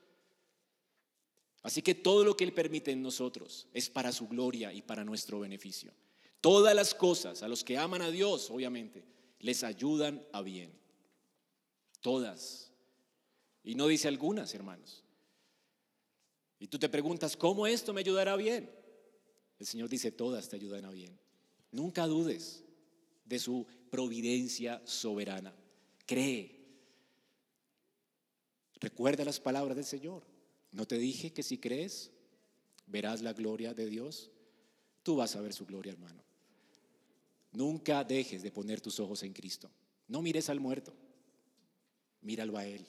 Así 1.65 1.83
que 1.83 1.97
todo 1.97 2.23
lo 2.23 2.37
que 2.37 2.45
Él 2.45 2.53
permite 2.53 2.93
en 2.93 3.03
nosotros 3.03 3.67
es 3.75 3.91
para 3.91 4.13
su 4.13 4.29
gloria 4.29 4.73
y 4.73 4.83
para 4.83 5.03
nuestro 5.03 5.41
beneficio. 5.41 5.93
Todas 6.41 6.73
las 6.73 6.95
cosas 6.95 7.43
a 7.43 7.49
los 7.49 7.65
que 7.65 7.77
aman 7.79 8.03
a 8.03 8.13
Dios, 8.13 8.49
obviamente, 8.49 9.05
les 9.41 9.65
ayudan 9.65 10.25
a 10.33 10.41
bien. 10.41 10.73
Todas. 12.01 12.68
Y 13.69 13.75
no 13.75 13.87
dice 13.87 14.09
algunas, 14.09 14.55
hermanos. 14.55 15.05
Y 16.59 16.69
tú 16.69 16.79
te 16.79 16.89
preguntas, 16.89 17.37
¿cómo 17.37 17.67
esto 17.67 17.93
me 17.93 18.01
ayudará 18.01 18.35
bien? 18.35 18.71
El 19.59 19.67
Señor 19.67 19.91
dice, 19.91 20.11
todas 20.11 20.49
te 20.49 20.57
ayudan 20.57 20.87
a 20.87 20.91
bien. 20.91 21.19
Nunca 21.71 22.07
dudes 22.07 22.65
de 23.27 23.39
su 23.39 23.67
providencia 23.91 24.81
soberana. 24.87 25.55
Cree. 26.07 26.65
Recuerda 28.81 29.23
las 29.27 29.39
palabras 29.39 29.77
del 29.77 29.85
Señor. 29.85 30.23
¿No 30.73 30.87
te 30.87 30.97
dije 30.97 31.35
que 31.35 31.43
si 31.43 31.59
crees, 31.59 32.11
verás 32.87 33.21
la 33.21 33.35
gloria 33.35 33.75
de 33.75 33.85
Dios? 33.85 34.31
Tú 35.03 35.17
vas 35.17 35.37
a 35.37 35.43
ver 35.43 35.53
su 35.53 35.67
gloria, 35.67 35.93
hermano. 35.93 36.25
Nunca 37.53 38.03
dejes 38.03 38.43
de 38.43 38.51
poner 38.51 38.81
tus 38.81 38.99
ojos 38.99 39.23
en 39.25 39.35
Cristo. 39.35 39.71
No 40.07 40.23
mires 40.23 40.49
al 40.49 40.59
muerto, 40.59 40.95
míralo 42.23 42.57
a 42.57 42.65
Él. 42.65 42.87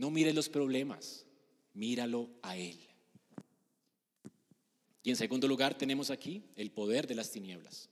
No 0.00 0.10
mires 0.10 0.34
los 0.34 0.48
problemas, 0.48 1.26
míralo 1.74 2.30
a 2.40 2.56
Él. 2.56 2.80
Y 5.02 5.10
en 5.10 5.16
segundo 5.16 5.46
lugar 5.46 5.76
tenemos 5.76 6.08
aquí 6.08 6.42
el 6.56 6.70
poder 6.70 7.06
de 7.06 7.14
las 7.14 7.30
tinieblas. 7.30 7.90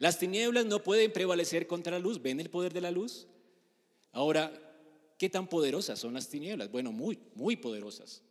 Las 0.00 0.18
tinieblas 0.18 0.66
no 0.66 0.82
pueden 0.82 1.12
prevalecer 1.12 1.68
contra 1.68 1.92
la 1.92 2.00
luz. 2.00 2.20
¿Ven 2.20 2.40
el 2.40 2.50
poder 2.50 2.72
de 2.72 2.80
la 2.80 2.90
luz? 2.90 3.28
Ahora, 4.10 4.52
¿qué 5.16 5.30
tan 5.30 5.46
poderosas 5.46 6.00
son 6.00 6.14
las 6.14 6.28
tinieblas? 6.28 6.72
Bueno, 6.72 6.90
muy, 6.90 7.20
muy 7.36 7.54
poderosas. 7.54 8.22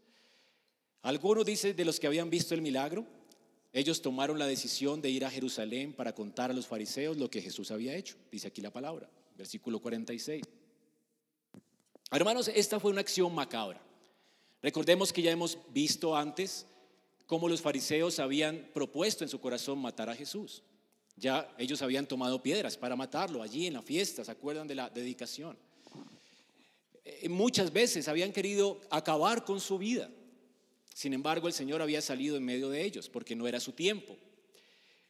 Algunos 1.01 1.45
dicen 1.45 1.77
de 1.77 1.85
los 1.85 2.01
que 2.01 2.07
habían 2.07 2.29
visto 2.29 2.53
el 2.53 2.61
milagro, 2.61 3.07
ellos 3.71 4.01
tomaron 4.01 4.37
la 4.37 4.47
decisión 4.47 5.01
de 5.01 5.11
ir 5.11 5.23
a 5.23 5.31
Jerusalén 5.31 5.93
para 5.93 6.13
contar 6.13 6.51
a 6.51 6.53
los 6.53 6.67
fariseos 6.67 7.15
lo 7.15 7.29
que 7.29 7.41
Jesús 7.41 7.71
había 7.71 7.95
hecho. 7.95 8.17
Dice 8.29 8.49
aquí 8.49 8.59
la 8.59 8.73
palabra, 8.73 9.09
versículo 9.37 9.79
46. 9.79 10.43
Hermanos, 12.15 12.47
esta 12.53 12.79
fue 12.79 12.91
una 12.91 13.01
acción 13.01 13.33
macabra. 13.33 13.81
Recordemos 14.61 15.11
que 15.11 15.23
ya 15.23 15.31
hemos 15.31 15.57
visto 15.73 16.15
antes 16.15 16.67
cómo 17.25 17.49
los 17.49 17.59
fariseos 17.59 18.19
habían 18.19 18.69
propuesto 18.71 19.23
en 19.23 19.29
su 19.29 19.41
corazón 19.41 19.79
matar 19.79 20.09
a 20.09 20.15
Jesús. 20.15 20.61
Ya 21.15 21.51
ellos 21.57 21.81
habían 21.81 22.05
tomado 22.05 22.43
piedras 22.43 22.77
para 22.77 22.95
matarlo 22.95 23.41
allí 23.41 23.65
en 23.65 23.73
la 23.73 23.81
fiesta, 23.81 24.23
¿se 24.23 24.31
acuerdan 24.31 24.67
de 24.67 24.75
la 24.75 24.89
dedicación? 24.89 25.57
Eh, 27.03 27.29
muchas 27.29 27.73
veces 27.73 28.07
habían 28.07 28.31
querido 28.31 28.79
acabar 28.91 29.43
con 29.43 29.59
su 29.59 29.79
vida. 29.79 30.09
Sin 30.93 31.13
embargo, 31.13 31.47
el 31.47 31.53
Señor 31.53 31.81
había 31.81 32.01
salido 32.01 32.37
en 32.37 32.45
medio 32.45 32.69
de 32.69 32.83
ellos 32.83 33.09
porque 33.09 33.35
no 33.35 33.47
era 33.47 33.59
su 33.59 33.71
tiempo. 33.71 34.15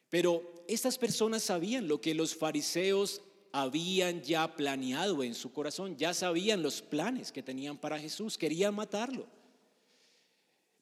Pero 0.09 0.63
estas 0.69 0.97
personas 0.97 1.43
sabían 1.43 1.89
lo 1.89 1.99
que 1.99 2.13
los 2.13 2.33
fariseos 2.33 3.21
habían 3.53 4.23
ya 4.23 4.55
planeado 4.55 5.23
en 5.23 5.35
su 5.35 5.53
corazón, 5.53 5.95
ya 5.95 6.13
sabían 6.13 6.63
los 6.63 6.81
planes 6.81 7.31
que 7.31 7.43
tenían 7.43 7.77
para 7.77 7.99
Jesús, 7.99 8.35
querían 8.35 8.73
matarlo. 8.73 9.27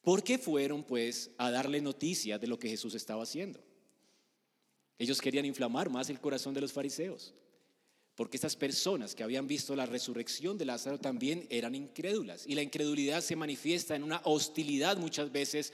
¿Por 0.01 0.23
qué 0.23 0.37
fueron 0.37 0.81
pues 0.81 1.29
a 1.37 1.51
darle 1.51 1.81
noticia 1.81 2.39
de 2.39 2.47
lo 2.47 2.57
que 2.57 2.69
Jesús 2.69 2.95
estaba 2.95 3.23
haciendo? 3.23 3.59
Ellos 4.97 5.19
querían 5.19 5.45
inflamar 5.45 5.89
más 5.89 6.09
el 6.09 6.21
corazón 6.21 6.53
de 6.53 6.61
los 6.61 6.71
fariseos. 6.71 7.33
Porque 8.15 8.37
estas 8.37 8.55
personas 8.55 9.15
que 9.15 9.23
habían 9.23 9.47
visto 9.47 9.75
la 9.75 9.85
resurrección 9.85 10.57
de 10.57 10.65
Lázaro 10.65 10.97
también 10.97 11.47
eran 11.49 11.75
incrédulas. 11.75 12.47
Y 12.47 12.55
la 12.55 12.61
incredulidad 12.61 13.21
se 13.21 13.35
manifiesta 13.35 13.95
en 13.95 14.03
una 14.03 14.21
hostilidad 14.23 14.97
muchas 14.97 15.31
veces 15.31 15.73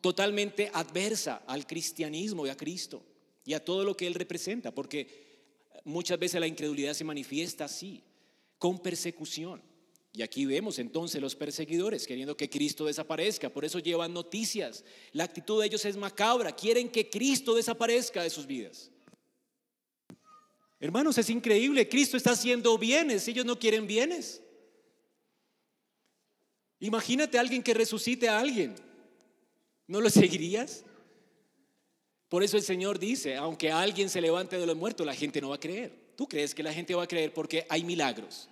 totalmente 0.00 0.70
adversa 0.74 1.42
al 1.46 1.66
cristianismo 1.66 2.46
y 2.46 2.50
a 2.50 2.56
Cristo 2.56 3.02
y 3.44 3.54
a 3.54 3.64
todo 3.64 3.84
lo 3.84 3.96
que 3.96 4.06
Él 4.06 4.14
representa. 4.14 4.74
Porque 4.74 5.31
muchas 5.84 6.18
veces 6.18 6.40
la 6.40 6.46
incredulidad 6.46 6.94
se 6.94 7.04
manifiesta 7.04 7.64
así, 7.64 8.02
con 8.58 8.78
persecución. 8.78 9.62
Y 10.14 10.22
aquí 10.22 10.44
vemos 10.44 10.78
entonces 10.78 11.20
los 11.20 11.34
perseguidores 11.34 12.06
queriendo 12.06 12.36
que 12.36 12.50
Cristo 12.50 12.84
desaparezca, 12.84 13.48
por 13.48 13.64
eso 13.64 13.78
llevan 13.78 14.12
noticias. 14.12 14.84
La 15.12 15.24
actitud 15.24 15.60
de 15.60 15.66
ellos 15.66 15.84
es 15.84 15.96
macabra, 15.96 16.52
quieren 16.54 16.90
que 16.90 17.08
Cristo 17.08 17.54
desaparezca 17.54 18.22
de 18.22 18.30
sus 18.30 18.46
vidas. 18.46 18.90
Hermanos, 20.82 21.16
es 21.16 21.30
increíble. 21.30 21.88
Cristo 21.88 22.16
está 22.16 22.32
haciendo 22.32 22.76
bienes. 22.76 23.28
Ellos 23.28 23.46
no 23.46 23.56
quieren 23.56 23.86
bienes. 23.86 24.42
Imagínate 26.80 27.38
a 27.38 27.40
alguien 27.40 27.62
que 27.62 27.72
resucite 27.72 28.28
a 28.28 28.40
alguien. 28.40 28.74
¿No 29.86 30.00
lo 30.00 30.10
seguirías? 30.10 30.84
Por 32.32 32.42
eso 32.42 32.56
el 32.56 32.62
Señor 32.62 32.98
dice, 32.98 33.36
aunque 33.36 33.70
alguien 33.70 34.08
se 34.08 34.18
levante 34.18 34.56
de 34.56 34.64
los 34.64 34.74
muertos, 34.74 35.04
la 35.04 35.14
gente 35.14 35.38
no 35.38 35.50
va 35.50 35.56
a 35.56 35.60
creer. 35.60 35.92
¿Tú 36.16 36.26
crees 36.26 36.54
que 36.54 36.62
la 36.62 36.72
gente 36.72 36.94
va 36.94 37.02
a 37.02 37.06
creer 37.06 37.34
porque 37.34 37.66
hay 37.68 37.84
milagros? 37.84 38.48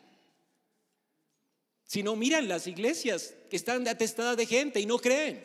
Si 1.84 2.02
no, 2.02 2.14
miran 2.14 2.46
las 2.46 2.66
iglesias 2.66 3.34
que 3.48 3.56
están 3.56 3.88
atestadas 3.88 4.36
de 4.36 4.44
gente 4.44 4.80
y 4.80 4.84
no 4.84 4.98
creen. 4.98 5.42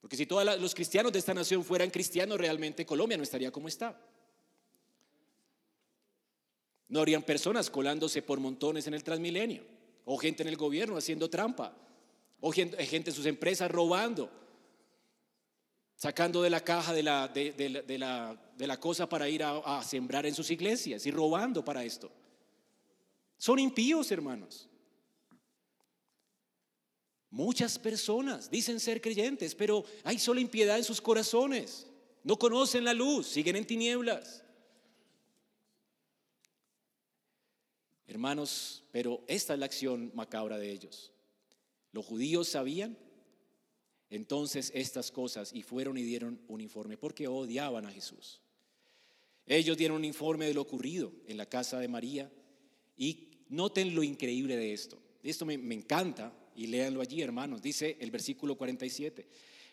Porque 0.00 0.16
si 0.16 0.24
todos 0.24 0.58
los 0.58 0.74
cristianos 0.74 1.12
de 1.12 1.18
esta 1.18 1.34
nación 1.34 1.62
fueran 1.62 1.90
cristianos, 1.90 2.38
realmente 2.38 2.86
Colombia 2.86 3.18
no 3.18 3.24
estaría 3.24 3.50
como 3.50 3.68
está. 3.68 4.00
No 6.88 7.00
habrían 7.00 7.24
personas 7.24 7.68
colándose 7.68 8.22
por 8.22 8.40
montones 8.40 8.86
en 8.86 8.94
el 8.94 9.04
Transmilenio, 9.04 9.64
o 10.06 10.16
gente 10.16 10.44
en 10.44 10.48
el 10.48 10.56
gobierno 10.56 10.96
haciendo 10.96 11.28
trampa, 11.28 11.76
o 12.40 12.50
gente, 12.52 12.78
en 12.80 13.12
sus 13.12 13.26
empresas 13.26 13.70
robando, 13.70 14.45
sacando 15.96 16.42
de 16.42 16.50
la 16.50 16.62
caja 16.62 16.92
de 16.92 17.02
la, 17.02 17.28
de, 17.28 17.98
la, 17.98 18.80
cosa 18.80 19.08
para 19.08 19.28
ir 19.28 19.42
a 19.42 19.82
sembrar 19.82 20.26
en 20.26 20.34
sus 20.34 20.50
iglesias 20.50 21.04
y 21.06 21.10
robando 21.10 21.64
para 21.64 21.82
esto. 21.84 22.10
Son 23.38 23.58
impíos, 23.58 24.10
hermanos. 24.10 24.68
Muchas 27.30 27.78
personas 27.78 28.50
dicen 28.50 28.80
ser 28.80 29.00
creyentes, 29.00 29.54
pero 29.54 29.84
hay 30.04 30.18
solo 30.18 30.40
impiedad 30.40 30.78
en 30.78 30.84
sus 30.84 31.00
corazones. 31.00 31.86
No 32.22 32.38
conocen 32.38 32.84
la 32.84 32.94
luz, 32.94 33.26
siguen 33.26 33.56
en 33.56 33.66
tinieblas. 33.66 34.42
Hermanos, 38.06 38.84
pero 38.92 39.22
esta 39.26 39.52
es 39.52 39.58
la 39.58 39.66
acción 39.66 40.10
macabra 40.14 40.58
de 40.58 40.70
ellos. 40.70 41.12
Los 41.92 42.06
judíos 42.06 42.48
sabían 42.48 42.96
entonces 44.10 44.70
estas 44.74 45.10
cosas 45.10 45.52
y 45.52 45.62
fueron 45.62 45.98
y 45.98 46.02
dieron 46.02 46.40
un 46.48 46.60
informe 46.60 46.96
porque 46.96 47.28
odiaban 47.28 47.86
a 47.86 47.90
Jesús. 47.90 48.40
Ellos 49.46 49.76
dieron 49.76 49.98
un 49.98 50.04
informe 50.04 50.46
de 50.46 50.54
lo 50.54 50.62
ocurrido 50.62 51.12
en 51.26 51.36
la 51.36 51.46
casa 51.46 51.78
de 51.78 51.88
María 51.88 52.30
y 52.96 53.28
noten 53.48 53.94
lo 53.94 54.02
increíble 54.02 54.56
de 54.56 54.72
esto. 54.72 54.98
Esto 55.22 55.44
me, 55.44 55.56
me 55.58 55.74
encanta 55.74 56.32
y 56.56 56.66
léanlo 56.66 57.00
allí, 57.00 57.20
hermanos. 57.22 57.62
Dice 57.62 57.96
el 58.00 58.10
versículo 58.10 58.56
47. 58.56 59.26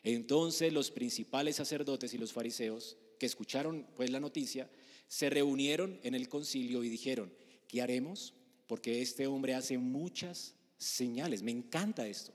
Entonces 0.04 0.74
los 0.74 0.92
principales 0.92 1.56
sacerdotes 1.56 2.14
y 2.14 2.18
los 2.18 2.34
fariseos 2.34 2.98
que 3.20 3.26
escucharon 3.26 3.88
pues 3.96 4.10
la 4.10 4.20
noticia 4.20 4.70
se 5.08 5.30
reunieron 5.30 6.00
en 6.04 6.14
el 6.16 6.28
concilio 6.28 6.84
y 6.84 6.90
dijeron, 6.90 7.32
¿Qué 7.74 7.82
haremos? 7.82 8.36
Porque 8.68 9.02
este 9.02 9.26
hombre 9.26 9.56
hace 9.56 9.80
muchas 9.80 10.54
señales. 10.78 11.42
Me 11.42 11.50
encanta 11.50 12.08
esto. 12.08 12.32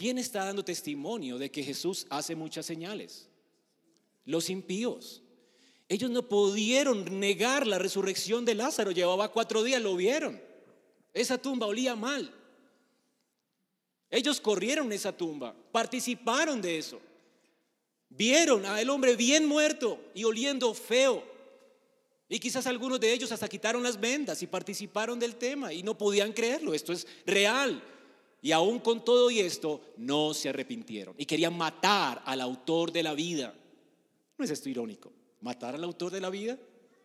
¿Quién 0.00 0.16
está 0.16 0.46
dando 0.46 0.64
testimonio 0.64 1.36
de 1.36 1.50
que 1.50 1.62
Jesús 1.62 2.06
hace 2.08 2.34
muchas 2.34 2.64
señales? 2.64 3.28
Los 4.24 4.48
impíos. 4.48 5.20
Ellos 5.90 6.10
no 6.10 6.26
pudieron 6.26 7.20
negar 7.20 7.66
la 7.66 7.78
resurrección 7.78 8.46
de 8.46 8.54
Lázaro. 8.54 8.92
Llevaba 8.92 9.30
cuatro 9.30 9.62
días, 9.62 9.82
lo 9.82 9.94
vieron. 9.94 10.40
Esa 11.12 11.36
tumba 11.36 11.66
olía 11.66 11.96
mal. 11.96 12.34
Ellos 14.08 14.40
corrieron 14.40 14.90
esa 14.90 15.14
tumba, 15.14 15.54
participaron 15.70 16.62
de 16.62 16.78
eso. 16.78 16.98
Vieron 18.08 18.64
a 18.64 18.80
el 18.80 18.88
hombre 18.88 19.16
bien 19.16 19.44
muerto 19.44 20.00
y 20.14 20.24
oliendo 20.24 20.72
feo. 20.72 21.22
Y 22.26 22.38
quizás 22.38 22.66
algunos 22.66 23.00
de 23.00 23.12
ellos 23.12 23.32
hasta 23.32 23.50
quitaron 23.50 23.82
las 23.82 24.00
vendas 24.00 24.42
y 24.42 24.46
participaron 24.46 25.18
del 25.18 25.36
tema 25.36 25.74
y 25.74 25.82
no 25.82 25.98
podían 25.98 26.32
creerlo. 26.32 26.72
Esto 26.72 26.94
es 26.94 27.06
real. 27.26 27.82
Y 28.42 28.52
aún 28.52 28.78
con 28.78 29.04
todo 29.04 29.30
y 29.30 29.40
esto, 29.40 29.80
no 29.96 30.32
se 30.34 30.48
arrepintieron. 30.48 31.14
Y 31.18 31.26
querían 31.26 31.56
matar 31.56 32.22
al 32.24 32.40
autor 32.40 32.92
de 32.92 33.02
la 33.02 33.14
vida. 33.14 33.54
¿No 34.38 34.44
es 34.44 34.50
esto 34.50 34.68
irónico? 34.68 35.12
¿Matar 35.40 35.74
al 35.74 35.84
autor 35.84 36.12
de 36.12 36.20
la 36.20 36.30
vida? 36.30 36.58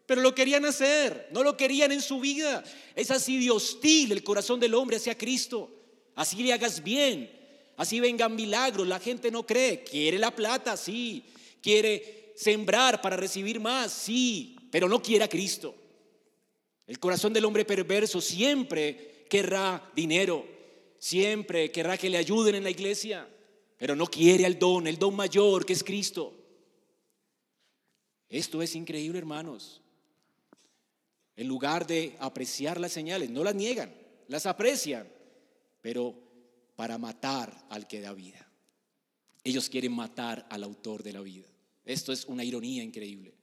Pero 0.05 0.21
lo 0.21 0.36
querían 0.36 0.65
hacer, 0.65 1.29
no 1.31 1.43
lo 1.43 1.57
querían 1.57 1.91
en 1.91 2.01
su 2.01 2.19
vida. 2.19 2.63
Es 2.95 3.11
así 3.11 3.43
de 3.43 3.51
hostil 3.51 4.11
el 4.11 4.23
corazón 4.23 4.59
del 4.59 4.75
hombre 4.75 4.97
hacia 4.97 5.17
Cristo. 5.17 5.69
Así 6.15 6.43
le 6.43 6.53
hagas 6.53 6.83
bien, 6.83 7.29
así 7.75 7.99
vengan 7.99 8.36
milagros. 8.36 8.88
La 8.88 8.99
gente 8.99 9.31
no 9.31 9.45
cree. 9.45 9.83
Quiere 9.83 10.19
la 10.19 10.33
plata, 10.33 10.77
sí. 10.77 11.25
Quiere 11.61 12.33
sembrar 12.36 13.01
para 13.01 13.17
recibir 13.17 13.59
más, 13.59 13.91
sí 13.91 14.55
pero 14.75 14.89
no 14.89 15.01
quiere 15.01 15.23
a 15.23 15.29
Cristo. 15.29 15.73
El 16.86 16.99
corazón 16.99 17.31
del 17.31 17.45
hombre 17.45 17.63
perverso 17.63 18.19
siempre 18.19 19.25
querrá 19.29 19.89
dinero, 19.95 20.45
siempre 21.05 21.71
querrá 21.71 21.99
que 21.99 22.09
le 22.09 22.17
ayuden 22.17 22.55
en 22.55 22.63
la 22.63 22.71
iglesia, 22.71 23.29
pero 23.77 23.95
no 23.95 24.07
quiere 24.07 24.43
al 24.43 24.57
don, 24.57 24.87
el 24.87 24.97
don 24.97 25.15
mayor 25.15 25.63
que 25.63 25.73
es 25.73 25.83
Cristo. 25.83 26.33
Esto 28.27 28.59
es 28.63 28.73
increíble, 28.73 29.19
hermanos. 29.19 29.83
En 31.35 31.47
lugar 31.47 31.85
de 31.85 32.15
apreciar 32.19 32.79
las 32.79 32.91
señales, 32.91 33.29
no 33.29 33.43
las 33.43 33.53
niegan, 33.53 33.93
las 34.29 34.47
aprecian, 34.47 35.07
pero 35.79 36.15
para 36.75 36.97
matar 36.97 37.67
al 37.69 37.85
que 37.85 38.01
da 38.01 38.11
vida. 38.11 38.49
Ellos 39.43 39.69
quieren 39.69 39.91
matar 39.91 40.47
al 40.49 40.63
autor 40.63 41.03
de 41.03 41.13
la 41.13 41.21
vida. 41.21 41.47
Esto 41.83 42.13
es 42.13 42.25
una 42.25 42.43
ironía 42.43 42.81
increíble. 42.81 43.35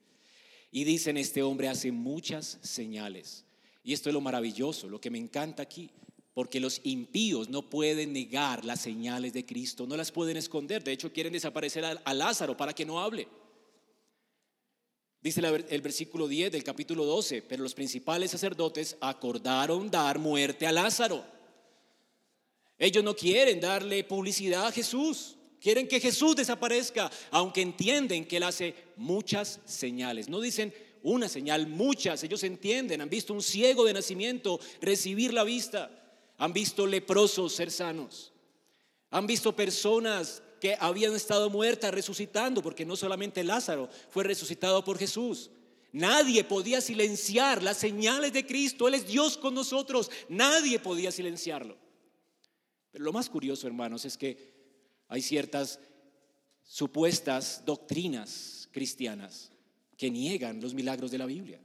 Y 0.73 0.83
dicen, 0.83 1.17
este 1.17 1.45
hombre 1.45 1.69
hace 1.69 1.93
muchas 1.93 2.59
señales. 2.61 3.45
Y 3.85 3.93
esto 3.93 4.09
es 4.09 4.15
lo 4.15 4.21
maravilloso, 4.21 4.89
lo 4.89 5.01
que 5.01 5.11
me 5.11 5.19
encanta 5.19 5.63
aquí, 5.63 5.93
porque 6.35 6.61
los 6.61 6.81
impíos 6.85 7.49
no 7.51 7.69
pueden 7.69 8.13
negar 8.13 8.65
las 8.65 8.81
señales 8.81 9.33
de 9.33 9.45
Cristo, 9.45 9.87
no 9.87 9.97
las 9.97 10.11
pueden 10.11 10.37
esconder. 10.37 10.83
De 10.83 10.93
hecho, 10.93 11.13
quieren 11.13 11.33
desaparecer 11.33 11.85
a, 11.85 12.15
Lázaro 12.15 12.57
para 12.57 12.73
que 12.73 12.87
no 12.87 13.01
hable. 13.01 13.29
Dice 15.21 15.41
el 15.69 15.81
versículo 15.83 16.27
10 16.27 16.51
del 16.51 16.65
capítulo 16.65 17.05
12, 17.05 17.43
pero 17.43 17.63
los 17.63 17.75
principales 17.75 18.31
sacerdotes 18.31 18.97
acordaron 19.01 19.91
dar 19.91 20.19
muerte 20.19 20.67
a 20.67 20.73
Lázaro. 20.73 21.25
Ellos 22.79 23.05
no 23.05 23.15
quieren 23.15 23.61
darle 23.61 24.03
publicidad 24.03 24.67
a 24.67 24.73
Jesús. 24.73 25.37
Quieren 25.61 25.87
que 25.87 26.01
Jesús 26.01 26.35
desaparezca, 26.35 27.09
aunque 27.31 27.63
entienden 27.63 28.25
que 28.25 28.39
Él 28.39 28.43
hace 28.43 28.75
muchas 28.97 29.61
señales. 29.65 30.29
No 30.29 30.41
dicen 30.41 30.75
una 31.05 31.29
señal, 31.29 31.69
muchas. 31.69 32.25
Ellos 32.25 32.43
entienden, 32.43 33.01
han 33.01 33.09
visto 33.09 33.33
un 33.33 33.43
ciego 33.43 33.85
de 33.85 33.93
nacimiento 33.93 34.59
recibir 34.81 35.33
la 35.33 35.45
vista. 35.45 36.02
Han 36.39 36.53
visto 36.53 36.87
leprosos 36.87 37.55
ser 37.55 37.71
sanos. 37.71 38.33
Han 39.11 39.27
visto 39.27 39.55
personas 39.55 40.43
que 40.61 40.77
habían 40.79 41.15
estado 41.15 41.51
muertas 41.51 41.93
resucitando, 41.93 42.63
porque 42.63 42.85
no 42.85 42.97
solamente 42.97 43.43
Lázaro 43.43 43.89
fue 44.11 44.25
resucitado 44.25 44.85
por 44.85 44.99
Jesús. 44.99 45.51
Nadie 45.93 46.43
podía 46.45 46.81
silenciar 46.81 47.63
las 47.63 47.77
señales 47.77 48.33
de 48.33 48.47
Cristo. 48.47 48.89
Él 48.89 48.95
es 48.95 49.07
Dios 49.07 49.37
con 49.37 49.55
nosotros. 49.55 50.11
Nadie 50.29 50.79
podía 50.79 51.13
silenciarlo. 51.13 51.77
Pero 52.91 53.05
lo 53.05 53.13
más 53.13 53.29
curioso, 53.29 53.67
hermanos, 53.67 54.05
es 54.05 54.17
que 54.17 54.53
hay 55.09 55.21
ciertas 55.21 55.81
supuestas 56.65 57.63
doctrinas 57.67 58.69
cristianas 58.73 59.51
que 59.97 60.11
niegan 60.11 60.61
los 60.61 60.75
milagros 60.75 61.11
de 61.11 61.19
la 61.19 61.27
Biblia. 61.27 61.61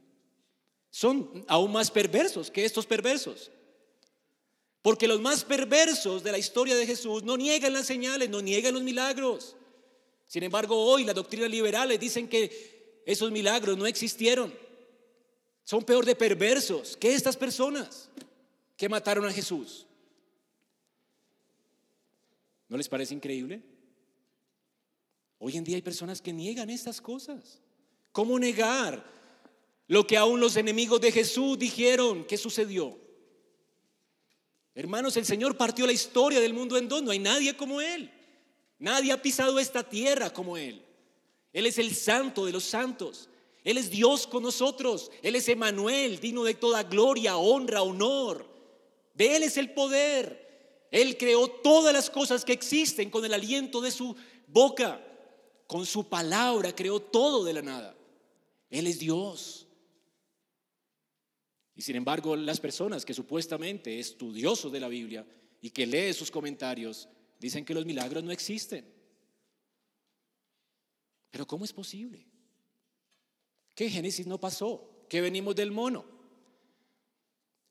Son 0.90 1.46
aún 1.48 1.72
más 1.72 1.92
perversos 1.92 2.52
que 2.52 2.66
estos 2.66 2.86
perversos. 2.86 3.52
Porque 4.88 5.06
los 5.06 5.20
más 5.20 5.44
perversos 5.44 6.24
de 6.24 6.32
la 6.32 6.38
historia 6.38 6.74
de 6.74 6.86
Jesús 6.86 7.22
no 7.22 7.36
niegan 7.36 7.74
las 7.74 7.86
señales, 7.86 8.30
no 8.30 8.42
niegan 8.42 8.74
los 8.74 8.84
milagros. 8.84 9.58
Sin 10.26 10.44
embargo, 10.44 10.82
hoy 10.82 11.04
las 11.04 11.14
doctrinas 11.14 11.50
liberales 11.50 12.00
dicen 12.00 12.26
que 12.30 13.02
esos 13.06 13.30
milagros 13.30 13.78
no 13.78 13.86
existieron. 13.86 14.58
Son 15.66 15.84
peor 15.84 16.06
de 16.06 16.16
perversos 16.16 16.96
que 16.96 17.14
estas 17.14 17.36
personas 17.36 18.10
que 18.78 18.88
mataron 18.88 19.26
a 19.26 19.34
Jesús. 19.34 19.86
¿No 22.70 22.78
les 22.78 22.88
parece 22.88 23.14
increíble? 23.14 23.62
Hoy 25.38 25.58
en 25.58 25.66
día 25.66 25.76
hay 25.76 25.82
personas 25.82 26.22
que 26.22 26.32
niegan 26.32 26.70
estas 26.70 27.02
cosas. 27.02 27.60
¿Cómo 28.14 28.40
negar 28.40 29.06
lo 29.88 30.08
que 30.08 30.16
aún 30.16 30.40
los 30.40 30.56
enemigos 30.56 31.02
de 31.02 31.12
Jesús 31.12 31.60
dijeron 31.60 32.24
que 32.24 32.38
sucedió? 32.38 33.06
Hermanos, 34.78 35.18
el 35.18 35.26
Señor 35.26 35.58
partió 35.58 35.88
la 35.88 35.92
historia 35.92 36.40
del 36.40 36.54
mundo 36.54 36.78
en 36.78 36.88
dos. 36.88 37.02
No 37.02 37.10
hay 37.10 37.18
nadie 37.18 37.58
como 37.58 37.82
Él. 37.82 38.12
Nadie 38.78 39.12
ha 39.12 39.20
pisado 39.20 39.58
esta 39.58 39.82
tierra 39.82 40.30
como 40.30 40.56
Él. 40.56 40.84
Él 41.52 41.66
es 41.66 41.80
el 41.80 41.96
santo 41.96 42.46
de 42.46 42.52
los 42.52 42.64
santos. 42.64 43.28
Él 43.64 43.80
es 43.80 43.90
Dios 43.90 44.28
con 44.28 44.44
nosotros. 44.44 45.10
Él 45.24 45.36
es 45.36 45.50
Emanuel, 45.50 46.20
digno 46.20 46.44
de 46.44 46.54
toda 46.54 46.84
gloria, 46.84 47.38
honra, 47.38 47.82
honor. 47.82 48.46
De 49.16 49.36
Él 49.36 49.42
es 49.42 49.58
el 49.58 49.74
poder. 49.74 50.86
Él 50.92 51.18
creó 51.18 51.48
todas 51.48 51.92
las 51.92 52.12
cosas 52.12 52.46
que 52.46 52.54
existen 52.54 53.10
con 53.10 53.26
el 53.26 53.34
aliento 53.34 53.82
de 53.82 53.90
su 53.90 54.16
boca. 54.46 55.04
Con 55.66 55.88
su 55.88 56.08
palabra 56.08 56.76
creó 56.76 57.00
todo 57.00 57.44
de 57.44 57.54
la 57.54 57.64
nada. 57.64 57.96
Él 58.70 58.86
es 58.86 59.00
Dios. 59.00 59.67
Y 61.78 61.84
sin 61.84 61.96
embargo, 61.96 62.36
las 62.36 62.60
personas 62.60 63.06
que 63.06 63.14
supuestamente 63.14 64.00
estudiosos 64.00 64.72
de 64.72 64.80
la 64.80 64.88
Biblia 64.88 65.24
y 65.62 65.70
que 65.70 65.86
leen 65.86 66.12
sus 66.16 66.32
comentarios 66.32 67.08
dicen 67.40 67.64
que 67.64 67.76
los 67.76 67.86
milagros 67.86 68.24
no 68.24 68.32
existen. 68.32 68.84
Pero 71.30 71.46
¿cómo 71.46 71.66
es 71.66 71.72
posible? 71.72 72.26
¿Qué 73.76 73.92
Génesis 73.92 74.26
no 74.26 74.40
pasó? 74.40 75.06
¿Que 75.08 75.22
venimos 75.22 75.56
del 75.56 75.70
mono? 75.70 76.04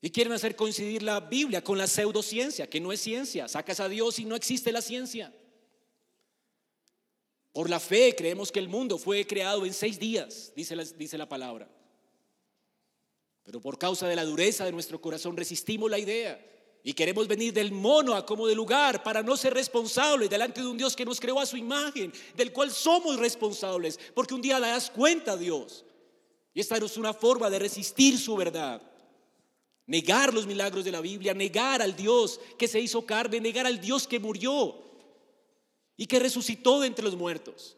Y 0.01 0.09
quieren 0.09 0.31
hacer 0.31 0.55
coincidir 0.55 1.03
la 1.03 1.19
Biblia 1.19 1.61
con 1.61 1.77
la 1.77 1.85
pseudociencia, 1.85 2.69
que 2.69 2.79
no 2.79 2.93
es 2.93 3.01
ciencia. 3.01 3.49
Sacas 3.49 3.81
a 3.81 3.89
Dios 3.89 4.19
y 4.19 4.25
no 4.25 4.37
existe 4.37 4.71
la 4.71 4.81
ciencia. 4.81 5.35
Por 7.51 7.69
la 7.69 7.81
fe 7.81 8.15
creemos 8.15 8.53
que 8.53 8.59
el 8.59 8.69
mundo 8.69 8.97
fue 8.97 9.27
creado 9.27 9.65
en 9.65 9.73
seis 9.73 9.99
días, 9.99 10.53
dice 10.55 11.17
la 11.17 11.27
palabra. 11.27 11.69
Pero 13.47 13.61
por 13.61 13.79
causa 13.79 14.09
de 14.09 14.15
la 14.17 14.25
dureza 14.25 14.65
de 14.65 14.73
nuestro 14.73 14.99
corazón 14.99 15.37
resistimos 15.37 15.89
la 15.89 15.97
idea 15.97 16.37
y 16.83 16.91
queremos 16.91 17.29
venir 17.29 17.53
del 17.53 17.71
mono 17.71 18.13
a 18.13 18.25
como 18.25 18.45
de 18.45 18.53
lugar 18.53 19.03
para 19.03 19.23
no 19.23 19.37
ser 19.37 19.53
responsables 19.53 20.29
delante 20.29 20.59
de 20.59 20.67
un 20.67 20.77
Dios 20.77 20.97
que 20.97 21.05
nos 21.05 21.17
creó 21.17 21.39
a 21.39 21.45
su 21.45 21.55
imagen, 21.55 22.11
del 22.35 22.51
cual 22.51 22.71
somos 22.71 23.17
responsables, 23.17 23.97
porque 24.13 24.33
un 24.33 24.41
día 24.41 24.59
le 24.59 24.67
das 24.67 24.91
cuenta 24.91 25.31
a 25.31 25.37
Dios. 25.37 25.85
Y 26.53 26.59
esta 26.59 26.75
es 26.75 26.97
una 26.97 27.13
forma 27.13 27.49
de 27.49 27.59
resistir 27.59 28.19
su 28.19 28.35
verdad 28.35 28.81
negar 29.87 30.33
los 30.33 30.45
milagros 30.45 30.83
de 30.83 30.91
la 30.91 30.99
Biblia, 30.99 31.33
negar 31.33 31.81
al 31.81 31.95
Dios 31.95 32.41
que 32.57 32.67
se 32.67 32.81
hizo 32.81 33.05
carne, 33.05 33.39
negar 33.39 33.65
al 33.65 33.79
Dios 33.79 34.05
que 34.05 34.19
murió 34.19 34.75
y 35.95 36.05
que 36.05 36.19
resucitó 36.19 36.81
de 36.81 36.87
entre 36.87 37.05
los 37.05 37.15
muertos. 37.15 37.77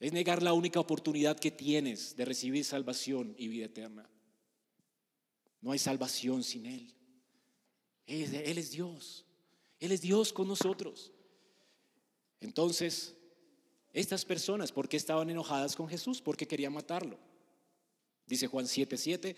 Es 0.00 0.14
negar 0.14 0.42
la 0.42 0.54
única 0.54 0.80
oportunidad 0.80 1.38
que 1.38 1.50
tienes 1.50 2.16
de 2.16 2.24
recibir 2.24 2.64
salvación 2.64 3.34
y 3.36 3.48
vida 3.48 3.66
eterna. 3.66 4.08
No 5.60 5.72
hay 5.72 5.78
salvación 5.78 6.42
sin 6.42 6.66
Él. 6.66 6.94
Él 8.06 8.58
es 8.58 8.70
Dios. 8.70 9.24
Él 9.78 9.92
es 9.92 10.00
Dios 10.00 10.32
con 10.32 10.48
nosotros. 10.48 11.12
Entonces, 12.40 13.14
estas 13.92 14.24
personas, 14.24 14.72
¿por 14.72 14.88
qué 14.88 14.96
estaban 14.96 15.30
enojadas 15.30 15.76
con 15.76 15.88
Jesús? 15.88 16.20
Porque 16.20 16.46
querían 16.46 16.72
matarlo. 16.72 17.18
Dice 18.26 18.46
Juan 18.46 18.66
7:7, 18.66 19.36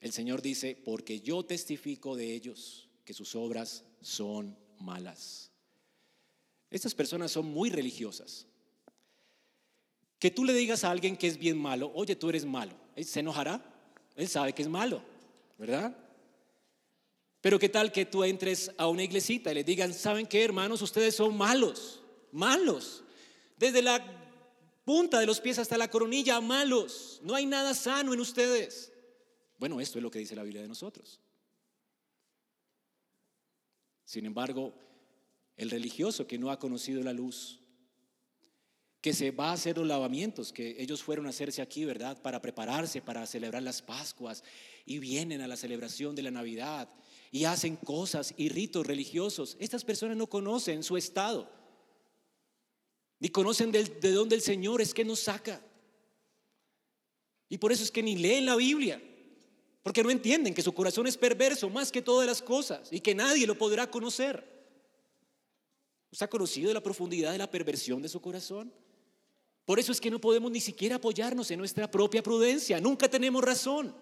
el 0.00 0.12
Señor 0.12 0.42
dice, 0.42 0.80
porque 0.84 1.20
yo 1.20 1.44
testifico 1.44 2.16
de 2.16 2.34
ellos 2.34 2.88
que 3.04 3.14
sus 3.14 3.34
obras 3.34 3.84
son 4.00 4.56
malas. 4.78 5.50
Estas 6.70 6.94
personas 6.94 7.32
son 7.32 7.46
muy 7.46 7.70
religiosas. 7.70 8.46
Que 10.18 10.30
tú 10.30 10.44
le 10.44 10.52
digas 10.52 10.84
a 10.84 10.90
alguien 10.90 11.16
que 11.16 11.26
es 11.26 11.38
bien 11.38 11.58
malo, 11.58 11.90
oye, 11.94 12.16
tú 12.16 12.28
eres 12.28 12.44
malo, 12.44 12.74
él 12.96 13.04
se 13.04 13.20
enojará, 13.20 13.62
él 14.16 14.28
sabe 14.28 14.52
que 14.52 14.62
es 14.62 14.68
malo, 14.68 15.02
¿verdad? 15.58 15.94
Pero 17.40 17.58
qué 17.58 17.68
tal 17.68 17.92
que 17.92 18.06
tú 18.06 18.24
entres 18.24 18.72
a 18.78 18.88
una 18.88 19.02
iglesita 19.02 19.52
y 19.52 19.56
le 19.56 19.64
digan, 19.64 19.92
¿saben 19.92 20.26
qué, 20.26 20.44
hermanos? 20.44 20.80
Ustedes 20.82 21.14
son 21.14 21.36
malos, 21.36 22.02
malos. 22.32 23.04
Desde 23.56 23.82
la 23.82 24.04
punta 24.84 25.20
de 25.20 25.26
los 25.26 25.40
pies 25.40 25.58
hasta 25.58 25.76
la 25.76 25.90
coronilla, 25.90 26.40
malos. 26.40 27.20
No 27.22 27.34
hay 27.34 27.46
nada 27.46 27.74
sano 27.74 28.14
en 28.14 28.20
ustedes. 28.20 28.92
Bueno, 29.58 29.80
esto 29.80 29.98
es 29.98 30.02
lo 30.02 30.10
que 30.10 30.20
dice 30.20 30.36
la 30.36 30.42
Biblia 30.42 30.62
de 30.62 30.68
nosotros. 30.68 31.20
Sin 34.04 34.24
embargo, 34.24 34.72
el 35.56 35.70
religioso 35.70 36.26
que 36.26 36.38
no 36.38 36.50
ha 36.50 36.58
conocido 36.58 37.02
la 37.02 37.12
luz, 37.12 37.60
que 39.08 39.14
se 39.14 39.30
va 39.30 39.48
a 39.48 39.52
hacer 39.54 39.78
los 39.78 39.86
lavamientos, 39.86 40.52
que 40.52 40.76
ellos 40.78 41.02
fueron 41.02 41.24
a 41.24 41.30
hacerse 41.30 41.62
aquí, 41.62 41.86
¿verdad? 41.86 42.20
Para 42.20 42.42
prepararse, 42.42 43.00
para 43.00 43.26
celebrar 43.26 43.62
las 43.62 43.80
Pascuas, 43.80 44.44
y 44.84 44.98
vienen 44.98 45.40
a 45.40 45.48
la 45.48 45.56
celebración 45.56 46.14
de 46.14 46.20
la 46.20 46.30
Navidad, 46.30 46.90
y 47.30 47.44
hacen 47.44 47.76
cosas 47.76 48.34
y 48.36 48.50
ritos 48.50 48.86
religiosos. 48.86 49.56
Estas 49.60 49.82
personas 49.82 50.18
no 50.18 50.26
conocen 50.26 50.82
su 50.82 50.98
estado, 50.98 51.50
ni 53.18 53.30
conocen 53.30 53.72
de, 53.72 53.84
de 53.84 54.12
dónde 54.12 54.36
el 54.36 54.42
Señor 54.42 54.82
es 54.82 54.92
que 54.92 55.06
nos 55.06 55.20
saca. 55.20 55.58
Y 57.48 57.56
por 57.56 57.72
eso 57.72 57.84
es 57.84 57.90
que 57.90 58.02
ni 58.02 58.14
leen 58.14 58.44
la 58.44 58.56
Biblia. 58.56 59.02
Porque 59.82 60.02
no 60.02 60.10
entienden 60.10 60.52
que 60.52 60.60
su 60.60 60.74
corazón 60.74 61.06
es 61.06 61.16
perverso 61.16 61.70
más 61.70 61.90
que 61.90 62.02
todas 62.02 62.26
las 62.26 62.42
cosas 62.42 62.92
y 62.92 63.00
que 63.00 63.14
nadie 63.14 63.46
lo 63.46 63.56
podrá 63.56 63.90
conocer. 63.90 64.44
¿Usted 66.12 66.26
ha 66.26 66.28
conocido 66.28 66.74
la 66.74 66.82
profundidad 66.82 67.32
de 67.32 67.38
la 67.38 67.50
perversión 67.50 68.02
de 68.02 68.10
su 68.10 68.20
corazón? 68.20 68.70
Por 69.68 69.78
eso 69.78 69.92
es 69.92 70.00
que 70.00 70.10
no 70.10 70.18
podemos 70.18 70.50
ni 70.50 70.62
siquiera 70.62 70.96
apoyarnos 70.96 71.50
en 71.50 71.58
nuestra 71.58 71.90
propia 71.90 72.22
prudencia. 72.22 72.80
Nunca 72.80 73.06
tenemos 73.06 73.44
razón. 73.44 73.94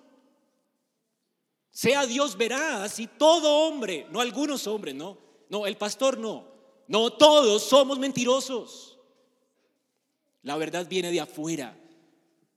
Sea 1.73 2.07
Dios 2.07 2.37
veraz 2.37 3.01
y 3.01 3.09
todo 3.09 3.67
hombre, 3.67 4.07
no 4.13 4.21
algunos 4.21 4.69
hombres, 4.69 4.95
no. 4.95 5.19
No, 5.49 5.67
el 5.67 5.77
pastor 5.77 6.19
no. 6.19 6.47
No, 6.87 7.13
todos 7.13 7.65
somos 7.65 7.99
mentirosos. 7.99 8.97
La 10.43 10.57
verdad 10.57 10.87
viene 10.89 11.11
de 11.11 11.19
afuera. 11.19 11.77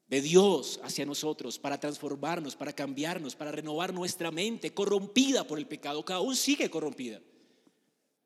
de 0.10 0.22
Dios 0.22 0.80
hacia 0.84 1.06
nosotros 1.06 1.60
para 1.60 1.80
transformarnos, 1.80 2.56
para 2.56 2.74
cambiarnos, 2.74 3.36
para 3.36 3.52
renovar 3.52 3.94
nuestra 3.94 4.32
mente 4.32 4.72
corrompida 4.72 5.46
por 5.46 5.60
el 5.60 5.68
pecado, 5.68 6.04
que 6.04 6.14
aún 6.14 6.36
sigue 6.36 6.70
corrompida. 6.70 7.22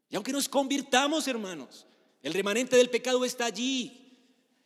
Y 0.10 0.16
aunque 0.16 0.32
nos 0.32 0.48
convirtamos, 0.48 1.28
hermanos, 1.28 1.86
el 2.22 2.34
remanente 2.34 2.78
del 2.78 2.90
pecado 2.90 3.26
está 3.26 3.46
allí, 3.46 4.03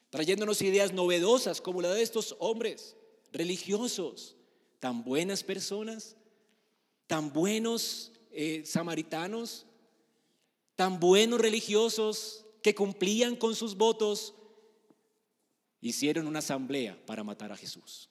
trayéndonos 0.10 0.62
ideas 0.62 0.94
novedosas 0.94 1.62
como 1.62 1.82
la 1.82 1.94
de 1.94 2.02
estos 2.02 2.36
hombres 2.40 2.96
religiosos, 3.32 4.36
tan 4.80 5.04
buenas 5.04 5.44
personas, 5.44 6.16
tan 7.08 7.32
buenos 7.34 8.12
eh, 8.32 8.64
samaritanos, 8.66 9.66
tan 10.76 11.00
buenos 11.00 11.42
religiosos 11.42 12.46
que 12.62 12.76
cumplían 12.76 13.36
con 13.36 13.56
sus 13.56 13.76
votos, 13.76 14.34
hicieron 15.82 16.28
una 16.28 16.40
asamblea 16.40 16.98
para 17.06 17.24
matar 17.24 17.52
a 17.52 17.58
Jesús. 17.58 18.10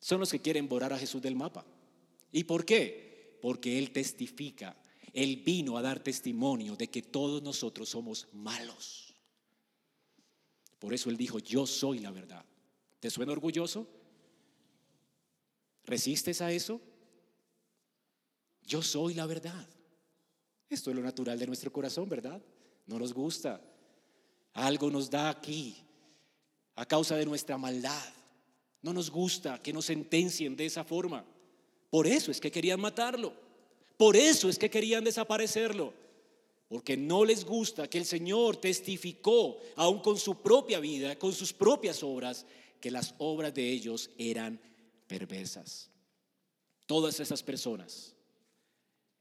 Son 0.00 0.20
los 0.20 0.30
que 0.30 0.40
quieren 0.40 0.68
borrar 0.68 0.92
a 0.92 0.98
Jesús 0.98 1.20
del 1.22 1.34
mapa. 1.34 1.64
¿Y 2.30 2.44
por 2.44 2.64
qué? 2.64 3.38
Porque 3.40 3.78
Él 3.78 3.90
testifica, 3.90 4.76
Él 5.12 5.42
vino 5.44 5.76
a 5.76 5.82
dar 5.82 6.02
testimonio 6.02 6.76
de 6.76 6.88
que 6.88 7.02
todos 7.02 7.42
nosotros 7.42 7.88
somos 7.88 8.28
malos. 8.32 9.03
Por 10.84 10.92
eso 10.92 11.08
Él 11.08 11.16
dijo, 11.16 11.38
yo 11.38 11.66
soy 11.66 12.00
la 12.00 12.10
verdad. 12.10 12.44
¿Te 13.00 13.08
suena 13.08 13.32
orgulloso? 13.32 13.86
¿Resistes 15.86 16.42
a 16.42 16.52
eso? 16.52 16.78
Yo 18.62 18.82
soy 18.82 19.14
la 19.14 19.24
verdad. 19.24 19.66
Esto 20.68 20.90
es 20.90 20.96
lo 20.96 21.02
natural 21.02 21.38
de 21.38 21.46
nuestro 21.46 21.72
corazón, 21.72 22.06
¿verdad? 22.06 22.38
No 22.84 22.98
nos 22.98 23.14
gusta. 23.14 23.62
Algo 24.52 24.90
nos 24.90 25.08
da 25.08 25.30
aquí 25.30 25.74
a 26.74 26.84
causa 26.84 27.16
de 27.16 27.24
nuestra 27.24 27.56
maldad. 27.56 28.12
No 28.82 28.92
nos 28.92 29.10
gusta 29.10 29.62
que 29.62 29.72
nos 29.72 29.86
sentencien 29.86 30.54
de 30.54 30.66
esa 30.66 30.84
forma. 30.84 31.24
Por 31.88 32.06
eso 32.06 32.30
es 32.30 32.38
que 32.38 32.50
querían 32.50 32.78
matarlo. 32.78 33.32
Por 33.96 34.16
eso 34.16 34.50
es 34.50 34.58
que 34.58 34.68
querían 34.68 35.02
desaparecerlo. 35.02 35.94
Porque 36.68 36.96
no 36.96 37.24
les 37.24 37.44
gusta 37.44 37.88
que 37.88 37.98
el 37.98 38.06
Señor 38.06 38.56
testificó, 38.56 39.58
aún 39.76 40.00
con 40.00 40.18
su 40.18 40.40
propia 40.40 40.80
vida, 40.80 41.18
con 41.18 41.32
sus 41.32 41.52
propias 41.52 42.02
obras, 42.02 42.46
que 42.80 42.90
las 42.90 43.14
obras 43.18 43.54
de 43.54 43.70
ellos 43.70 44.10
eran 44.18 44.60
perversas. 45.06 45.90
Todas 46.86 47.20
esas 47.20 47.42
personas 47.42 48.14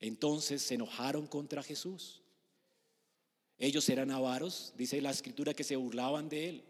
entonces 0.04 0.62
se 0.62 0.76
enojaron 0.76 1.28
contra 1.28 1.64
Jesús. 1.64 2.22
Ellos 3.58 3.88
eran 3.88 4.12
avaros, 4.12 4.74
dice 4.76 5.00
la 5.00 5.12
escritura 5.12 5.54
que 5.54 5.64
se 5.64 5.78
burlaban 5.78 6.28
de 6.28 6.50
él. 6.50 6.64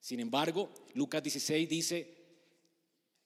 Sin 0.00 0.18
embargo, 0.18 0.68
Lucas 0.94 1.22
16 1.22 1.68
dice, 1.68 2.15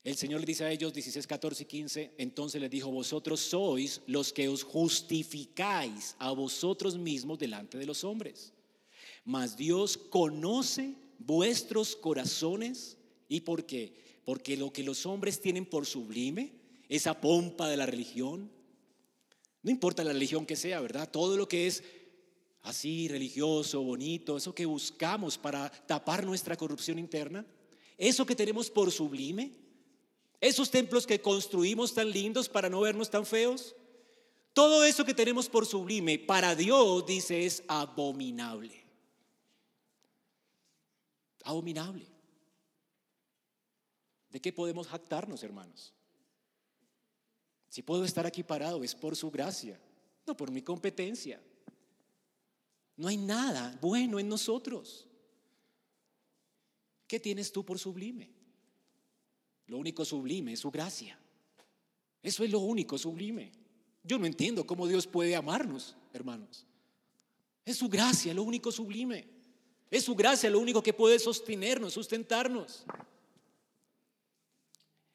el 0.02 0.16
Señor 0.16 0.40
le 0.40 0.46
dice 0.46 0.64
a 0.64 0.72
ellos, 0.72 0.94
16, 0.94 1.26
14 1.26 1.62
y 1.62 1.66
15, 1.66 2.14
entonces 2.16 2.60
les 2.60 2.70
dijo, 2.70 2.90
vosotros 2.90 3.40
sois 3.40 4.00
los 4.06 4.32
que 4.32 4.48
os 4.48 4.62
justificáis 4.62 6.16
a 6.18 6.32
vosotros 6.32 6.96
mismos 6.96 7.38
delante 7.38 7.76
de 7.76 7.84
los 7.84 8.02
hombres. 8.04 8.52
Mas 9.24 9.56
Dios 9.56 9.98
conoce 9.98 10.94
vuestros 11.18 11.94
corazones. 11.96 12.96
¿Y 13.28 13.42
por 13.42 13.66
qué? 13.66 13.92
Porque 14.24 14.56
lo 14.56 14.72
que 14.72 14.82
los 14.82 15.04
hombres 15.04 15.40
tienen 15.40 15.66
por 15.66 15.84
sublime, 15.84 16.52
esa 16.88 17.20
pompa 17.20 17.68
de 17.68 17.76
la 17.76 17.86
religión, 17.86 18.50
no 19.62 19.70
importa 19.70 20.02
la 20.02 20.12
religión 20.12 20.46
que 20.46 20.56
sea, 20.56 20.80
¿verdad? 20.80 21.10
Todo 21.10 21.36
lo 21.36 21.46
que 21.46 21.66
es 21.66 21.84
así 22.62 23.06
religioso, 23.08 23.82
bonito, 23.82 24.36
eso 24.36 24.54
que 24.54 24.64
buscamos 24.64 25.36
para 25.36 25.70
tapar 25.70 26.24
nuestra 26.24 26.56
corrupción 26.56 26.98
interna, 26.98 27.46
eso 27.98 28.24
que 28.24 28.34
tenemos 28.34 28.70
por 28.70 28.90
sublime, 28.90 29.52
esos 30.40 30.70
templos 30.70 31.06
que 31.06 31.20
construimos 31.20 31.94
tan 31.94 32.10
lindos 32.10 32.48
para 32.48 32.70
no 32.70 32.80
vernos 32.80 33.10
tan 33.10 33.26
feos, 33.26 33.74
todo 34.52 34.84
eso 34.84 35.04
que 35.04 35.14
tenemos 35.14 35.48
por 35.48 35.66
sublime, 35.66 36.18
para 36.18 36.54
Dios, 36.54 37.06
dice, 37.06 37.44
es 37.44 37.62
abominable. 37.68 38.84
Abominable. 41.44 42.06
¿De 44.30 44.40
qué 44.40 44.52
podemos 44.52 44.86
jactarnos, 44.88 45.42
hermanos? 45.42 45.92
Si 47.68 47.82
puedo 47.82 48.04
estar 48.04 48.26
aquí 48.26 48.42
parado 48.42 48.82
es 48.82 48.94
por 48.94 49.14
su 49.14 49.30
gracia, 49.30 49.80
no 50.26 50.36
por 50.36 50.50
mi 50.50 50.62
competencia. 50.62 51.40
No 52.96 53.08
hay 53.08 53.16
nada 53.16 53.78
bueno 53.80 54.18
en 54.18 54.28
nosotros. 54.28 55.06
¿Qué 57.06 57.20
tienes 57.20 57.52
tú 57.52 57.64
por 57.64 57.78
sublime? 57.78 58.39
Lo 59.70 59.78
único 59.78 60.04
sublime 60.04 60.54
es 60.54 60.58
su 60.58 60.70
gracia. 60.72 61.16
Eso 62.20 62.42
es 62.42 62.50
lo 62.50 62.58
único 62.58 62.98
sublime. 62.98 63.52
Yo 64.02 64.18
no 64.18 64.26
entiendo 64.26 64.66
cómo 64.66 64.88
Dios 64.88 65.06
puede 65.06 65.36
amarnos, 65.36 65.94
hermanos. 66.12 66.66
Es 67.64 67.76
su 67.76 67.88
gracia, 67.88 68.34
lo 68.34 68.42
único 68.42 68.72
sublime. 68.72 69.28
Es 69.88 70.02
su 70.02 70.16
gracia 70.16 70.50
lo 70.50 70.58
único 70.58 70.82
que 70.82 70.92
puede 70.92 71.20
sostenernos, 71.20 71.92
sustentarnos. 71.92 72.84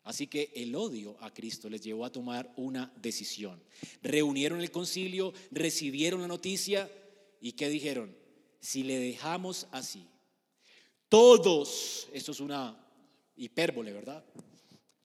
Así 0.03 0.28
que 0.28 0.53
el 0.56 0.74
odio 0.74 1.18
a 1.20 1.34
Cristo 1.34 1.70
les 1.70 1.82
llevó 1.82 2.06
a 2.06 2.12
tomar 2.12 2.53
una 2.56 2.93
decisión. 2.95 3.62
Reunieron 4.01 4.62
el 4.62 4.72
concilio, 4.72 5.34
recibieron 5.51 6.22
la 6.22 6.30
noticia 6.30 6.89
y 7.41 7.51
¿qué 7.51 7.68
dijeron? 7.68 8.16
Si 8.62 8.84
le 8.84 8.99
dejamos 8.99 9.68
así, 9.72 10.08
todos, 11.10 12.08
esto 12.14 12.32
es 12.32 12.39
una 12.39 12.84
hipérbole, 13.36 13.91
¿verdad? 13.93 14.23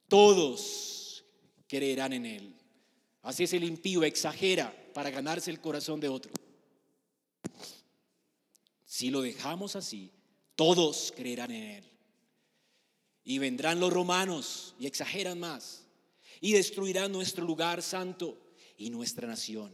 Todos 0.08 1.24
creerán 1.66 2.12
en 2.12 2.26
Él. 2.26 2.54
Así 3.22 3.44
es 3.44 3.52
el 3.52 3.64
impío, 3.64 4.02
exagera 4.02 4.74
para 4.94 5.10
ganarse 5.10 5.50
el 5.50 5.60
corazón 5.60 6.00
de 6.00 6.08
otro. 6.08 6.32
Si 8.84 9.10
lo 9.10 9.22
dejamos 9.22 9.76
así, 9.76 10.10
todos 10.56 11.12
creerán 11.16 11.50
en 11.52 11.62
Él. 11.62 11.84
Y 13.22 13.38
vendrán 13.38 13.78
los 13.78 13.92
romanos 13.92 14.74
y 14.78 14.86
exageran 14.86 15.38
más 15.38 15.86
y 16.40 16.52
destruirán 16.52 17.12
nuestro 17.12 17.44
lugar 17.44 17.82
santo 17.82 18.36
y 18.76 18.90
nuestra 18.90 19.28
nación. 19.28 19.72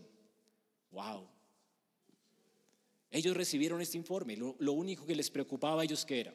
Wow. 0.90 1.28
Ellos 3.10 3.36
recibieron 3.36 3.80
este 3.80 3.96
informe. 3.96 4.36
Lo, 4.36 4.56
lo, 4.58 4.72
único 4.72 5.06
que 5.06 5.14
les 5.14 5.30
preocupaba 5.30 5.82
a 5.82 5.84
ellos 5.84 6.04
que 6.04 6.20
era. 6.20 6.34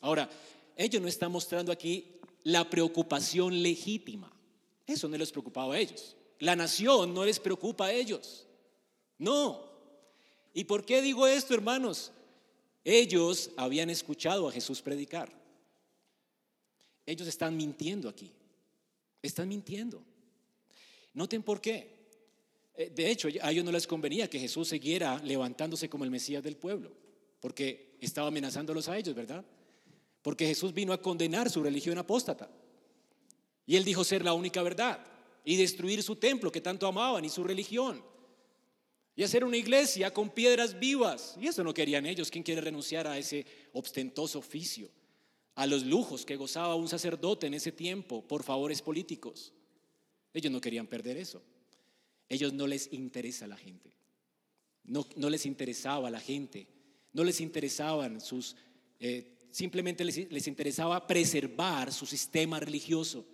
Ahora, 0.00 0.30
ellos 0.76 1.00
no 1.00 1.08
están 1.08 1.32
mostrando 1.32 1.72
aquí 1.72 2.20
la 2.44 2.68
preocupación 2.68 3.62
legítima. 3.62 4.30
Eso 4.86 5.08
no 5.08 5.16
les 5.16 5.32
preocupaba 5.32 5.74
a 5.74 5.78
ellos. 5.78 6.14
La 6.38 6.54
nación 6.54 7.14
no 7.14 7.24
les 7.24 7.40
preocupa 7.40 7.86
a 7.86 7.92
ellos. 7.92 8.46
No. 9.18 9.64
¿Y 10.52 10.64
por 10.64 10.84
qué 10.84 11.02
digo 11.02 11.26
esto, 11.26 11.54
hermanos? 11.54 12.12
Ellos 12.84 13.50
habían 13.56 13.90
escuchado 13.90 14.48
a 14.48 14.52
Jesús 14.52 14.82
predicar. 14.82 15.32
Ellos 17.04 17.26
están 17.26 17.56
mintiendo 17.56 18.08
aquí. 18.08 18.30
Están 19.22 19.48
mintiendo. 19.48 20.02
Noten 21.14 21.42
por 21.42 21.60
qué. 21.60 21.96
Eh, 22.74 22.92
de 22.94 23.10
hecho, 23.10 23.28
a 23.40 23.50
ellos 23.50 23.64
no 23.64 23.72
les 23.72 23.86
convenía 23.86 24.28
que 24.28 24.38
Jesús 24.38 24.68
siguiera 24.68 25.18
levantándose 25.24 25.88
como 25.88 26.04
el 26.04 26.10
Mesías 26.10 26.42
del 26.42 26.56
pueblo, 26.56 26.92
porque 27.40 27.96
estaba 28.00 28.28
amenazándolos 28.28 28.88
a 28.88 28.98
ellos, 28.98 29.14
¿verdad? 29.14 29.44
Porque 30.26 30.44
Jesús 30.44 30.74
vino 30.74 30.92
a 30.92 31.00
condenar 31.00 31.48
su 31.48 31.62
religión 31.62 31.98
apóstata. 31.98 32.50
Y 33.64 33.76
él 33.76 33.84
dijo 33.84 34.02
ser 34.02 34.24
la 34.24 34.32
única 34.32 34.60
verdad 34.60 34.98
y 35.44 35.54
destruir 35.54 36.02
su 36.02 36.16
templo 36.16 36.50
que 36.50 36.60
tanto 36.60 36.88
amaban 36.88 37.24
y 37.24 37.28
su 37.28 37.44
religión. 37.44 38.02
Y 39.14 39.22
hacer 39.22 39.44
una 39.44 39.56
iglesia 39.56 40.12
con 40.12 40.30
piedras 40.30 40.80
vivas. 40.80 41.36
Y 41.40 41.46
eso 41.46 41.62
no 41.62 41.72
querían 41.72 42.06
ellos. 42.06 42.28
¿Quién 42.28 42.42
quiere 42.42 42.60
renunciar 42.60 43.06
a 43.06 43.16
ese 43.16 43.46
ostentoso 43.72 44.40
oficio? 44.40 44.90
a 45.54 45.66
los 45.66 45.84
lujos 45.84 46.26
que 46.26 46.34
gozaba 46.34 46.74
un 46.74 46.88
sacerdote 46.88 47.46
en 47.46 47.54
ese 47.54 47.70
tiempo 47.70 48.26
por 48.26 48.42
favores 48.42 48.82
políticos. 48.82 49.52
Ellos 50.34 50.50
no 50.50 50.60
querían 50.60 50.88
perder 50.88 51.18
eso. 51.18 51.40
Ellos 52.28 52.52
no 52.52 52.66
les 52.66 52.92
interesa 52.92 53.46
la 53.46 53.56
gente. 53.56 53.92
No, 54.82 55.30
les 55.30 55.46
interesaba 55.46 56.10
la 56.10 56.18
gente. 56.18 56.66
No 57.12 57.22
les 57.22 57.40
interesaban 57.40 58.20
sus... 58.20 58.56
Eh, 58.98 59.35
simplemente 59.56 60.04
les, 60.04 60.30
les 60.30 60.46
interesaba 60.48 61.06
preservar 61.06 61.90
su 61.90 62.04
sistema 62.04 62.60
religioso. 62.60 63.24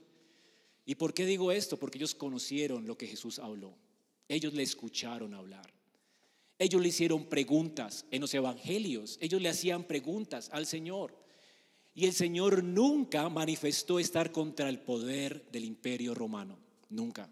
¿Y 0.86 0.94
por 0.94 1.12
qué 1.12 1.26
digo 1.26 1.50
esto? 1.50 1.76
Porque 1.76 1.98
ellos 1.98 2.14
conocieron 2.14 2.86
lo 2.86 2.96
que 2.96 3.08
Jesús 3.08 3.40
habló. 3.40 3.74
Ellos 4.28 4.54
le 4.54 4.62
escucharon 4.62 5.34
hablar. 5.34 5.74
Ellos 6.60 6.80
le 6.80 6.90
hicieron 6.90 7.24
preguntas 7.24 8.06
en 8.12 8.20
los 8.20 8.32
evangelios. 8.34 9.18
Ellos 9.20 9.42
le 9.42 9.48
hacían 9.48 9.82
preguntas 9.82 10.48
al 10.52 10.64
Señor. 10.66 11.12
Y 11.92 12.06
el 12.06 12.12
Señor 12.12 12.62
nunca 12.62 13.28
manifestó 13.28 13.98
estar 13.98 14.30
contra 14.30 14.68
el 14.68 14.78
poder 14.78 15.50
del 15.50 15.64
imperio 15.64 16.14
romano. 16.14 16.56
Nunca. 16.88 17.28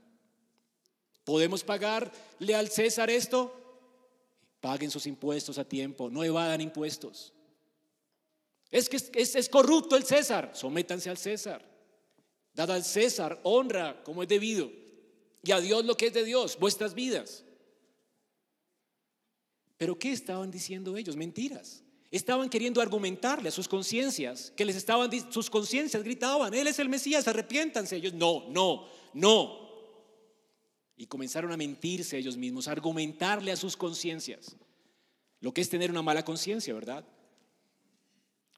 ¿Podemos 1.22 1.62
pagarle 1.62 2.56
al 2.56 2.68
César 2.70 3.08
esto? 3.08 3.54
Paguen 4.60 4.90
sus 4.90 5.06
impuestos 5.06 5.58
a 5.58 5.64
tiempo, 5.64 6.10
no 6.10 6.24
evadan 6.24 6.60
impuestos. 6.60 7.32
Es 8.70 8.88
que 8.88 8.96
es, 8.96 9.48
corrupto 9.48 9.96
el 9.96 10.04
César, 10.04 10.52
sométanse 10.54 11.10
al 11.10 11.18
César. 11.18 11.68
Dad 12.54 12.70
al 12.70 12.84
César 12.84 13.40
honra 13.42 14.02
como 14.04 14.22
es 14.22 14.28
debido 14.28 14.70
y 15.42 15.52
a 15.52 15.60
Dios 15.60 15.84
lo 15.84 15.96
que 15.96 16.08
es 16.08 16.14
de 16.14 16.24
Dios, 16.24 16.58
vuestras 16.58 16.94
vidas. 16.94 17.44
Pero 19.76 19.98
¿qué 19.98 20.12
estaban 20.12 20.50
diciendo 20.50 20.96
ellos? 20.96 21.16
Mentiras. 21.16 21.82
Estaban 22.10 22.48
queriendo 22.48 22.80
argumentarle 22.80 23.48
a 23.48 23.52
sus 23.52 23.68
conciencias, 23.68 24.52
que 24.56 24.64
les 24.64 24.76
estaban, 24.76 25.10
sus 25.32 25.48
conciencias 25.48 26.02
gritaban, 26.02 26.52
Él 26.52 26.66
es 26.66 26.78
el 26.78 26.88
Mesías, 26.88 27.26
arrepiéntanse. 27.28 27.96
Ellos, 27.96 28.12
no, 28.12 28.48
no, 28.50 28.88
no. 29.14 29.70
Y 30.96 31.06
comenzaron 31.06 31.52
a 31.52 31.56
mentirse 31.56 32.18
ellos 32.18 32.36
mismos, 32.36 32.68
a 32.68 32.72
argumentarle 32.72 33.52
a 33.52 33.56
sus 33.56 33.76
conciencias. 33.76 34.56
Lo 35.40 35.54
que 35.54 35.60
es 35.60 35.70
tener 35.70 35.90
una 35.90 36.02
mala 36.02 36.24
conciencia, 36.24 36.74
¿verdad? 36.74 37.04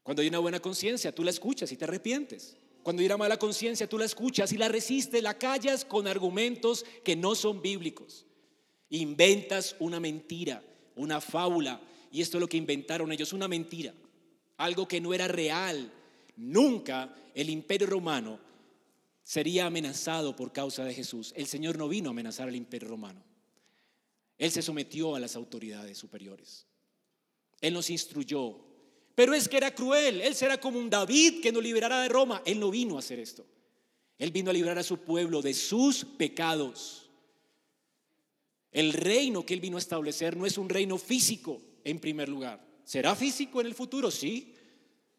Cuando 0.02 0.22
hay 0.22 0.28
una 0.28 0.38
buena 0.38 0.60
conciencia, 0.60 1.14
tú 1.14 1.22
la 1.22 1.30
escuchas 1.30 1.70
y 1.72 1.76
te 1.76 1.84
arrepientes. 1.84 2.56
Cuando 2.82 3.00
hay 3.00 3.06
una 3.06 3.16
mala 3.16 3.38
conciencia, 3.38 3.88
tú 3.88 3.98
la 3.98 4.04
escuchas 4.04 4.52
y 4.52 4.56
la 4.56 4.68
resistes, 4.68 5.22
la 5.22 5.38
callas 5.38 5.84
con 5.84 6.08
argumentos 6.08 6.84
que 7.04 7.14
no 7.14 7.34
son 7.34 7.62
bíblicos. 7.62 8.26
Inventas 8.90 9.76
una 9.78 10.00
mentira, 10.00 10.64
una 10.96 11.20
fábula, 11.20 11.80
y 12.10 12.20
esto 12.20 12.38
es 12.38 12.40
lo 12.40 12.48
que 12.48 12.56
inventaron 12.56 13.12
ellos, 13.12 13.32
una 13.32 13.46
mentira, 13.46 13.94
algo 14.56 14.88
que 14.88 15.00
no 15.00 15.14
era 15.14 15.28
real. 15.28 15.92
Nunca 16.36 17.14
el 17.34 17.50
imperio 17.50 17.86
romano 17.86 18.40
sería 19.22 19.66
amenazado 19.66 20.34
por 20.34 20.52
causa 20.52 20.84
de 20.84 20.92
Jesús. 20.92 21.32
El 21.36 21.46
Señor 21.46 21.78
no 21.78 21.88
vino 21.88 22.10
a 22.10 22.12
amenazar 22.12 22.48
al 22.48 22.56
imperio 22.56 22.88
romano. 22.88 23.22
Él 24.38 24.50
se 24.50 24.62
sometió 24.62 25.14
a 25.14 25.20
las 25.20 25.36
autoridades 25.36 25.96
superiores. 25.96 26.66
Él 27.60 27.74
nos 27.74 27.90
instruyó. 27.90 28.71
Pero 29.14 29.34
es 29.34 29.48
que 29.48 29.56
era 29.56 29.74
cruel. 29.74 30.20
Él 30.20 30.34
será 30.34 30.58
como 30.58 30.78
un 30.78 30.90
David 30.90 31.40
que 31.42 31.52
nos 31.52 31.62
liberará 31.62 32.02
de 32.02 32.08
Roma. 32.08 32.42
Él 32.44 32.58
no 32.58 32.70
vino 32.70 32.96
a 32.96 33.00
hacer 33.00 33.18
esto. 33.18 33.44
Él 34.18 34.30
vino 34.30 34.50
a 34.50 34.52
liberar 34.52 34.78
a 34.78 34.82
su 34.82 34.98
pueblo 34.98 35.42
de 35.42 35.54
sus 35.54 36.04
pecados. 36.04 37.10
El 38.70 38.92
reino 38.92 39.44
que 39.44 39.54
Él 39.54 39.60
vino 39.60 39.76
a 39.76 39.80
establecer 39.80 40.36
no 40.36 40.46
es 40.46 40.56
un 40.56 40.68
reino 40.68 40.96
físico, 40.96 41.60
en 41.84 41.98
primer 41.98 42.28
lugar. 42.28 42.64
¿Será 42.84 43.14
físico 43.14 43.60
en 43.60 43.66
el 43.66 43.74
futuro? 43.74 44.10
Sí. 44.10 44.54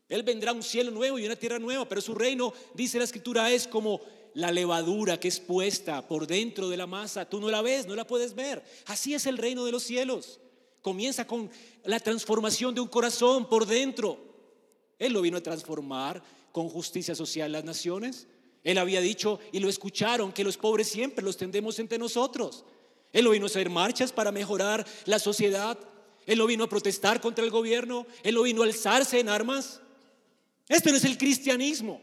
Él 0.10 0.24
vendrá 0.24 0.54
un 0.54 0.64
cielo 0.64 0.92
nuevo 0.92 1.20
y 1.20 1.26
una 1.26 1.36
tierra 1.36 1.60
nueva, 1.60 1.88
pero 1.88 2.02
su 2.02 2.16
reino, 2.16 2.54
dice 2.74 2.98
la 2.98 3.04
escritura, 3.04 3.52
es 3.52 3.68
como 3.68 4.02
la 4.34 4.52
levadura 4.52 5.20
que 5.20 5.28
es 5.28 5.40
puesta 5.40 6.08
por 6.08 6.26
dentro 6.26 6.70
de 6.70 6.78
la 6.78 6.88
masa. 6.88 7.30
Tú 7.30 7.40
no 7.40 7.50
la 7.50 7.62
ves, 7.62 7.86
no 7.86 7.96
la 7.96 8.08
puedes 8.08 8.34
ver. 8.34 8.64
Así 8.86 9.14
es 9.14 9.26
el 9.28 9.38
reino 9.38 9.66
de 9.66 9.72
los 9.72 9.84
cielos. 9.84 10.40
Comienza 10.84 11.26
con 11.26 11.50
la 11.86 11.98
transformación 12.02 12.76
de 12.76 12.82
un 12.82 12.90
corazón 12.90 13.48
por 13.48 13.66
dentro. 13.66 14.20
Él 15.00 15.14
lo 15.14 15.22
vino 15.22 15.38
a 15.38 15.42
transformar 15.42 16.22
con 16.52 16.68
justicia 16.68 17.16
social 17.16 17.54
las 17.54 17.64
naciones. 17.64 18.28
Él 18.66 18.78
había 18.78 19.00
dicho 19.00 19.40
y 19.54 19.62
lo 19.62 19.70
escucharon 19.70 20.34
que 20.34 20.44
los 20.44 20.58
pobres 20.58 20.90
siempre 20.90 21.24
los 21.24 21.38
tendemos 21.38 21.80
entre 21.80 21.98
nosotros. 21.98 22.66
Él 23.14 23.24
lo 23.24 23.32
vino 23.32 23.46
a 23.46 23.48
hacer 23.48 23.70
marchas 23.70 24.12
para 24.12 24.34
mejorar 24.34 24.86
la 25.06 25.20
sociedad. 25.20 25.80
Él 26.26 26.38
no 26.38 26.48
vino 26.48 26.66
a 26.66 26.70
protestar 26.70 27.22
contra 27.22 27.46
el 27.46 27.52
gobierno, 27.52 28.06
Él 28.22 28.36
no 28.36 28.44
vino 28.44 28.62
a 28.62 28.66
alzarse 28.66 29.22
en 29.22 29.30
armas. 29.30 29.80
Esto 30.68 30.90
no 30.90 30.98
es 30.98 31.06
el 31.06 31.18
cristianismo. 31.18 32.02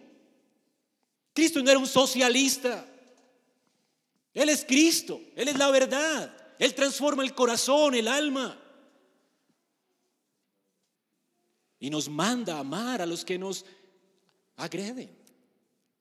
Cristo 1.35 1.63
no 1.63 1.69
era 1.69 1.79
un 1.79 1.87
socialista. 1.87 2.87
Él 4.33 4.49
es 4.49 4.65
Cristo, 4.65 5.21
Él 5.37 5.49
es 5.49 5.59
la 5.59 5.71
verdad. 5.71 6.35
Él 6.59 6.75
transforma 6.75 7.23
el 7.23 7.35
corazón, 7.35 7.95
el 7.95 8.09
alma. 8.09 8.59
Y 11.81 11.91
nos 11.91 12.09
manda 12.09 12.57
a 12.57 12.61
amar 12.61 13.03
a 13.03 13.07
los 13.07 13.25
que 13.25 13.39
nos 13.39 13.65
agreden, 14.57 15.11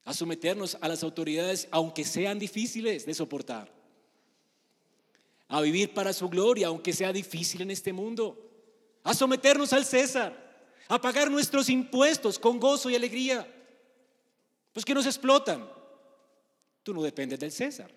a 0.03 0.13
someternos 0.13 0.77
a 0.79 0.87
las 0.87 1.01
autoridades, 1.01 1.67
aunque 1.71 2.03
sean 2.03 2.37
difíciles 2.37 3.05
de 3.05 3.13
soportar 3.15 3.79
a 5.49 5.61
vivir 5.61 5.93
para 5.93 6.13
su 6.13 6.29
gloria, 6.29 6.67
aunque 6.67 6.93
sea 6.93 7.11
difícil 7.11 7.61
en 7.61 7.71
este 7.71 7.91
mundo, 7.91 8.37
a 9.03 9.13
someternos 9.15 9.73
al 9.73 9.83
César, 9.83 10.47
a 10.87 11.01
pagar 11.01 11.29
nuestros 11.29 11.69
impuestos 11.69 12.37
con 12.37 12.59
gozo 12.59 12.89
y 12.89 12.95
alegría. 12.95 13.51
Pues 14.71 14.85
que 14.85 14.93
nos 14.93 15.07
explotan. 15.07 15.67
Tú 16.83 16.93
no 16.93 17.01
dependes 17.01 17.39
del 17.39 17.51
César. 17.51 17.91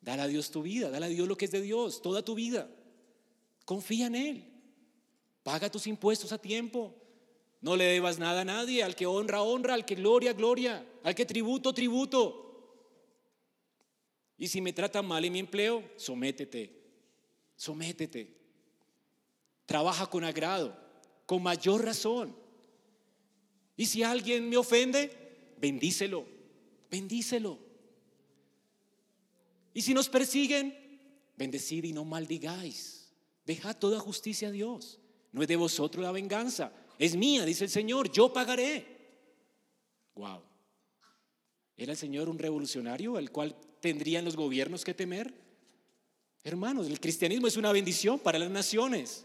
Dale 0.00 0.22
a 0.22 0.26
Dios 0.26 0.50
tu 0.50 0.62
vida, 0.62 0.88
dale 0.88 1.06
a 1.06 1.08
Dios 1.10 1.28
lo 1.28 1.36
que 1.36 1.44
es 1.44 1.50
de 1.50 1.60
Dios, 1.60 2.00
toda 2.00 2.24
tu 2.24 2.34
vida. 2.34 2.70
Confía 3.66 4.06
en 4.06 4.14
Él. 4.14 4.49
Paga 5.42 5.70
tus 5.70 5.86
impuestos 5.86 6.32
a 6.32 6.38
tiempo. 6.38 6.94
No 7.60 7.76
le 7.76 7.84
debas 7.84 8.18
nada 8.18 8.42
a 8.42 8.44
nadie. 8.44 8.82
Al 8.82 8.94
que 8.94 9.06
honra, 9.06 9.42
honra. 9.42 9.74
Al 9.74 9.84
que 9.84 9.94
gloria, 9.94 10.32
gloria. 10.32 10.86
Al 11.02 11.14
que 11.14 11.26
tributo, 11.26 11.72
tributo. 11.72 12.50
Y 14.40 14.48
si 14.48 14.62
me 14.62 14.72
tratan 14.72 15.06
mal 15.06 15.22
en 15.22 15.34
mi 15.34 15.38
empleo, 15.38 15.84
sométete, 15.96 16.74
sométete. 17.56 18.34
Trabaja 19.66 20.06
con 20.06 20.24
agrado, 20.24 20.74
con 21.26 21.42
mayor 21.42 21.84
razón. 21.84 22.34
Y 23.76 23.84
si 23.84 24.02
alguien 24.02 24.48
me 24.48 24.56
ofende, 24.56 25.54
bendícelo, 25.58 26.24
bendícelo. 26.90 27.58
Y 29.74 29.82
si 29.82 29.92
nos 29.92 30.08
persiguen, 30.08 30.74
bendecid 31.36 31.84
y 31.84 31.92
no 31.92 32.06
maldigáis. 32.06 33.12
Deja 33.44 33.74
toda 33.74 34.00
justicia 34.00 34.48
a 34.48 34.52
Dios. 34.52 35.00
No 35.32 35.42
es 35.42 35.48
de 35.48 35.56
vosotros 35.56 36.02
la 36.02 36.12
venganza, 36.12 36.72
es 36.98 37.16
mía, 37.16 37.44
dice 37.44 37.64
el 37.64 37.70
Señor, 37.70 38.10
yo 38.10 38.32
pagaré. 38.32 38.86
Wow. 40.14 40.42
¿Era 41.76 41.92
el 41.92 41.98
Señor 41.98 42.28
un 42.28 42.38
revolucionario 42.38 43.16
al 43.16 43.30
cual 43.30 43.56
tendrían 43.80 44.24
los 44.24 44.36
gobiernos 44.36 44.84
que 44.84 44.92
temer? 44.92 45.32
Hermanos, 46.44 46.86
el 46.88 47.00
cristianismo 47.00 47.46
es 47.46 47.56
una 47.56 47.72
bendición 47.72 48.18
para 48.18 48.38
las 48.38 48.50
naciones. 48.50 49.24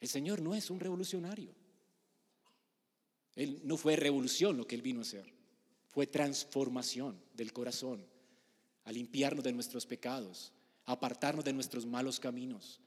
El 0.00 0.08
Señor 0.08 0.42
no 0.42 0.54
es 0.54 0.68
un 0.68 0.80
revolucionario. 0.80 1.54
Él 3.36 3.60
no 3.64 3.76
fue 3.76 3.96
revolución 3.96 4.56
lo 4.56 4.66
que 4.66 4.74
Él 4.74 4.82
vino 4.82 5.00
a 5.00 5.02
hacer. 5.02 5.32
Fue 5.88 6.06
transformación 6.06 7.18
del 7.32 7.52
corazón, 7.52 8.04
a 8.84 8.92
limpiarnos 8.92 9.44
de 9.44 9.52
nuestros 9.52 9.86
pecados, 9.86 10.52
a 10.84 10.92
apartarnos 10.92 11.44
de 11.44 11.52
nuestros 11.52 11.86
malos 11.86 12.20
caminos, 12.20 12.80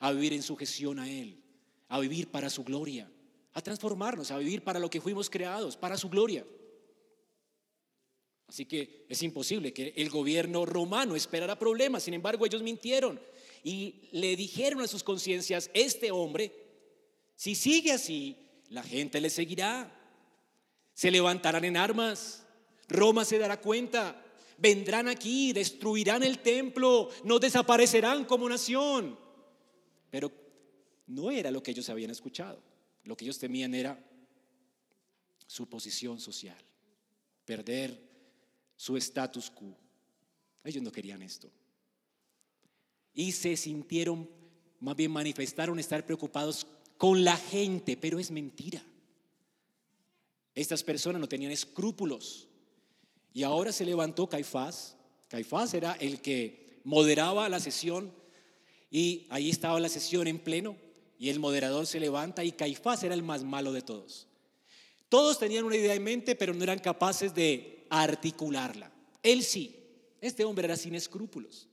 a 0.00 0.12
vivir 0.12 0.32
en 0.32 0.42
sujeción 0.42 0.98
a 0.98 1.08
Él, 1.08 1.40
a 1.88 2.00
vivir 2.00 2.28
para 2.28 2.50
su 2.50 2.64
gloria, 2.64 3.10
a 3.52 3.60
transformarnos, 3.60 4.30
a 4.30 4.38
vivir 4.38 4.62
para 4.62 4.80
lo 4.80 4.90
que 4.90 5.00
fuimos 5.00 5.30
creados, 5.30 5.76
para 5.76 5.96
su 5.96 6.08
gloria. 6.08 6.44
Así 8.48 8.64
que 8.64 9.06
es 9.08 9.22
imposible 9.22 9.72
que 9.72 9.92
el 9.96 10.10
gobierno 10.10 10.66
romano 10.66 11.14
esperara 11.14 11.56
problemas. 11.56 12.02
Sin 12.02 12.14
embargo, 12.14 12.44
ellos 12.44 12.62
mintieron 12.62 13.20
y 13.62 14.08
le 14.10 14.34
dijeron 14.34 14.80
a 14.80 14.88
sus 14.88 15.04
conciencias, 15.04 15.70
este 15.72 16.10
hombre, 16.10 16.52
si 17.36 17.54
sigue 17.54 17.92
así, 17.92 18.36
la 18.70 18.82
gente 18.82 19.20
le 19.20 19.30
seguirá. 19.30 19.96
Se 20.94 21.10
levantarán 21.10 21.64
en 21.64 21.76
armas. 21.76 22.44
Roma 22.88 23.24
se 23.24 23.38
dará 23.38 23.60
cuenta. 23.60 24.24
Vendrán 24.58 25.08
aquí, 25.08 25.52
destruirán 25.52 26.22
el 26.22 26.40
templo, 26.40 27.08
no 27.24 27.38
desaparecerán 27.38 28.24
como 28.24 28.48
nación. 28.48 29.16
Pero 30.10 30.32
no 31.06 31.30
era 31.30 31.50
lo 31.50 31.62
que 31.62 31.70
ellos 31.70 31.88
habían 31.88 32.10
escuchado. 32.10 32.62
Lo 33.04 33.16
que 33.16 33.24
ellos 33.24 33.38
temían 33.38 33.74
era 33.74 33.98
su 35.46 35.68
posición 35.68 36.20
social, 36.20 36.62
perder 37.44 38.00
su 38.76 38.96
status 38.96 39.50
quo. 39.50 39.76
Ellos 40.62 40.82
no 40.82 40.92
querían 40.92 41.22
esto. 41.22 41.50
Y 43.12 43.32
se 43.32 43.56
sintieron, 43.56 44.28
más 44.78 44.96
bien 44.96 45.10
manifestaron 45.10 45.78
estar 45.78 46.04
preocupados 46.06 46.66
con 46.96 47.24
la 47.24 47.36
gente, 47.36 47.96
pero 47.96 48.18
es 48.18 48.30
mentira. 48.30 48.84
Estas 50.54 50.84
personas 50.84 51.20
no 51.20 51.28
tenían 51.28 51.52
escrúpulos. 51.52 52.48
Y 53.32 53.42
ahora 53.42 53.72
se 53.72 53.84
levantó 53.84 54.28
Caifás. 54.28 54.96
Caifás 55.28 55.74
era 55.74 55.94
el 55.94 56.20
que 56.20 56.80
moderaba 56.84 57.48
la 57.48 57.60
sesión 57.60 58.12
y 58.90 59.26
ahí 59.30 59.50
estaba 59.50 59.78
la 59.78 59.88
sesión 59.88 60.26
en 60.26 60.40
pleno 60.40 60.76
y 61.18 61.28
el 61.28 61.38
moderador 61.38 61.86
se 61.86 62.00
levanta 62.00 62.44
y 62.44 62.52
Caifás 62.52 63.02
era 63.04 63.14
el 63.14 63.22
más 63.22 63.44
malo 63.44 63.72
de 63.72 63.82
todos. 63.82 64.26
Todos 65.08 65.38
tenían 65.38 65.64
una 65.64 65.76
idea 65.76 65.94
en 65.94 66.02
mente, 66.02 66.34
pero 66.34 66.54
no 66.54 66.62
eran 66.62 66.78
capaces 66.78 67.34
de 67.34 67.86
articularla. 67.90 68.92
Él 69.22 69.42
sí, 69.42 69.76
este 70.20 70.44
hombre 70.44 70.64
era 70.64 70.76
sin 70.76 70.94
escrúpulos. 70.94 71.68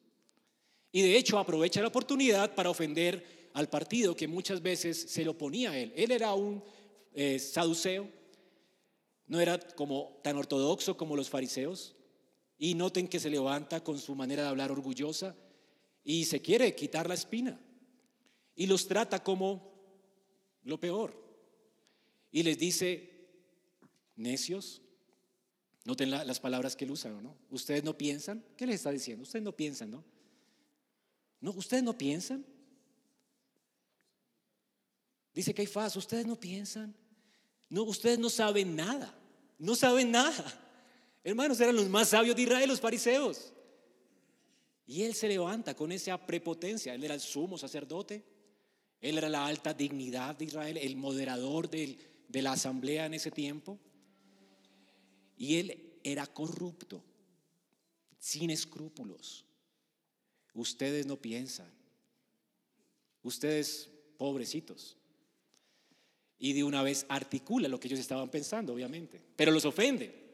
Y 0.92 1.02
de 1.02 1.18
hecho 1.18 1.40
aprovecha 1.40 1.82
la 1.82 1.88
oportunidad 1.88 2.56
para 2.56 2.70
ofender 2.70 3.50
al 3.54 3.70
partido 3.70 4.16
que 4.16 4.28
muchas 4.28 4.62
veces 4.62 5.00
se 5.10 5.24
le 5.24 5.30
oponía 5.30 5.72
a 5.72 5.78
él. 5.78 5.94
Él 5.96 6.12
era 6.12 6.34
un 6.34 6.64
eh, 7.14 7.40
saduceo, 7.40 8.08
no 9.28 9.40
era 9.40 9.60
como 9.60 10.20
tan 10.24 10.38
ortodoxo 10.38 10.98
como 10.98 11.16
los 11.16 11.30
fariseos. 11.30 11.96
Y 12.60 12.74
noten 12.74 13.08
que 13.08 13.20
se 13.20 13.30
levanta 13.30 13.84
con 13.84 14.00
su 14.00 14.16
manera 14.16 14.44
de 14.44 14.50
hablar 14.50 14.72
orgullosa 14.72 15.36
y 16.10 16.24
se 16.24 16.42
quiere 16.42 16.74
quitar 16.74 17.10
la 17.10 17.16
espina. 17.16 17.60
Y 18.56 18.66
los 18.66 18.88
trata 18.88 19.22
como 19.22 19.74
lo 20.64 20.80
peor. 20.80 21.14
Y 22.32 22.44
les 22.44 22.58
dice, 22.58 23.28
necios, 24.16 24.82
noten 25.84 26.10
las 26.10 26.40
palabras 26.40 26.78
que 26.78 26.86
él 26.86 26.92
usa, 26.92 27.12
¿no? 27.12 27.36
Ustedes 27.52 27.84
no 27.84 27.98
piensan, 27.98 28.42
¿qué 28.56 28.66
les 28.66 28.76
está 28.76 28.92
diciendo? 28.92 29.24
Ustedes 29.24 29.44
no 29.44 29.52
piensan, 29.52 29.92
¿no? 29.92 30.04
No, 31.42 31.52
ustedes 31.52 31.84
no 31.84 31.98
piensan. 31.98 32.46
Dice 35.34 35.54
Caifás, 35.54 35.94
ustedes 35.98 36.26
no 36.26 36.40
piensan. 36.40 36.96
No, 37.68 37.84
ustedes 37.84 38.18
no 38.18 38.30
saben 38.30 38.78
nada. 38.78 39.14
No 39.60 39.76
saben 39.76 40.12
nada. 40.12 40.58
Hermanos, 41.26 41.60
eran 41.60 41.76
los 41.76 41.90
más 41.90 42.08
sabios 42.08 42.34
de 42.34 42.44
Israel, 42.44 42.70
los 42.70 42.80
fariseos. 42.80 43.52
Y 44.88 45.04
él 45.04 45.14
se 45.14 45.28
levanta 45.28 45.76
con 45.76 45.92
esa 45.92 46.18
prepotencia. 46.26 46.94
Él 46.94 47.04
era 47.04 47.14
el 47.14 47.20
sumo 47.20 47.58
sacerdote. 47.58 48.24
Él 49.02 49.18
era 49.18 49.28
la 49.28 49.46
alta 49.46 49.74
dignidad 49.74 50.36
de 50.36 50.46
Israel, 50.46 50.78
el 50.78 50.96
moderador 50.96 51.70
de 51.70 51.98
la 52.42 52.54
asamblea 52.54 53.06
en 53.06 53.14
ese 53.14 53.30
tiempo. 53.30 53.78
Y 55.38 55.58
él 55.58 56.00
era 56.04 56.26
corrupto, 56.26 57.04
sin 58.18 58.50
escrúpulos. 58.50 59.46
Ustedes 60.54 61.06
no 61.06 61.18
piensan. 61.18 61.70
Ustedes, 63.22 63.90
pobrecitos. 64.18 64.96
Y 66.40 66.54
de 66.54 66.64
una 66.64 66.82
vez 66.82 67.06
articula 67.10 67.68
lo 67.68 67.80
que 67.80 67.90
ellos 67.90 68.00
estaban 68.00 68.30
pensando, 68.30 68.74
obviamente. 68.74 69.22
Pero 69.36 69.52
los 69.52 69.66
ofende. 69.66 70.27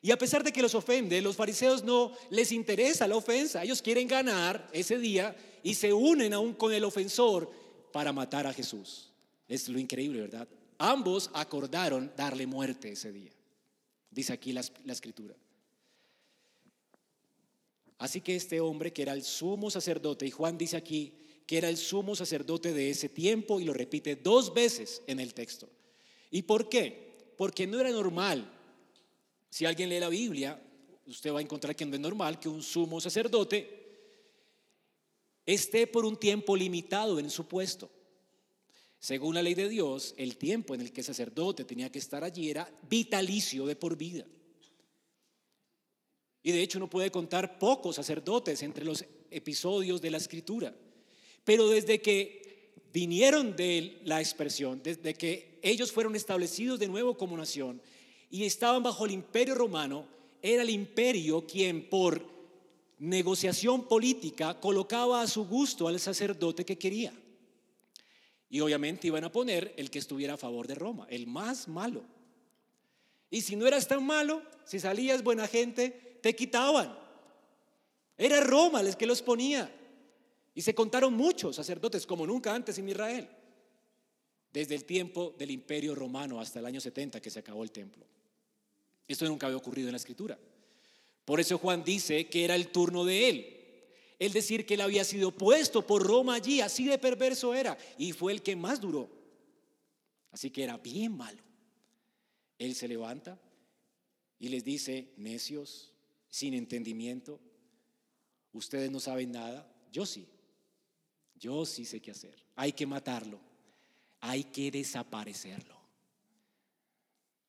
Y 0.00 0.10
a 0.10 0.18
pesar 0.18 0.44
de 0.44 0.52
que 0.52 0.62
los 0.62 0.74
ofende, 0.74 1.20
los 1.20 1.36
fariseos 1.36 1.82
no 1.82 2.12
les 2.30 2.52
interesa 2.52 3.08
la 3.08 3.16
ofensa. 3.16 3.64
Ellos 3.64 3.82
quieren 3.82 4.06
ganar 4.06 4.68
ese 4.72 4.98
día 4.98 5.36
y 5.62 5.74
se 5.74 5.92
unen 5.92 6.32
aún 6.32 6.54
con 6.54 6.72
el 6.72 6.84
ofensor 6.84 7.50
para 7.92 8.12
matar 8.12 8.46
a 8.46 8.52
Jesús. 8.52 9.10
Es 9.48 9.68
lo 9.68 9.78
increíble, 9.78 10.20
¿verdad? 10.20 10.48
Ambos 10.78 11.30
acordaron 11.34 12.12
darle 12.16 12.46
muerte 12.46 12.92
ese 12.92 13.10
día. 13.10 13.32
Dice 14.10 14.32
aquí 14.32 14.52
la, 14.52 14.62
la 14.84 14.92
escritura. 14.92 15.34
Así 17.98 18.20
que 18.20 18.36
este 18.36 18.60
hombre 18.60 18.92
que 18.92 19.02
era 19.02 19.12
el 19.12 19.24
sumo 19.24 19.70
sacerdote, 19.70 20.26
y 20.26 20.30
Juan 20.30 20.56
dice 20.56 20.76
aquí 20.76 21.14
que 21.46 21.58
era 21.58 21.68
el 21.68 21.78
sumo 21.78 22.14
sacerdote 22.14 22.72
de 22.72 22.90
ese 22.90 23.08
tiempo 23.08 23.58
y 23.58 23.64
lo 23.64 23.72
repite 23.72 24.14
dos 24.14 24.54
veces 24.54 25.02
en 25.06 25.18
el 25.18 25.34
texto. 25.34 25.68
¿Y 26.30 26.42
por 26.42 26.68
qué? 26.68 27.34
Porque 27.36 27.66
no 27.66 27.80
era 27.80 27.90
normal 27.90 28.57
si 29.50 29.64
alguien 29.64 29.88
lee 29.88 30.00
la 30.00 30.08
Biblia, 30.08 30.60
usted 31.06 31.32
va 31.32 31.38
a 31.38 31.42
encontrar 31.42 31.74
que 31.74 31.86
no 31.86 31.94
es 31.94 32.00
normal 32.00 32.38
que 32.38 32.48
un 32.48 32.62
sumo 32.62 33.00
sacerdote 33.00 33.78
esté 35.46 35.86
por 35.86 36.04
un 36.04 36.16
tiempo 36.16 36.54
limitado 36.56 37.18
en 37.18 37.30
su 37.30 37.46
puesto. 37.46 37.90
Según 38.98 39.34
la 39.34 39.42
ley 39.42 39.54
de 39.54 39.68
Dios, 39.68 40.14
el 40.18 40.36
tiempo 40.36 40.74
en 40.74 40.82
el 40.82 40.92
que 40.92 41.00
el 41.00 41.06
sacerdote 41.06 41.64
tenía 41.64 41.90
que 41.90 42.00
estar 42.00 42.24
allí 42.24 42.50
era 42.50 42.70
vitalicio 42.88 43.64
de 43.64 43.76
por 43.76 43.96
vida. 43.96 44.26
Y 46.42 46.52
de 46.52 46.62
hecho 46.62 46.78
uno 46.78 46.90
puede 46.90 47.10
contar 47.10 47.58
pocos 47.58 47.96
sacerdotes 47.96 48.62
entre 48.62 48.84
los 48.84 49.04
episodios 49.30 50.00
de 50.00 50.10
la 50.10 50.18
escritura. 50.18 50.74
Pero 51.44 51.68
desde 51.68 52.00
que 52.00 52.74
vinieron 52.92 53.56
de 53.56 54.00
la 54.04 54.20
expresión, 54.20 54.82
desde 54.82 55.14
que 55.14 55.58
ellos 55.62 55.92
fueron 55.92 56.16
establecidos 56.16 56.78
de 56.78 56.88
nuevo 56.88 57.16
como 57.16 57.36
nación, 57.36 57.80
y 58.30 58.44
estaban 58.44 58.82
bajo 58.82 59.06
el 59.06 59.12
imperio 59.12 59.54
romano, 59.54 60.06
era 60.42 60.62
el 60.62 60.70
imperio 60.70 61.46
quien 61.46 61.88
por 61.88 62.24
negociación 62.98 63.86
política 63.86 64.58
colocaba 64.60 65.22
a 65.22 65.26
su 65.26 65.46
gusto 65.46 65.88
al 65.88 65.98
sacerdote 66.00 66.64
que 66.64 66.78
quería. 66.78 67.12
Y 68.50 68.60
obviamente 68.60 69.06
iban 69.06 69.24
a 69.24 69.32
poner 69.32 69.74
el 69.76 69.90
que 69.90 69.98
estuviera 69.98 70.34
a 70.34 70.38
favor 70.38 70.66
de 70.66 70.74
Roma, 70.74 71.06
el 71.10 71.26
más 71.26 71.68
malo. 71.68 72.02
Y 73.30 73.42
si 73.42 73.56
no 73.56 73.66
eras 73.66 73.86
tan 73.86 74.04
malo, 74.04 74.42
si 74.64 74.80
salías 74.80 75.22
buena 75.22 75.46
gente, 75.46 76.18
te 76.22 76.34
quitaban. 76.34 76.96
Era 78.16 78.40
Roma 78.40 78.80
el 78.80 78.96
que 78.96 79.06
los 79.06 79.22
ponía. 79.22 79.70
Y 80.54 80.62
se 80.62 80.74
contaron 80.74 81.14
muchos 81.14 81.56
sacerdotes 81.56 82.06
como 82.06 82.26
nunca 82.26 82.54
antes 82.54 82.78
en 82.78 82.88
Israel, 82.88 83.28
desde 84.52 84.74
el 84.74 84.84
tiempo 84.84 85.34
del 85.38 85.50
imperio 85.50 85.94
romano 85.94 86.40
hasta 86.40 86.58
el 86.58 86.66
año 86.66 86.80
70 86.80 87.20
que 87.20 87.30
se 87.30 87.38
acabó 87.38 87.62
el 87.62 87.70
templo. 87.70 88.04
Esto 89.08 89.26
nunca 89.26 89.46
había 89.46 89.56
ocurrido 89.56 89.88
en 89.88 89.92
la 89.92 89.98
escritura. 89.98 90.38
Por 91.24 91.40
eso 91.40 91.58
Juan 91.58 91.82
dice 91.82 92.28
que 92.28 92.44
era 92.44 92.54
el 92.54 92.68
turno 92.68 93.04
de 93.04 93.28
él. 93.28 93.54
El 94.18 94.32
decir 94.32 94.66
que 94.66 94.74
él 94.74 94.82
había 94.82 95.04
sido 95.04 95.30
puesto 95.30 95.86
por 95.86 96.06
Roma 96.06 96.34
allí, 96.34 96.60
así 96.60 96.86
de 96.86 96.98
perverso 96.98 97.54
era, 97.54 97.78
y 97.96 98.12
fue 98.12 98.32
el 98.32 98.42
que 98.42 98.56
más 98.56 98.80
duró. 98.80 99.08
Así 100.30 100.50
que 100.50 100.64
era 100.64 100.76
bien 100.76 101.16
malo. 101.16 101.42
Él 102.58 102.74
se 102.74 102.88
levanta 102.88 103.40
y 104.38 104.48
les 104.48 104.64
dice, 104.64 105.12
necios, 105.16 105.92
sin 106.28 106.54
entendimiento, 106.54 107.40
ustedes 108.52 108.90
no 108.90 109.00
saben 109.00 109.32
nada, 109.32 109.70
yo 109.92 110.04
sí, 110.04 110.26
yo 111.36 111.64
sí 111.64 111.84
sé 111.84 112.00
qué 112.00 112.10
hacer. 112.10 112.42
Hay 112.56 112.72
que 112.72 112.86
matarlo, 112.86 113.40
hay 114.20 114.44
que 114.44 114.70
desaparecerlo. 114.70 115.78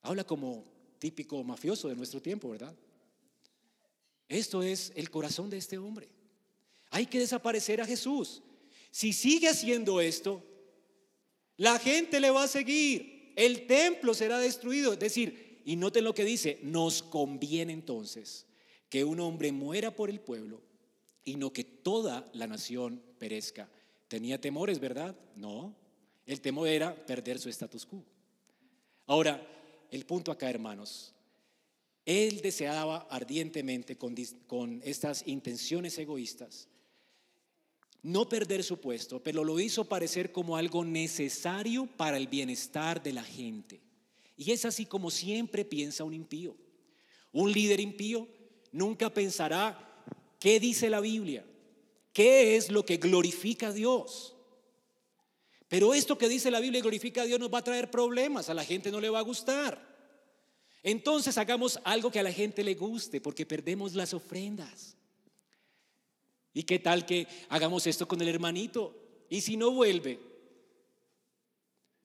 Habla 0.01 0.23
como 0.23 0.78
típico 0.99 1.43
mafioso 1.43 1.87
de 1.87 1.95
nuestro 1.95 2.21
tiempo, 2.21 2.49
¿verdad? 2.49 2.75
Esto 4.27 4.61
es 4.61 4.91
el 4.95 5.09
corazón 5.09 5.49
de 5.49 5.57
este 5.57 5.77
hombre. 5.77 6.07
Hay 6.91 7.07
que 7.07 7.19
desaparecer 7.19 7.81
a 7.81 7.85
Jesús. 7.85 8.43
Si 8.91 9.13
sigue 9.13 9.47
haciendo 9.47 10.01
esto, 10.01 10.43
la 11.57 11.79
gente 11.79 12.19
le 12.19 12.29
va 12.29 12.43
a 12.43 12.47
seguir. 12.47 13.33
El 13.35 13.65
templo 13.65 14.13
será 14.13 14.37
destruido. 14.39 14.93
Es 14.93 14.99
decir, 14.99 15.61
y 15.65 15.75
noten 15.75 16.03
lo 16.03 16.13
que 16.13 16.25
dice, 16.25 16.59
nos 16.61 17.01
conviene 17.01 17.73
entonces 17.73 18.45
que 18.89 19.03
un 19.03 19.19
hombre 19.19 19.51
muera 19.51 19.95
por 19.95 20.09
el 20.09 20.19
pueblo 20.19 20.61
y 21.23 21.35
no 21.35 21.53
que 21.53 21.63
toda 21.63 22.29
la 22.33 22.47
nación 22.47 23.01
perezca. 23.17 23.69
Tenía 24.07 24.41
temores, 24.41 24.79
¿verdad? 24.79 25.15
No. 25.35 25.75
El 26.25 26.41
temor 26.41 26.67
era 26.67 26.95
perder 27.05 27.39
su 27.39 27.49
status 27.49 27.85
quo. 27.85 28.03
Ahora, 29.05 29.45
el 29.91 30.05
punto 30.05 30.31
acá, 30.31 30.49
hermanos. 30.49 31.13
Él 32.05 32.41
deseaba 32.41 33.07
ardientemente 33.09 33.97
con, 33.97 34.15
con 34.47 34.81
estas 34.83 35.27
intenciones 35.27 35.97
egoístas 35.97 36.69
no 38.01 38.29
perder 38.29 38.63
su 38.63 38.77
puesto, 38.77 39.21
pero 39.21 39.43
lo 39.43 39.59
hizo 39.59 39.85
parecer 39.85 40.31
como 40.31 40.55
algo 40.55 40.85
necesario 40.85 41.85
para 41.85 42.17
el 42.17 42.27
bienestar 42.27 43.03
de 43.03 43.13
la 43.13 43.23
gente. 43.23 43.81
Y 44.37 44.51
es 44.51 44.63
así 44.65 44.85
como 44.85 45.11
siempre 45.11 45.65
piensa 45.65 46.03
un 46.03 46.13
impío. 46.13 46.55
Un 47.31 47.51
líder 47.51 47.79
impío 47.79 48.27
nunca 48.71 49.13
pensará 49.13 50.05
qué 50.39 50.59
dice 50.59 50.89
la 50.89 51.01
Biblia, 51.01 51.45
qué 52.13 52.55
es 52.55 52.71
lo 52.71 52.85
que 52.85 52.97
glorifica 52.97 53.67
a 53.67 53.73
Dios. 53.73 54.35
Pero 55.69 55.93
esto 55.93 56.17
que 56.17 56.27
dice 56.27 56.51
la 56.51 56.59
Biblia 56.59 56.81
glorifica 56.81 57.21
a 57.21 57.25
Dios 57.25 57.39
nos 57.39 57.53
va 57.53 57.59
a 57.59 57.63
traer 57.63 57.89
problemas, 57.89 58.49
a 58.49 58.55
la 58.55 58.65
gente 58.65 58.91
no 58.91 58.99
le 58.99 59.09
va 59.09 59.19
a 59.19 59.23
gustar. 59.23 59.79
Entonces 60.81 61.37
hagamos 61.37 61.79
algo 61.83 62.09
que 62.09 62.19
a 62.19 62.23
la 62.23 62.31
gente 62.31 62.63
le 62.63 62.73
guste, 62.73 63.21
porque 63.21 63.45
perdemos 63.45 63.93
las 63.93 64.13
ofrendas. 64.15 64.95
¿Y 66.53 66.63
qué 66.63 66.79
tal 66.79 67.05
que 67.05 67.27
hagamos 67.49 67.85
esto 67.85 68.07
con 68.07 68.19
el 68.19 68.27
hermanito? 68.27 68.95
¿Y 69.29 69.41
si 69.41 69.57
no 69.57 69.69
vuelve? 69.69 70.19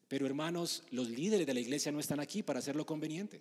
Pero 0.09 0.27
hermanos, 0.27 0.83
los 0.91 1.09
líderes 1.09 1.47
de 1.47 1.55
la 1.55 1.61
iglesia 1.61 1.91
no 1.91 2.01
están 2.01 2.21
aquí 2.21 2.43
para 2.43 2.59
hacer 2.59 2.77
lo 2.77 2.85
conveniente. 2.85 3.41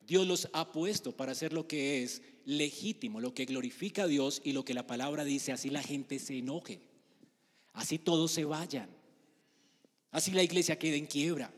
Dios 0.00 0.26
los 0.26 0.48
ha 0.52 0.70
puesto 0.70 1.16
para 1.16 1.32
hacer 1.32 1.52
lo 1.52 1.66
que 1.66 2.02
es 2.04 2.22
legítimo, 2.44 3.20
lo 3.20 3.34
que 3.34 3.44
glorifica 3.44 4.04
a 4.04 4.06
Dios 4.06 4.40
y 4.44 4.52
lo 4.52 4.64
que 4.64 4.72
la 4.72 4.86
palabra 4.86 5.24
dice, 5.24 5.50
así 5.50 5.68
la 5.68 5.82
gente 5.82 6.20
se 6.20 6.38
enoje. 6.38 6.80
Así 7.78 7.96
todos 7.96 8.32
se 8.32 8.44
vayan. 8.44 8.88
Así 10.10 10.32
la 10.32 10.42
iglesia 10.42 10.76
quede 10.76 10.96
en 10.96 11.06
quiebra. 11.06 11.48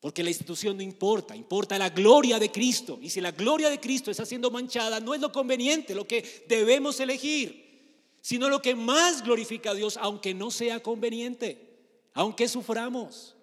Porque 0.00 0.22
la 0.22 0.28
institución 0.28 0.76
no 0.76 0.82
importa, 0.82 1.34
importa 1.34 1.78
la 1.78 1.88
gloria 1.88 2.38
de 2.38 2.52
Cristo. 2.52 2.98
Y 3.00 3.08
si 3.08 3.22
la 3.22 3.30
gloria 3.30 3.70
de 3.70 3.80
Cristo 3.80 4.10
está 4.10 4.26
siendo 4.26 4.50
manchada, 4.50 5.00
no 5.00 5.14
es 5.14 5.22
lo 5.22 5.32
conveniente, 5.32 5.94
lo 5.94 6.06
que 6.06 6.44
debemos 6.46 7.00
elegir, 7.00 8.12
sino 8.20 8.50
lo 8.50 8.60
que 8.60 8.74
más 8.74 9.24
glorifica 9.24 9.70
a 9.70 9.74
Dios, 9.74 9.96
aunque 9.96 10.34
no 10.34 10.50
sea 10.50 10.82
conveniente, 10.82 11.78
aunque 12.12 12.46
suframos. 12.46 13.34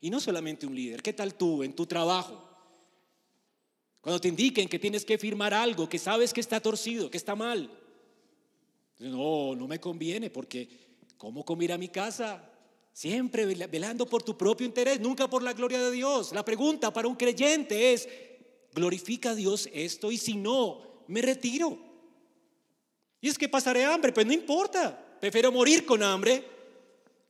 Y 0.00 0.10
no 0.10 0.18
solamente 0.18 0.66
un 0.66 0.74
líder, 0.74 1.04
¿qué 1.04 1.12
tal 1.12 1.36
tú 1.36 1.62
en 1.62 1.72
tu 1.72 1.86
trabajo? 1.86 2.48
Cuando 4.00 4.20
te 4.20 4.26
indiquen 4.26 4.68
que 4.68 4.80
tienes 4.80 5.04
que 5.04 5.18
firmar 5.18 5.54
algo, 5.54 5.88
que 5.88 6.00
sabes 6.00 6.32
que 6.32 6.40
está 6.40 6.58
torcido, 6.58 7.12
que 7.12 7.16
está 7.16 7.36
mal, 7.36 7.70
no, 9.10 9.54
no 9.54 9.66
me 9.66 9.80
conviene 9.80 10.30
porque 10.30 10.68
¿cómo 11.16 11.44
comer 11.44 11.72
a 11.72 11.78
mi 11.78 11.88
casa? 11.88 12.48
Siempre 12.92 13.46
velando 13.46 14.06
por 14.06 14.22
tu 14.22 14.36
propio 14.36 14.66
interés, 14.66 15.00
nunca 15.00 15.28
por 15.28 15.42
la 15.42 15.52
gloria 15.52 15.80
de 15.80 15.90
Dios. 15.90 16.32
La 16.32 16.44
pregunta 16.44 16.92
para 16.92 17.08
un 17.08 17.16
creyente 17.16 17.92
es, 17.92 18.08
¿glorifica 18.74 19.30
a 19.30 19.34
Dios 19.34 19.68
esto? 19.72 20.12
Y 20.12 20.18
si 20.18 20.34
no, 20.34 21.04
me 21.08 21.22
retiro. 21.22 21.78
Y 23.20 23.28
es 23.28 23.38
que 23.38 23.48
pasaré 23.48 23.84
hambre, 23.84 24.12
pues 24.12 24.26
no 24.26 24.32
importa. 24.32 25.18
Prefiero 25.20 25.52
morir 25.52 25.86
con 25.86 26.02
hambre 26.02 26.44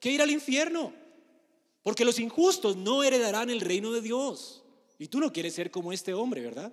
que 0.01 0.11
ir 0.11 0.23
al 0.23 0.31
infierno. 0.31 0.93
Porque 1.83 2.05
los 2.05 2.18
injustos 2.18 2.77
no 2.77 3.03
heredarán 3.03 3.51
el 3.51 3.61
reino 3.61 3.93
de 3.93 4.01
Dios. 4.01 4.62
Y 4.99 5.09
tú 5.09 5.20
no 5.20 5.33
quieres 5.33 5.55
ser 5.55 5.70
como 5.70 5.93
este 5.93 6.14
hombre, 6.14 6.41
¿verdad? 6.41 6.73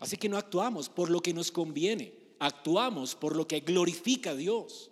Así 0.00 0.16
que 0.16 0.28
no 0.28 0.36
actuamos 0.36 0.88
por 0.88 1.10
lo 1.10 1.20
que 1.20 1.32
nos 1.32 1.50
conviene, 1.50 2.12
actuamos 2.38 3.14
por 3.14 3.36
lo 3.36 3.46
que 3.46 3.60
glorifica 3.60 4.30
a 4.30 4.36
Dios. 4.36 4.90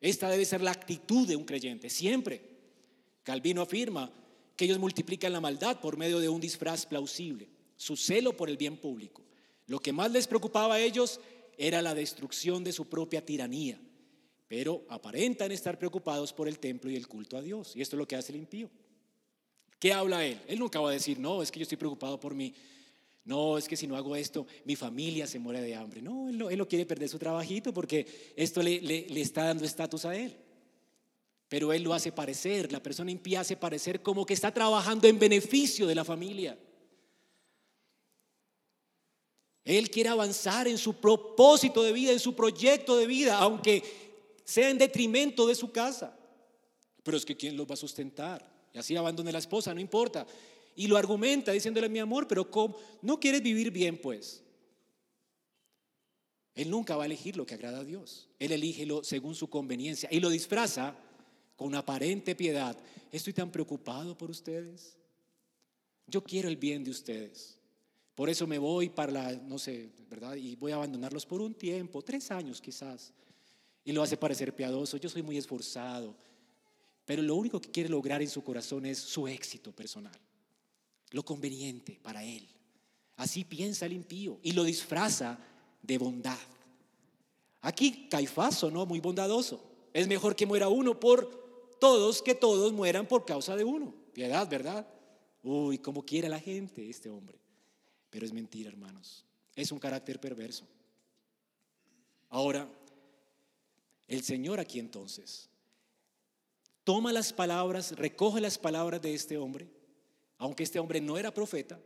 Esta 0.00 0.28
debe 0.28 0.44
ser 0.44 0.60
la 0.60 0.72
actitud 0.72 1.26
de 1.26 1.36
un 1.36 1.44
creyente, 1.44 1.88
siempre. 1.88 2.42
Calvino 3.22 3.62
afirma 3.62 4.10
que 4.56 4.64
ellos 4.64 4.78
multiplican 4.78 5.32
la 5.32 5.40
maldad 5.40 5.80
por 5.80 5.96
medio 5.96 6.18
de 6.18 6.28
un 6.28 6.40
disfraz 6.40 6.86
plausible, 6.86 7.48
su 7.76 7.96
celo 7.96 8.36
por 8.36 8.50
el 8.50 8.56
bien 8.56 8.76
público. 8.76 9.22
Lo 9.66 9.78
que 9.78 9.92
más 9.92 10.10
les 10.10 10.26
preocupaba 10.26 10.74
a 10.74 10.80
ellos 10.80 11.20
era 11.56 11.80
la 11.82 11.94
destrucción 11.94 12.64
de 12.64 12.72
su 12.72 12.88
propia 12.88 13.24
tiranía, 13.24 13.78
pero 14.48 14.84
aparentan 14.88 15.52
estar 15.52 15.78
preocupados 15.78 16.32
por 16.32 16.48
el 16.48 16.58
templo 16.58 16.90
y 16.90 16.96
el 16.96 17.06
culto 17.06 17.36
a 17.36 17.42
Dios. 17.42 17.76
Y 17.76 17.82
esto 17.82 17.96
es 17.96 17.98
lo 17.98 18.08
que 18.08 18.16
hace 18.16 18.32
el 18.32 18.38
impío. 18.38 18.68
¿Qué 19.78 19.92
habla 19.92 20.24
él? 20.24 20.40
Él 20.46 20.58
nunca 20.58 20.80
va 20.80 20.90
a 20.90 20.92
decir, 20.92 21.18
no, 21.18 21.42
es 21.42 21.50
que 21.50 21.58
yo 21.58 21.64
estoy 21.64 21.78
preocupado 21.78 22.18
por 22.20 22.34
mí. 22.34 22.54
No, 23.24 23.56
es 23.56 23.68
que 23.68 23.76
si 23.76 23.86
no 23.86 23.96
hago 23.96 24.16
esto, 24.16 24.46
mi 24.64 24.74
familia 24.74 25.26
se 25.26 25.38
muere 25.38 25.60
de 25.60 25.74
hambre. 25.74 26.02
No, 26.02 26.28
él 26.28 26.58
no, 26.58 26.68
quiere 26.68 26.86
perder 26.86 27.08
su 27.08 27.18
trabajito 27.18 27.72
porque 27.72 28.32
esto 28.36 28.62
le, 28.62 28.80
le 28.80 29.20
está 29.20 29.44
dando 29.44 29.64
estatus 29.64 30.04
a 30.04 30.16
él. 30.16 30.36
Pero 31.48 31.72
él 31.72 31.82
lo 31.82 31.92
hace 31.92 32.10
parecer, 32.10 32.72
la 32.72 32.82
persona 32.82 33.10
impía 33.10 33.40
hace 33.40 33.56
parecer 33.56 34.02
como 34.02 34.24
que 34.24 34.34
está 34.34 34.52
trabajando 34.52 35.06
en 35.06 35.18
beneficio 35.18 35.86
de 35.86 35.94
la 35.94 36.04
familia. 36.04 36.58
Él 39.64 39.90
quiere 39.90 40.08
avanzar 40.08 40.66
en 40.66 40.78
su 40.78 40.94
propósito 40.94 41.82
de 41.82 41.92
vida, 41.92 42.12
en 42.12 42.20
su 42.20 42.34
proyecto 42.34 42.96
de 42.96 43.06
vida, 43.06 43.38
aunque 43.38 43.82
sea 44.44 44.70
en 44.70 44.78
detrimento 44.78 45.46
de 45.46 45.54
su 45.54 45.70
casa. 45.70 46.16
Pero 47.02 47.16
es 47.16 47.24
que 47.24 47.36
¿quién 47.36 47.56
los 47.56 47.66
va 47.66 47.74
a 47.74 47.76
sustentar? 47.76 48.50
Y 48.72 48.78
así 48.78 48.96
abandone 48.96 49.30
la 49.30 49.38
esposa, 49.38 49.74
no 49.74 49.80
importa. 49.80 50.26
Y 50.74 50.86
lo 50.86 50.96
argumenta 50.96 51.52
diciéndole, 51.52 51.88
mi 51.88 51.98
amor, 51.98 52.26
pero. 52.26 52.48
¿No 53.02 53.18
quieres 53.18 53.42
vivir 53.42 53.70
bien 53.70 54.00
pues? 54.00 54.42
Él 56.54 56.70
nunca 56.70 56.96
va 56.96 57.04
a 57.04 57.06
elegir 57.06 57.36
lo 57.36 57.46
que 57.46 57.54
agrada 57.54 57.80
a 57.80 57.84
Dios. 57.84 58.28
Él 58.38 58.52
elige 58.52 58.84
lo 58.84 59.02
según 59.02 59.34
su 59.34 59.48
conveniencia 59.48 60.08
y 60.12 60.20
lo 60.20 60.28
disfraza 60.28 60.94
con 61.56 61.74
aparente 61.74 62.34
piedad. 62.34 62.76
Estoy 63.10 63.32
tan 63.32 63.50
preocupado 63.50 64.16
por 64.16 64.30
ustedes. 64.30 64.96
Yo 66.06 66.22
quiero 66.22 66.48
el 66.48 66.56
bien 66.56 66.84
de 66.84 66.90
ustedes. 66.90 67.58
Por 68.14 68.28
eso 68.28 68.46
me 68.46 68.58
voy 68.58 68.90
para 68.90 69.12
la, 69.12 69.32
no 69.32 69.58
sé, 69.58 69.90
¿verdad? 70.10 70.36
Y 70.36 70.54
voy 70.56 70.72
a 70.72 70.74
abandonarlos 70.74 71.24
por 71.24 71.40
un 71.40 71.54
tiempo, 71.54 72.02
tres 72.02 72.30
años 72.30 72.60
quizás. 72.60 73.12
Y 73.84 73.92
lo 73.92 74.02
hace 74.02 74.18
parecer 74.18 74.54
piadoso. 74.54 74.98
Yo 74.98 75.08
soy 75.08 75.22
muy 75.22 75.38
esforzado. 75.38 76.14
Pero 77.06 77.22
lo 77.22 77.34
único 77.34 77.60
que 77.60 77.70
quiere 77.70 77.88
lograr 77.88 78.20
en 78.20 78.28
su 78.28 78.44
corazón 78.44 78.84
es 78.84 78.98
su 78.98 79.26
éxito 79.26 79.72
personal 79.72 80.12
lo 81.12 81.24
conveniente 81.24 81.98
para 82.02 82.24
él. 82.24 82.48
Así 83.16 83.44
piensa 83.44 83.86
el 83.86 83.92
impío 83.92 84.38
y 84.42 84.52
lo 84.52 84.64
disfraza 84.64 85.38
de 85.82 85.98
bondad. 85.98 86.38
Aquí 87.60 88.08
Caifás 88.10 88.64
no 88.64 88.84
muy 88.86 88.98
bondadoso. 88.98 89.62
Es 89.92 90.08
mejor 90.08 90.34
que 90.34 90.46
muera 90.46 90.68
uno 90.68 90.98
por 90.98 91.76
todos 91.78 92.22
que 92.22 92.34
todos 92.34 92.72
mueran 92.72 93.06
por 93.06 93.24
causa 93.24 93.54
de 93.56 93.64
uno. 93.64 93.94
Piedad, 94.12 94.48
¿verdad? 94.48 94.86
Uy, 95.42 95.78
como 95.78 96.04
quiere 96.04 96.28
la 96.28 96.40
gente 96.40 96.88
este 96.88 97.10
hombre. 97.10 97.38
Pero 98.10 98.24
es 98.24 98.32
mentira, 98.32 98.68
hermanos. 98.68 99.24
Es 99.54 99.70
un 99.70 99.78
carácter 99.78 100.18
perverso. 100.18 100.66
Ahora, 102.30 102.68
el 104.08 104.22
Señor 104.22 104.58
aquí 104.58 104.78
entonces 104.78 105.50
toma 106.84 107.12
las 107.12 107.32
palabras, 107.32 107.92
recoge 107.92 108.40
las 108.40 108.58
palabras 108.58 109.02
de 109.02 109.14
este 109.14 109.36
hombre 109.36 109.68
aunque 110.42 110.64
este 110.64 110.80
hombre 110.80 111.00
no 111.00 111.16
era 111.16 111.32
profeta, 111.32 111.78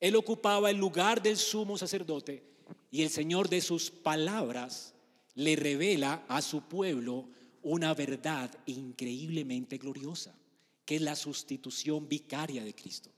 él 0.00 0.16
ocupaba 0.16 0.70
el 0.70 0.78
lugar 0.78 1.22
del 1.22 1.36
sumo 1.36 1.76
sacerdote 1.76 2.42
y 2.90 3.02
el 3.02 3.10
Señor 3.10 3.50
de 3.50 3.60
sus 3.60 3.90
palabras 3.90 4.94
le 5.34 5.56
revela 5.56 6.24
a 6.26 6.40
su 6.40 6.62
pueblo 6.62 7.28
una 7.62 7.92
verdad 7.92 8.50
increíblemente 8.64 9.76
gloriosa, 9.76 10.34
que 10.86 10.96
es 10.96 11.02
la 11.02 11.14
sustitución 11.14 12.08
vicaria 12.08 12.64
de 12.64 12.74
Cristo. 12.74 13.10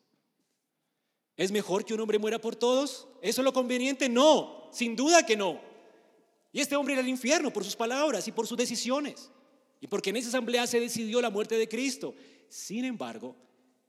¿Es 1.37 1.53
mejor 1.53 1.85
que 1.85 1.95
un 1.95 2.01
hombre 2.01 2.18
muera 2.18 2.41
por 2.41 2.57
todos? 2.57 3.07
¿Eso 3.22 3.43
es 3.43 3.45
lo 3.45 3.53
conveniente? 3.53 4.09
No, 4.09 4.70
sin 4.72 4.97
duda 4.97 5.25
que 5.25 5.37
no. 5.37 5.61
Y 6.53 6.61
este 6.61 6.75
hombre 6.75 6.95
era 6.95 7.03
el 7.03 7.09
infierno 7.09 7.53
por 7.53 7.62
sus 7.62 7.77
palabras 7.77 8.27
y 8.27 8.33
por 8.33 8.49
sus 8.49 8.59
decisiones. 8.59 9.31
Y 9.81 9.87
porque 9.87 10.11
en 10.11 10.16
esa 10.16 10.31
asamblea 10.31 10.66
se 10.66 10.81
decidió 10.81 11.20
la 11.20 11.31
muerte 11.31 11.57
de 11.57 11.68
Cristo. 11.68 12.12
Sin 12.49 12.85
embargo, 12.85 13.37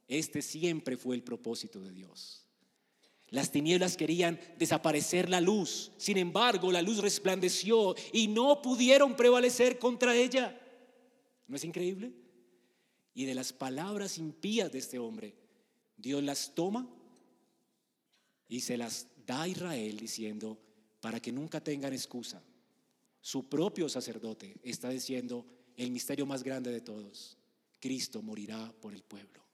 este 0.08 0.42
siempre 0.42 0.98
fue 0.98 1.16
el 1.16 1.24
propósito 1.24 1.80
de 1.80 1.92
Dios. 1.92 2.46
Las 3.30 3.52
tinieblas 3.52 3.98
querían 3.98 4.40
desaparecer 4.58 5.30
la 5.30 5.42
luz, 5.42 5.92
sin 5.98 6.18
embargo 6.18 6.72
la 6.72 6.82
luz 6.82 7.00
resplandeció 7.00 7.96
y 8.14 8.28
no 8.28 8.62
pudieron 8.62 9.16
prevalecer 9.16 9.80
contra 9.80 10.16
ella. 10.16 10.60
¿No 11.48 11.56
es 11.56 11.64
increíble? 11.64 12.14
Y 13.14 13.26
de 13.26 13.36
las 13.36 13.52
palabras 13.52 14.18
impías 14.18 14.72
de 14.72 14.80
este 14.80 15.00
hombre, 15.00 15.36
Dios 15.98 16.24
las 16.24 16.54
toma 16.54 16.88
y 18.48 18.62
se 18.62 18.78
las 18.78 19.08
da 19.26 19.44
a 19.44 19.48
Israel 19.48 19.98
diciendo, 19.98 20.60
para 21.00 21.20
que 21.20 21.32
nunca 21.32 21.64
tengan 21.64 21.94
excusa. 21.94 22.44
Su 23.22 23.50
propio 23.50 23.90
sacerdote 23.90 24.58
está 24.64 24.90
diciendo 24.90 25.46
el 25.78 25.92
misterio 25.92 26.26
más 26.26 26.44
grande 26.44 26.72
de 26.72 26.82
todos, 26.82 27.38
Cristo 27.80 28.22
morirá 28.22 28.74
por 28.82 28.94
el 28.94 29.04
pueblo. 29.04 29.45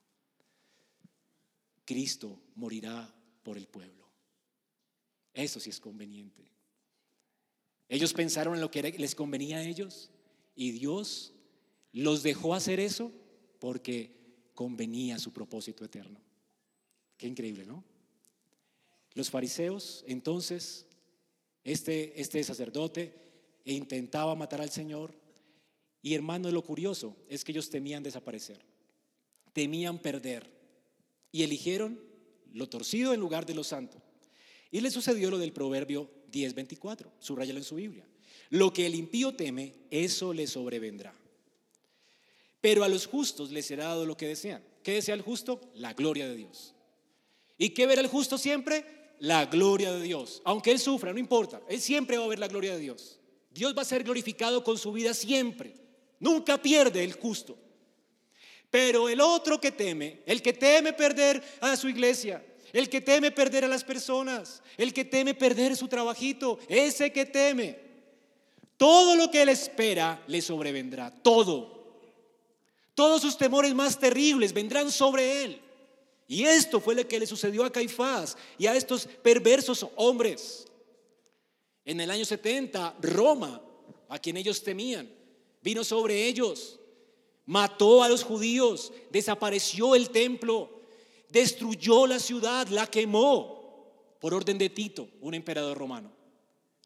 Cristo 1.84 2.40
morirá 2.54 3.12
por 3.42 3.56
el 3.56 3.66
pueblo. 3.66 4.08
Eso 5.32 5.60
sí 5.60 5.70
es 5.70 5.80
conveniente. 5.80 6.50
Ellos 7.88 8.12
pensaron 8.12 8.54
en 8.54 8.60
lo 8.60 8.70
que 8.70 8.82
les 8.82 9.14
convenía 9.14 9.58
a 9.58 9.64
ellos 9.64 10.10
y 10.54 10.72
Dios 10.72 11.32
los 11.92 12.22
dejó 12.22 12.54
hacer 12.54 12.80
eso 12.80 13.12
porque 13.58 14.50
convenía 14.54 15.18
su 15.18 15.32
propósito 15.32 15.84
eterno. 15.84 16.20
Qué 17.16 17.26
increíble, 17.26 17.66
¿no? 17.66 17.84
Los 19.14 19.30
fariseos, 19.30 20.04
entonces, 20.06 20.86
este, 21.64 22.20
este 22.20 22.42
sacerdote 22.42 23.14
intentaba 23.64 24.34
matar 24.34 24.60
al 24.60 24.70
Señor 24.70 25.14
y 26.00 26.14
hermano, 26.14 26.50
lo 26.50 26.64
curioso 26.64 27.16
es 27.28 27.44
que 27.44 27.52
ellos 27.52 27.70
temían 27.70 28.02
desaparecer, 28.02 28.64
temían 29.52 29.98
perder 29.98 30.61
y 31.32 31.42
eligieron 31.42 31.98
lo 32.52 32.68
torcido 32.68 33.14
en 33.14 33.20
lugar 33.20 33.46
de 33.46 33.54
lo 33.54 33.64
santo. 33.64 34.00
Y 34.70 34.80
le 34.80 34.90
sucedió 34.90 35.30
lo 35.30 35.38
del 35.38 35.52
proverbio 35.52 36.10
10:24, 36.30 37.10
subrayalo 37.18 37.58
en 37.58 37.64
su 37.64 37.74
Biblia. 37.74 38.06
Lo 38.50 38.72
que 38.72 38.86
el 38.86 38.94
impío 38.94 39.34
teme, 39.34 39.74
eso 39.90 40.32
le 40.32 40.46
sobrevendrá. 40.46 41.14
Pero 42.60 42.84
a 42.84 42.88
los 42.88 43.06
justos 43.06 43.50
les 43.50 43.66
será 43.66 43.86
dado 43.86 44.06
lo 44.06 44.16
que 44.16 44.28
desean. 44.28 44.62
¿Qué 44.82 44.92
desea 44.92 45.14
el 45.14 45.22
justo? 45.22 45.60
La 45.74 45.94
gloria 45.94 46.28
de 46.28 46.36
Dios. 46.36 46.74
¿Y 47.58 47.70
qué 47.70 47.86
verá 47.86 48.00
el 48.02 48.08
justo 48.08 48.38
siempre? 48.38 48.84
La 49.18 49.46
gloria 49.46 49.92
de 49.92 50.02
Dios. 50.02 50.42
Aunque 50.44 50.70
él 50.70 50.78
sufra, 50.78 51.12
no 51.12 51.18
importa. 51.18 51.62
Él 51.68 51.80
siempre 51.80 52.18
va 52.18 52.24
a 52.24 52.28
ver 52.28 52.38
la 52.38 52.48
gloria 52.48 52.74
de 52.74 52.80
Dios. 52.80 53.18
Dios 53.50 53.76
va 53.76 53.82
a 53.82 53.86
ser 53.86 54.04
glorificado 54.04 54.64
con 54.64 54.78
su 54.78 54.92
vida 54.92 55.14
siempre. 55.14 55.74
Nunca 56.20 56.60
pierde 56.60 57.04
el 57.04 57.14
justo. 57.14 57.58
Pero 58.72 59.06
el 59.10 59.20
otro 59.20 59.60
que 59.60 59.70
teme, 59.70 60.20
el 60.24 60.40
que 60.40 60.54
teme 60.54 60.94
perder 60.94 61.42
a 61.60 61.76
su 61.76 61.90
iglesia, 61.90 62.42
el 62.72 62.88
que 62.88 63.02
teme 63.02 63.30
perder 63.30 63.66
a 63.66 63.68
las 63.68 63.84
personas, 63.84 64.62
el 64.78 64.94
que 64.94 65.04
teme 65.04 65.34
perder 65.34 65.76
su 65.76 65.88
trabajito, 65.88 66.58
ese 66.70 67.12
que 67.12 67.26
teme, 67.26 67.78
todo 68.78 69.14
lo 69.14 69.30
que 69.30 69.42
él 69.42 69.50
espera 69.50 70.24
le 70.26 70.40
sobrevendrá, 70.40 71.10
todo. 71.10 71.82
Todos 72.94 73.20
sus 73.20 73.36
temores 73.36 73.74
más 73.74 73.98
terribles 73.98 74.54
vendrán 74.54 74.90
sobre 74.90 75.44
él. 75.44 75.60
Y 76.26 76.44
esto 76.44 76.80
fue 76.80 76.94
lo 76.94 77.06
que 77.06 77.20
le 77.20 77.26
sucedió 77.26 77.66
a 77.66 77.72
Caifás 77.72 78.38
y 78.56 78.66
a 78.68 78.74
estos 78.74 79.06
perversos 79.22 79.86
hombres. 79.96 80.66
En 81.84 82.00
el 82.00 82.10
año 82.10 82.24
70, 82.24 82.96
Roma, 83.02 83.60
a 84.08 84.18
quien 84.18 84.38
ellos 84.38 84.62
temían, 84.62 85.10
vino 85.60 85.84
sobre 85.84 86.26
ellos 86.26 86.78
mató 87.46 88.02
a 88.02 88.08
los 88.08 88.24
judíos, 88.24 88.92
desapareció 89.10 89.94
el 89.94 90.10
templo, 90.10 90.70
destruyó 91.28 92.06
la 92.06 92.18
ciudad, 92.18 92.68
la 92.68 92.86
quemó 92.86 93.62
por 94.20 94.34
orden 94.34 94.58
de 94.58 94.70
Tito, 94.70 95.08
un 95.20 95.34
emperador 95.34 95.76
romano. 95.76 96.12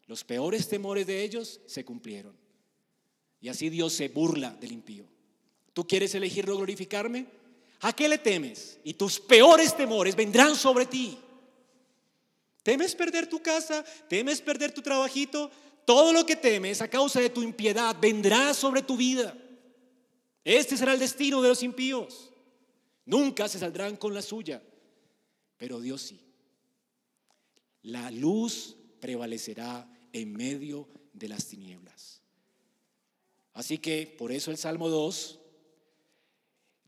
Los 0.07 0.23
peores 0.23 0.67
temores 0.67 1.05
de 1.05 1.23
ellos 1.23 1.59
se 1.65 1.83
cumplieron. 1.83 2.35
Y 3.41 3.49
así 3.49 3.69
Dios 3.69 3.93
se 3.93 4.09
burla 4.09 4.51
del 4.51 4.71
impío. 4.71 5.05
¿Tú 5.73 5.85
quieres 5.85 6.15
elegirlo 6.15 6.57
glorificarme? 6.57 7.27
¿A 7.81 7.93
qué 7.93 8.09
le 8.09 8.17
temes? 8.17 8.79
Y 8.83 8.93
tus 8.93 9.19
peores 9.19 9.75
temores 9.75 10.15
vendrán 10.15 10.55
sobre 10.55 10.85
ti. 10.85 11.17
¿Temes 12.63 12.95
perder 12.95 13.27
tu 13.27 13.39
casa? 13.39 13.85
¿Temes 14.09 14.41
perder 14.41 14.71
tu 14.71 14.81
trabajito? 14.81 15.51
Todo 15.85 16.11
lo 16.11 16.25
que 16.25 16.35
temes 16.35 16.81
a 16.81 16.89
causa 16.89 17.19
de 17.19 17.29
tu 17.29 17.41
impiedad 17.41 17.95
vendrá 18.01 18.53
sobre 18.53 18.81
tu 18.81 18.97
vida. 18.97 19.37
Este 20.47 20.77
será 20.77 20.93
el 20.93 20.99
destino 20.99 21.41
de 21.41 21.49
los 21.49 21.61
impíos. 21.61 22.31
Nunca 23.03 23.49
se 23.49 23.59
saldrán 23.59 23.97
con 23.97 24.13
la 24.13 24.21
suya, 24.21 24.63
pero 25.57 25.81
Dios 25.81 26.03
sí. 26.03 26.21
La 27.81 28.09
luz 28.11 28.77
prevalecerá 29.01 29.91
en 30.13 30.31
medio 30.31 30.87
de 31.11 31.27
las 31.27 31.47
tinieblas. 31.47 32.21
Así 33.51 33.79
que 33.79 34.15
por 34.17 34.31
eso 34.31 34.49
el 34.49 34.57
Salmo 34.57 34.87
2, 34.87 35.37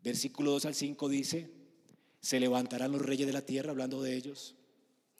versículo 0.03 0.51
2 0.51 0.63
al 0.63 0.75
5 0.75 1.09
dice, 1.09 1.51
se 2.21 2.39
levantarán 2.39 2.93
los 2.93 3.01
reyes 3.01 3.27
de 3.27 3.33
la 3.33 3.45
tierra 3.45 3.71
hablando 3.71 4.01
de 4.01 4.15
ellos, 4.15 4.55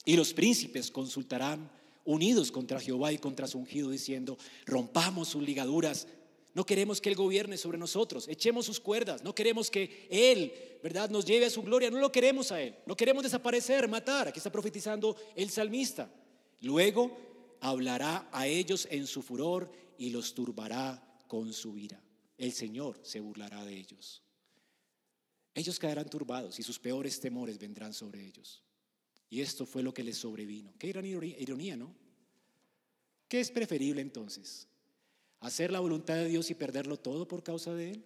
y 0.05 0.15
los 0.15 0.33
príncipes 0.33 0.91
consultarán 0.91 1.69
unidos 2.05 2.53
contra 2.53 2.79
Jehová 2.79 3.11
y 3.11 3.17
contra 3.17 3.47
su 3.47 3.57
ungido, 3.57 3.89
diciendo, 3.89 4.37
rompamos 4.65 5.27
sus 5.27 5.43
ligaduras. 5.43 6.07
No 6.60 6.66
queremos 6.66 6.99
que 6.99 7.07
Él 7.07 7.16
gobierne 7.16 7.55
sobre 7.55 7.78
nosotros, 7.78 8.28
echemos 8.28 8.66
sus 8.66 8.82
cuerdas, 8.82 9.24
no 9.24 9.34
queremos 9.34 9.72
que 9.72 10.10
Él, 10.10 10.51
¿verdad?, 10.84 11.10
nos 11.10 11.24
lleve 11.24 11.45
a 11.45 11.49
su 11.49 11.62
gloria, 11.64 11.89
no 11.89 11.99
lo 11.99 12.12
queremos 12.12 12.51
a 12.51 12.62
Él, 12.62 12.76
no 12.86 12.97
queremos 12.97 13.24
desaparecer, 13.24 13.88
matar. 13.88 14.28
Aquí 14.28 14.39
está 14.39 14.51
profetizando 14.51 15.16
el 15.38 15.49
salmista. 15.51 16.12
Luego 16.60 17.18
hablará 17.62 18.28
a 18.34 18.45
ellos 18.45 18.89
en 18.91 19.07
su 19.07 19.22
furor 19.22 19.72
y 19.97 20.10
los 20.10 20.34
turbará 20.34 21.01
con 21.30 21.53
su 21.53 21.78
ira. 21.78 22.03
El 22.38 22.51
Señor 22.51 22.99
se 23.03 23.22
burlará 23.22 23.64
de 23.64 23.78
ellos. 23.78 24.22
Ellos 25.55 25.80
caerán 25.80 26.10
turbados 26.10 26.60
y 26.60 26.64
sus 26.64 26.78
peores 26.78 27.22
temores 27.22 27.57
vendrán 27.57 27.93
sobre 27.93 28.22
ellos. 28.22 28.62
Y 29.30 29.39
esto 29.39 29.66
fue 29.66 29.82
lo 29.82 29.93
que 29.93 30.03
les 30.03 30.18
sobrevino. 30.18 30.74
Qué 30.78 30.89
gran 30.89 31.05
ironía, 31.05 31.78
¿no? 31.78 31.95
¿Qué 33.30 33.39
es 33.39 33.49
preferible 33.49 34.01
entonces? 34.01 34.68
¿Hacer 35.39 35.71
la 35.71 35.79
voluntad 35.79 36.15
de 36.15 36.25
Dios 36.25 36.49
y 36.49 36.55
perderlo 36.55 36.97
todo 36.97 37.27
por 37.27 37.43
causa 37.43 37.73
de 37.73 37.91
Él? 37.91 38.03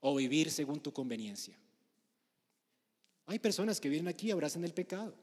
¿O 0.00 0.14
vivir 0.14 0.50
según 0.50 0.80
tu 0.80 0.92
conveniencia? 0.92 1.56
Hay 3.26 3.38
personas 3.38 3.80
que 3.80 3.88
vienen 3.88 4.08
aquí 4.08 4.28
y 4.28 4.30
abrazan 4.32 4.64
el 4.64 4.74
pecado. 4.74 5.14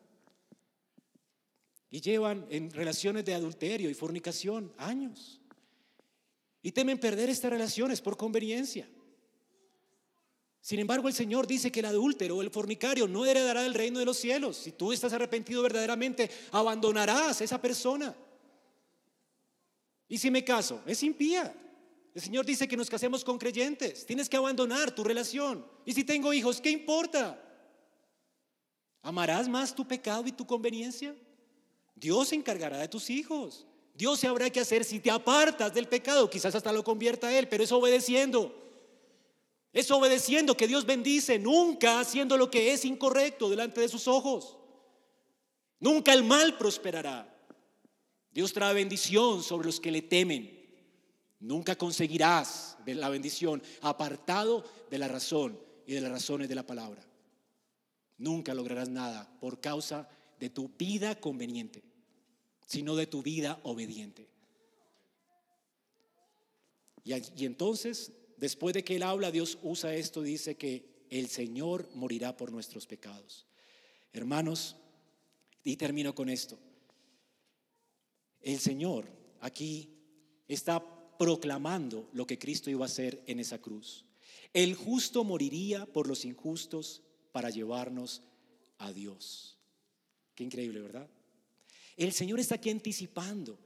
Y 1.91 2.01
llevan 2.01 2.47
en 2.49 2.71
relaciones 2.71 3.25
de 3.25 3.35
adulterio 3.35 3.89
y 3.89 3.93
fornicación 3.93 4.73
años. 4.77 5.39
Y 6.63 6.71
temen 6.71 6.99
perder 6.99 7.29
estas 7.29 7.51
relaciones 7.51 8.01
por 8.01 8.17
conveniencia. 8.17 8.87
Sin 10.61 10.79
embargo, 10.79 11.07
el 11.07 11.13
Señor 11.13 11.47
dice 11.47 11.71
que 11.71 11.79
el 11.79 11.87
adúltero 11.87 12.37
o 12.37 12.41
el 12.41 12.51
fornicario 12.51 13.07
no 13.07 13.25
heredará 13.25 13.65
el 13.65 13.73
reino 13.73 13.99
de 13.99 14.05
los 14.05 14.17
cielos. 14.17 14.57
Si 14.57 14.71
tú 14.71 14.93
estás 14.93 15.11
arrepentido 15.13 15.63
verdaderamente, 15.63 16.29
abandonarás 16.51 17.41
a 17.41 17.43
esa 17.43 17.61
persona. 17.61 18.15
Y 20.11 20.17
si 20.17 20.29
me 20.29 20.43
caso, 20.43 20.81
es 20.85 21.01
impía. 21.03 21.55
El 22.13 22.21
Señor 22.21 22.45
dice 22.45 22.67
que 22.67 22.75
nos 22.75 22.89
casemos 22.89 23.23
con 23.23 23.37
creyentes. 23.37 24.05
Tienes 24.05 24.27
que 24.27 24.35
abandonar 24.35 24.93
tu 24.93 25.05
relación. 25.05 25.65
Y 25.85 25.93
si 25.93 26.03
tengo 26.03 26.33
hijos, 26.33 26.59
¿qué 26.59 26.69
importa? 26.69 27.41
¿Amarás 29.01 29.47
más 29.47 29.73
tu 29.73 29.87
pecado 29.87 30.27
y 30.27 30.33
tu 30.33 30.45
conveniencia? 30.45 31.15
Dios 31.95 32.27
se 32.27 32.35
encargará 32.35 32.79
de 32.79 32.89
tus 32.89 33.09
hijos. 33.09 33.65
Dios 33.95 34.19
se 34.19 34.27
habrá 34.27 34.49
que 34.49 34.59
hacer 34.59 34.83
si 34.83 34.99
te 34.99 35.09
apartas 35.09 35.73
del 35.73 35.87
pecado. 35.87 36.29
Quizás 36.29 36.55
hasta 36.55 36.73
lo 36.73 36.83
convierta 36.83 37.27
a 37.27 37.39
Él, 37.39 37.47
pero 37.47 37.63
es 37.63 37.71
obedeciendo. 37.71 38.53
Es 39.71 39.89
obedeciendo 39.91 40.57
que 40.57 40.67
Dios 40.67 40.85
bendice, 40.85 41.39
nunca 41.39 42.01
haciendo 42.01 42.35
lo 42.35 42.51
que 42.51 42.73
es 42.73 42.83
incorrecto 42.83 43.49
delante 43.49 43.79
de 43.79 43.87
sus 43.87 44.09
ojos. 44.09 44.57
Nunca 45.79 46.11
el 46.11 46.25
mal 46.25 46.57
prosperará. 46.57 47.30
Dios 48.31 48.53
trae 48.53 48.73
bendición 48.73 49.43
sobre 49.43 49.67
los 49.67 49.79
que 49.79 49.91
le 49.91 50.01
temen. 50.01 50.59
Nunca 51.39 51.77
conseguirás 51.77 52.77
la 52.85 53.09
bendición 53.09 53.61
apartado 53.81 54.63
de 54.89 54.97
la 54.97 55.07
razón 55.07 55.59
y 55.85 55.93
de 55.93 56.01
las 56.01 56.11
razones 56.11 56.47
de 56.47 56.55
la 56.55 56.65
palabra. 56.65 57.05
Nunca 58.17 58.53
lograrás 58.53 58.89
nada 58.89 59.29
por 59.39 59.59
causa 59.59 60.07
de 60.39 60.49
tu 60.49 60.69
vida 60.77 61.19
conveniente, 61.19 61.83
sino 62.65 62.95
de 62.95 63.07
tu 63.07 63.23
vida 63.23 63.59
obediente. 63.63 64.27
Y, 67.03 67.13
y 67.13 67.45
entonces 67.45 68.11
Después 68.41 68.73
de 68.73 68.83
que 68.83 68.95
él 68.95 69.03
habla, 69.03 69.29
Dios 69.29 69.59
usa 69.61 69.93
esto, 69.93 70.23
dice 70.23 70.55
que 70.57 71.05
el 71.11 71.29
Señor 71.29 71.87
morirá 71.93 72.35
por 72.35 72.51
nuestros 72.51 72.87
pecados. 72.87 73.45
Hermanos, 74.13 74.77
y 75.63 75.75
termino 75.75 76.15
con 76.15 76.27
esto. 76.27 76.57
El 78.41 78.59
Señor 78.59 79.05
aquí 79.39 79.89
está 80.47 80.83
proclamando 81.17 82.09
lo 82.13 82.25
que 82.25 82.39
Cristo 82.39 82.69
iba 82.69 82.85
a 82.85 82.87
hacer 82.87 83.21
en 83.27 83.39
esa 83.39 83.59
cruz. 83.59 84.05
El 84.53 84.75
justo 84.75 85.23
moriría 85.23 85.85
por 85.85 86.07
los 86.07 86.25
injustos 86.25 87.03
para 87.31 87.49
llevarnos 87.49 88.21
a 88.79 88.91
Dios. 88.91 89.57
Qué 90.35 90.43
increíble, 90.43 90.81
¿verdad? 90.81 91.09
El 91.95 92.11
Señor 92.13 92.39
está 92.39 92.55
aquí 92.55 92.69
anticipando 92.69 93.59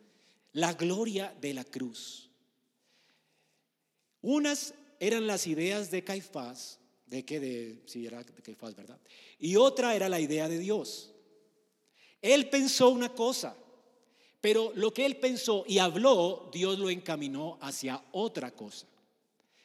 la 0.51 0.73
gloria 0.73 1.35
de 1.39 1.53
la 1.53 1.63
cruz. 1.63 2.29
Unas 4.21 4.73
eran 4.99 5.27
las 5.27 5.47
ideas 5.47 5.91
de 5.91 6.03
Caifás, 6.03 6.79
de 7.05 7.23
que 7.23 7.39
de, 7.39 7.83
si 7.85 8.05
era 8.05 8.23
de 8.23 8.41
Caifás, 8.41 8.75
¿verdad? 8.75 8.99
Y 9.39 9.55
otra 9.55 9.95
era 9.95 10.09
la 10.09 10.19
idea 10.19 10.49
de 10.49 10.59
Dios. 10.59 11.13
Él 12.21 12.49
pensó 12.49 12.89
una 12.89 13.13
cosa, 13.13 13.55
pero 14.45 14.71
lo 14.75 14.93
que 14.93 15.07
él 15.07 15.17
pensó 15.17 15.63
y 15.67 15.79
habló, 15.79 16.51
Dios 16.53 16.77
lo 16.77 16.91
encaminó 16.91 17.57
hacia 17.61 18.05
otra 18.11 18.51
cosa. 18.51 18.85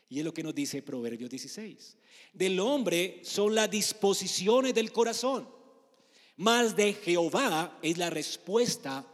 Y 0.09 0.21
es 0.21 0.25
lo 0.25 0.33
que 0.33 0.43
nos 0.43 0.55
dice 0.55 0.81
Proverbios 0.81 1.29
16. 1.29 1.99
Del 2.33 2.59
hombre 2.61 3.21
son 3.23 3.55
las 3.55 3.71
disposiciones 3.71 4.73
del 4.73 4.91
corazón, 4.91 5.47
más 6.39 6.77
de 6.77 6.95
Jehová 6.95 7.79
es 7.83 7.99
la 7.99 8.09
respuesta 8.09 9.05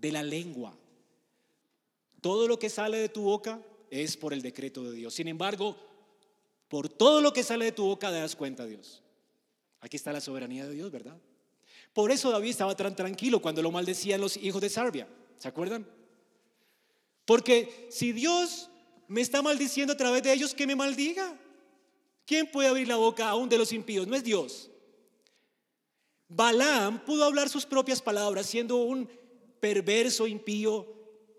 de 0.00 0.12
la 0.12 0.22
lengua. 0.22 0.74
Todo 2.22 2.48
lo 2.48 2.58
que 2.58 2.70
sale 2.70 2.96
de 2.96 3.10
tu 3.10 3.24
boca 3.24 3.60
es 3.90 4.16
por 4.16 4.32
el 4.32 4.40
decreto 4.40 4.82
de 4.82 4.96
Dios. 4.96 5.12
Sin 5.12 5.28
embargo, 5.28 5.76
por 6.68 6.88
todo 6.88 7.20
lo 7.20 7.34
que 7.34 7.42
sale 7.42 7.66
de 7.66 7.72
tu 7.72 7.84
boca 7.84 8.10
das 8.10 8.34
cuenta 8.34 8.62
a 8.62 8.66
Dios. 8.66 9.02
Aquí 9.80 9.98
está 9.98 10.10
la 10.10 10.22
soberanía 10.22 10.66
de 10.66 10.72
Dios, 10.72 10.90
¿verdad? 10.90 11.20
Por 11.92 12.10
eso 12.10 12.30
David 12.30 12.50
estaba 12.50 12.76
tan 12.76 12.96
tranquilo 12.96 13.40
cuando 13.40 13.62
lo 13.62 13.70
maldecían 13.70 14.20
los 14.20 14.36
hijos 14.36 14.60
de 14.60 14.70
Sarbia. 14.70 15.08
¿Se 15.36 15.48
acuerdan? 15.48 15.86
Porque 17.24 17.88
si 17.90 18.12
Dios 18.12 18.70
me 19.08 19.20
está 19.20 19.42
maldiciendo 19.42 19.92
a 19.92 19.96
través 19.96 20.22
de 20.22 20.32
ellos, 20.32 20.54
que 20.54 20.66
me 20.66 20.74
maldiga. 20.74 21.38
¿Quién 22.24 22.46
puede 22.50 22.68
abrir 22.68 22.88
la 22.88 22.96
boca 22.96 23.28
aún 23.28 23.48
de 23.48 23.58
los 23.58 23.72
impíos? 23.72 24.06
No 24.06 24.16
es 24.16 24.24
Dios. 24.24 24.70
Balaam 26.28 27.04
pudo 27.04 27.24
hablar 27.24 27.50
sus 27.50 27.66
propias 27.66 28.00
palabras 28.00 28.46
siendo 28.46 28.76
un 28.76 29.06
perverso, 29.60 30.26
impío, 30.26 30.86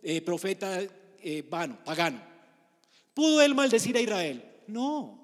eh, 0.03 0.21
profeta 0.21 0.81
eh, 1.19 1.43
vano, 1.49 1.79
pagano. 1.83 2.21
¿Pudo 3.13 3.41
él 3.41 3.55
maldecir 3.55 3.97
a 3.97 4.01
Israel? 4.01 4.43
No. 4.67 5.22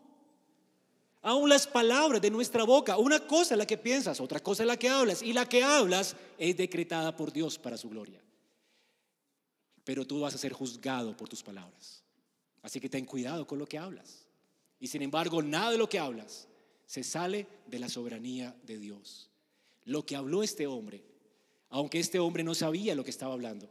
Aún 1.21 1.49
las 1.49 1.67
palabras 1.67 2.21
de 2.21 2.31
nuestra 2.31 2.63
boca, 2.63 2.97
una 2.97 3.19
cosa 3.19 3.53
es 3.53 3.57
la 3.57 3.67
que 3.67 3.77
piensas, 3.77 4.21
otra 4.21 4.39
cosa 4.39 4.63
es 4.63 4.67
la 4.67 4.77
que 4.77 4.87
hablas, 4.87 5.21
y 5.21 5.33
la 5.33 5.47
que 5.47 5.63
hablas 5.63 6.15
es 6.37 6.55
decretada 6.55 7.15
por 7.15 7.33
Dios 7.33 7.57
para 7.57 7.77
su 7.77 7.89
gloria. 7.89 8.21
Pero 9.83 10.05
tú 10.05 10.21
vas 10.21 10.33
a 10.33 10.37
ser 10.37 10.53
juzgado 10.53 11.17
por 11.17 11.27
tus 11.27 11.43
palabras. 11.43 12.03
Así 12.61 12.79
que 12.79 12.89
ten 12.89 13.05
cuidado 13.05 13.45
con 13.45 13.59
lo 13.59 13.65
que 13.65 13.77
hablas. 13.77 14.27
Y 14.79 14.87
sin 14.87 15.01
embargo, 15.01 15.41
nada 15.41 15.71
de 15.71 15.77
lo 15.77 15.89
que 15.89 15.99
hablas 15.99 16.47
se 16.85 17.03
sale 17.03 17.47
de 17.67 17.79
la 17.79 17.89
soberanía 17.89 18.55
de 18.63 18.77
Dios. 18.77 19.29
Lo 19.83 20.05
que 20.05 20.15
habló 20.15 20.41
este 20.41 20.67
hombre, 20.67 21.03
aunque 21.69 21.99
este 21.99 22.19
hombre 22.19 22.43
no 22.43 22.55
sabía 22.55 22.95
lo 22.95 23.03
que 23.03 23.11
estaba 23.11 23.33
hablando, 23.33 23.69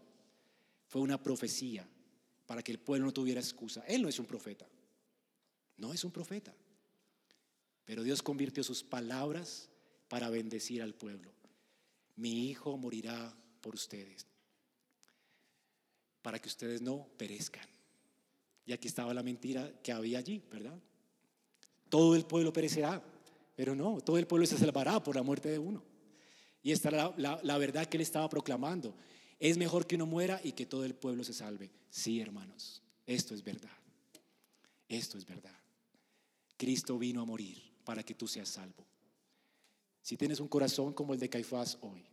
fue 0.86 1.00
una 1.00 1.22
profecía 1.22 1.86
para 2.46 2.62
que 2.62 2.72
el 2.72 2.78
pueblo 2.78 3.06
no 3.06 3.12
tuviera 3.12 3.40
excusa. 3.40 3.82
Él 3.86 4.02
no 4.02 4.08
es 4.08 4.18
un 4.18 4.26
profeta, 4.26 4.66
no 5.78 5.94
es 5.94 6.04
un 6.04 6.10
profeta. 6.10 6.54
Pero 7.88 8.02
Dios 8.02 8.22
convirtió 8.22 8.62
sus 8.62 8.82
palabras 8.82 9.70
para 10.08 10.28
bendecir 10.28 10.82
al 10.82 10.92
pueblo. 10.92 11.32
Mi 12.16 12.50
hijo 12.50 12.76
morirá 12.76 13.34
por 13.62 13.74
ustedes, 13.74 14.26
para 16.20 16.38
que 16.38 16.48
ustedes 16.48 16.82
no 16.82 17.08
perezcan. 17.16 17.66
Y 18.66 18.74
aquí 18.74 18.88
estaba 18.88 19.14
la 19.14 19.22
mentira 19.22 19.72
que 19.82 19.90
había 19.90 20.18
allí, 20.18 20.42
¿verdad? 20.50 20.78
Todo 21.88 22.14
el 22.14 22.26
pueblo 22.26 22.52
perecerá, 22.52 23.02
pero 23.56 23.74
no, 23.74 24.02
todo 24.02 24.18
el 24.18 24.26
pueblo 24.26 24.46
se 24.46 24.58
salvará 24.58 25.02
por 25.02 25.16
la 25.16 25.22
muerte 25.22 25.48
de 25.48 25.58
uno. 25.58 25.82
Y 26.62 26.72
esta 26.72 26.90
era 26.90 27.14
la, 27.16 27.40
la 27.42 27.56
verdad 27.56 27.86
que 27.86 27.96
él 27.96 28.02
estaba 28.02 28.28
proclamando. 28.28 28.94
Es 29.40 29.56
mejor 29.56 29.86
que 29.86 29.94
uno 29.94 30.04
muera 30.04 30.42
y 30.44 30.52
que 30.52 30.66
todo 30.66 30.84
el 30.84 30.94
pueblo 30.94 31.24
se 31.24 31.32
salve. 31.32 31.70
Sí, 31.88 32.20
hermanos, 32.20 32.82
esto 33.06 33.34
es 33.34 33.42
verdad. 33.42 33.78
Esto 34.90 35.16
es 35.16 35.24
verdad. 35.24 35.56
Cristo 36.58 36.98
vino 36.98 37.22
a 37.22 37.24
morir 37.24 37.68
para 37.88 38.02
que 38.02 38.12
tú 38.12 38.28
seas 38.28 38.50
salvo. 38.50 38.84
Si 40.02 40.18
tienes 40.18 40.40
un 40.40 40.48
corazón 40.48 40.92
como 40.92 41.14
el 41.14 41.20
de 41.20 41.30
Caifás 41.30 41.78
hoy, 41.80 42.04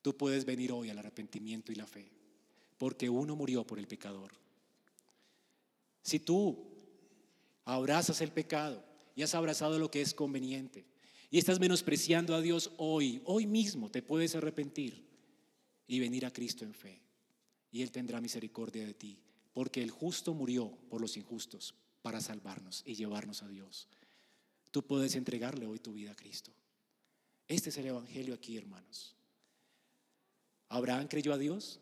tú 0.00 0.16
puedes 0.16 0.46
venir 0.46 0.72
hoy 0.72 0.88
al 0.88 0.96
arrepentimiento 0.96 1.70
y 1.72 1.74
la 1.74 1.86
fe, 1.86 2.10
porque 2.78 3.10
uno 3.10 3.36
murió 3.36 3.66
por 3.66 3.78
el 3.78 3.86
pecador. 3.86 4.32
Si 6.00 6.20
tú 6.20 6.56
abrazas 7.66 8.22
el 8.22 8.32
pecado 8.32 8.82
y 9.14 9.20
has 9.20 9.34
abrazado 9.34 9.78
lo 9.78 9.90
que 9.90 10.00
es 10.00 10.14
conveniente 10.14 10.86
y 11.30 11.36
estás 11.36 11.60
menospreciando 11.60 12.34
a 12.34 12.40
Dios 12.40 12.72
hoy, 12.78 13.20
hoy 13.26 13.46
mismo 13.46 13.90
te 13.90 14.00
puedes 14.00 14.34
arrepentir 14.34 15.04
y 15.86 16.00
venir 16.00 16.24
a 16.24 16.32
Cristo 16.32 16.64
en 16.64 16.72
fe. 16.72 17.02
Y 17.70 17.82
Él 17.82 17.90
tendrá 17.90 18.22
misericordia 18.22 18.86
de 18.86 18.94
ti, 18.94 19.18
porque 19.52 19.82
el 19.82 19.90
justo 19.90 20.32
murió 20.32 20.70
por 20.88 21.02
los 21.02 21.18
injustos 21.18 21.74
para 22.00 22.22
salvarnos 22.22 22.82
y 22.86 22.94
llevarnos 22.94 23.42
a 23.42 23.48
Dios. 23.48 23.86
Tú 24.74 24.82
puedes 24.82 25.14
entregarle 25.14 25.66
hoy 25.66 25.78
tu 25.78 25.92
vida 25.92 26.10
a 26.10 26.16
Cristo. 26.16 26.50
Este 27.46 27.70
es 27.70 27.76
el 27.76 27.86
Evangelio 27.86 28.34
aquí, 28.34 28.56
hermanos. 28.56 29.14
Abraham 30.68 31.06
creyó 31.06 31.32
a 31.32 31.38
Dios 31.38 31.78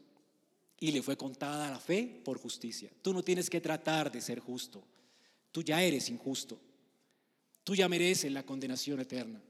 y 0.79 0.93
le 0.93 1.01
fue 1.01 1.17
contada 1.17 1.71
la 1.71 1.81
fe 1.81 2.21
por 2.23 2.37
justicia. 2.37 2.91
Tú 3.01 3.15
no 3.15 3.23
tienes 3.25 3.49
que 3.49 3.63
tratar 3.63 4.13
de 4.13 4.21
ser 4.21 4.41
justo. 4.41 4.85
Tú 5.53 5.63
ya 5.63 5.83
eres 5.83 6.11
injusto. 6.11 6.61
Tú 7.65 7.75
ya 7.75 7.89
mereces 7.89 8.31
la 8.31 8.45
condenación 8.45 9.01
eterna. 9.01 9.43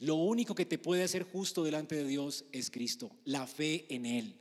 Lo 0.00 0.16
único 0.16 0.54
que 0.54 0.66
te 0.66 0.76
puede 0.76 1.04
hacer 1.04 1.22
justo 1.22 1.64
delante 1.64 1.94
de 1.94 2.04
Dios 2.04 2.44
es 2.52 2.70
Cristo, 2.70 3.16
la 3.24 3.46
fe 3.46 3.86
en 3.88 4.04
Él. 4.04 4.38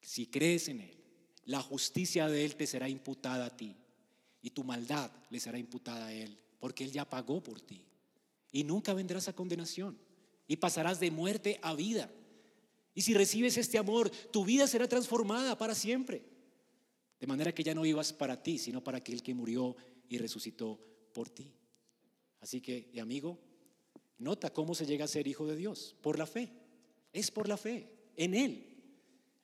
Si 0.00 0.26
crees 0.26 0.66
en 0.66 0.80
Él, 0.80 0.96
la 1.44 1.62
justicia 1.62 2.26
de 2.26 2.44
Él 2.44 2.56
te 2.56 2.66
será 2.66 2.88
imputada 2.88 3.46
a 3.46 3.56
ti 3.56 3.76
y 4.42 4.50
tu 4.50 4.64
maldad 4.64 5.10
le 5.30 5.40
será 5.40 5.58
imputada 5.58 6.06
a 6.06 6.12
Él, 6.12 6.36
porque 6.58 6.84
Él 6.84 6.92
ya 6.92 7.08
pagó 7.08 7.42
por 7.42 7.60
ti. 7.60 7.86
Y 8.50 8.64
nunca 8.64 8.92
vendrás 8.92 9.28
a 9.28 9.32
condenación 9.32 9.96
y 10.46 10.56
pasarás 10.56 11.00
de 11.00 11.10
muerte 11.10 11.58
a 11.62 11.74
vida. 11.74 12.10
Y 12.94 13.02
si 13.02 13.14
recibes 13.14 13.56
este 13.56 13.78
amor, 13.78 14.10
tu 14.30 14.44
vida 14.44 14.66
será 14.66 14.86
transformada 14.86 15.56
para 15.56 15.74
siempre. 15.74 16.22
De 17.18 17.26
manera 17.26 17.54
que 17.54 17.62
ya 17.62 17.74
no 17.74 17.82
vivas 17.82 18.12
para 18.12 18.42
ti, 18.42 18.58
sino 18.58 18.82
para 18.82 18.98
aquel 18.98 19.22
que 19.22 19.32
murió 19.32 19.76
y 20.08 20.18
resucitó 20.18 20.78
por 21.14 21.30
ti. 21.30 21.54
Así 22.40 22.60
que, 22.60 22.90
amigo, 23.00 23.38
nota 24.18 24.52
cómo 24.52 24.74
se 24.74 24.84
llega 24.84 25.04
a 25.04 25.08
ser 25.08 25.28
hijo 25.28 25.46
de 25.46 25.56
Dios, 25.56 25.94
por 26.02 26.18
la 26.18 26.26
fe. 26.26 26.52
Es 27.12 27.30
por 27.30 27.48
la 27.48 27.56
fe, 27.56 27.88
en 28.16 28.34
Él. 28.34 28.72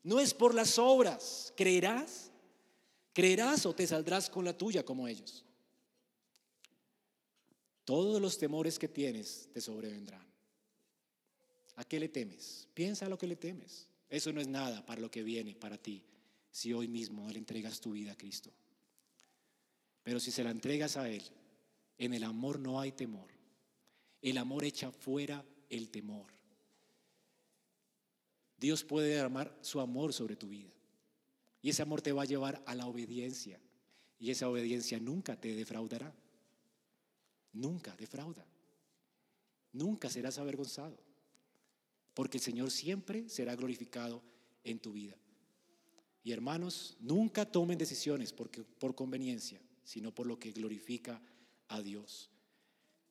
No 0.03 0.21
es 0.21 0.35
por 0.35 0.55
las 0.55 0.79
obras. 0.79 1.53
¿Creerás? 1.57 2.28
¿Creerás 3.13 3.67
o 3.67 3.75
te 3.75 3.87
saldrás 3.87 4.31
con 4.31 4.45
la 4.45 4.57
tuya 4.57 4.85
como 4.85 5.09
ellos? 5.09 5.45
Todos 7.85 8.21
los 8.21 8.39
temores 8.39 8.79
que 8.79 8.89
tienes 8.89 9.49
te 9.53 9.61
sobrevendrán. 9.61 10.27
¿A 11.77 11.85
qué 11.85 11.99
le 11.99 12.09
temes? 12.09 12.69
Piensa 12.75 13.09
lo 13.09 13.17
que 13.17 13.27
le 13.27 13.37
temes. 13.37 13.87
Eso 14.09 14.33
no 14.33 14.41
es 14.41 14.49
nada 14.49 14.85
para 14.85 15.01
lo 15.01 15.11
que 15.11 15.23
viene 15.23 15.55
para 15.55 15.79
ti 15.79 16.03
si 16.51 16.73
hoy 16.73 16.89
mismo 16.89 17.29
le 17.31 17.39
entregas 17.39 17.81
tu 17.81 17.93
vida 17.93 18.13
a 18.13 18.17
Cristo. 18.17 18.51
Pero 20.03 20.21
si 20.21 20.31
se 20.31 20.43
la 20.43 20.51
entregas 20.51 20.97
a 20.97 21.09
Él, 21.09 21.23
en 21.99 22.15
el 22.15 22.25
amor 22.25 22.59
no 22.59 22.81
hay 22.81 22.93
temor. 22.93 23.31
El 24.23 24.39
amor 24.39 24.65
echa 24.65 24.91
fuera 24.91 25.45
el 25.69 25.91
temor. 25.91 26.27
Dios 28.57 28.83
puede 28.83 29.09
derramar 29.09 29.57
su 29.61 29.81
amor 29.81 30.13
sobre 30.13 30.37
tu 30.37 30.49
vida. 30.49 30.71
Y 31.63 31.71
ese 31.71 31.83
amor 31.83 32.03
te 32.03 32.13
va 32.13 32.23
a 32.23 32.27
llevar 32.27 32.63
a 32.67 32.75
la 32.75 32.87
obediencia. 32.87 33.59
Y 34.19 34.31
esa 34.31 34.49
obediencia 34.49 34.99
nunca 34.99 35.41
te 35.41 35.55
defraudará. 35.55 36.13
Nunca 37.53 37.97
defrauda. 37.97 38.47
Nunca 39.73 40.11
serás 40.11 40.39
avergonzado. 40.39 40.99
Porque 42.15 42.39
el 42.39 42.43
Señor 42.43 42.71
siempre 42.71 43.29
será 43.29 43.55
glorificado 43.57 44.23
en 44.65 44.79
tu 44.79 44.93
vida. 44.93 45.17
Y 46.23 46.33
hermanos, 46.33 46.97
nunca 47.01 47.51
tomen 47.51 47.79
decisiones 47.79 48.33
porque, 48.33 48.63
por 48.63 48.95
conveniencia, 48.95 49.61
sino 49.85 50.15
por 50.15 50.27
lo 50.27 50.39
que 50.39 50.53
glorifica 50.53 51.21
a 51.69 51.81
Dios. 51.81 52.29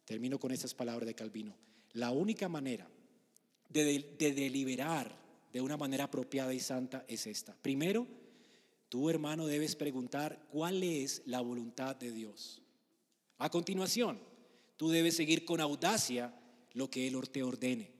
Termino 0.05 0.39
con 0.39 0.51
estas 0.51 0.73
palabras 0.73 1.07
de 1.07 1.15
Calvino. 1.15 1.55
La 1.93 2.11
única 2.11 2.47
manera 2.47 2.87
de, 3.69 4.15
de 4.17 4.33
deliberar 4.33 5.15
de 5.51 5.61
una 5.61 5.77
manera 5.77 6.05
apropiada 6.05 6.53
y 6.53 6.59
santa 6.59 7.05
es 7.07 7.25
esta. 7.27 7.55
Primero, 7.55 8.05
tú 8.89 9.09
hermano 9.09 9.47
debes 9.47 9.75
preguntar 9.75 10.39
cuál 10.51 10.83
es 10.83 11.21
la 11.25 11.41
voluntad 11.41 11.95
de 11.95 12.11
Dios. 12.11 12.61
A 13.37 13.49
continuación, 13.49 14.19
tú 14.77 14.89
debes 14.89 15.15
seguir 15.15 15.45
con 15.45 15.61
audacia 15.61 16.33
lo 16.73 16.89
que 16.89 17.07
Él 17.07 17.17
te 17.29 17.43
ordene 17.43 17.91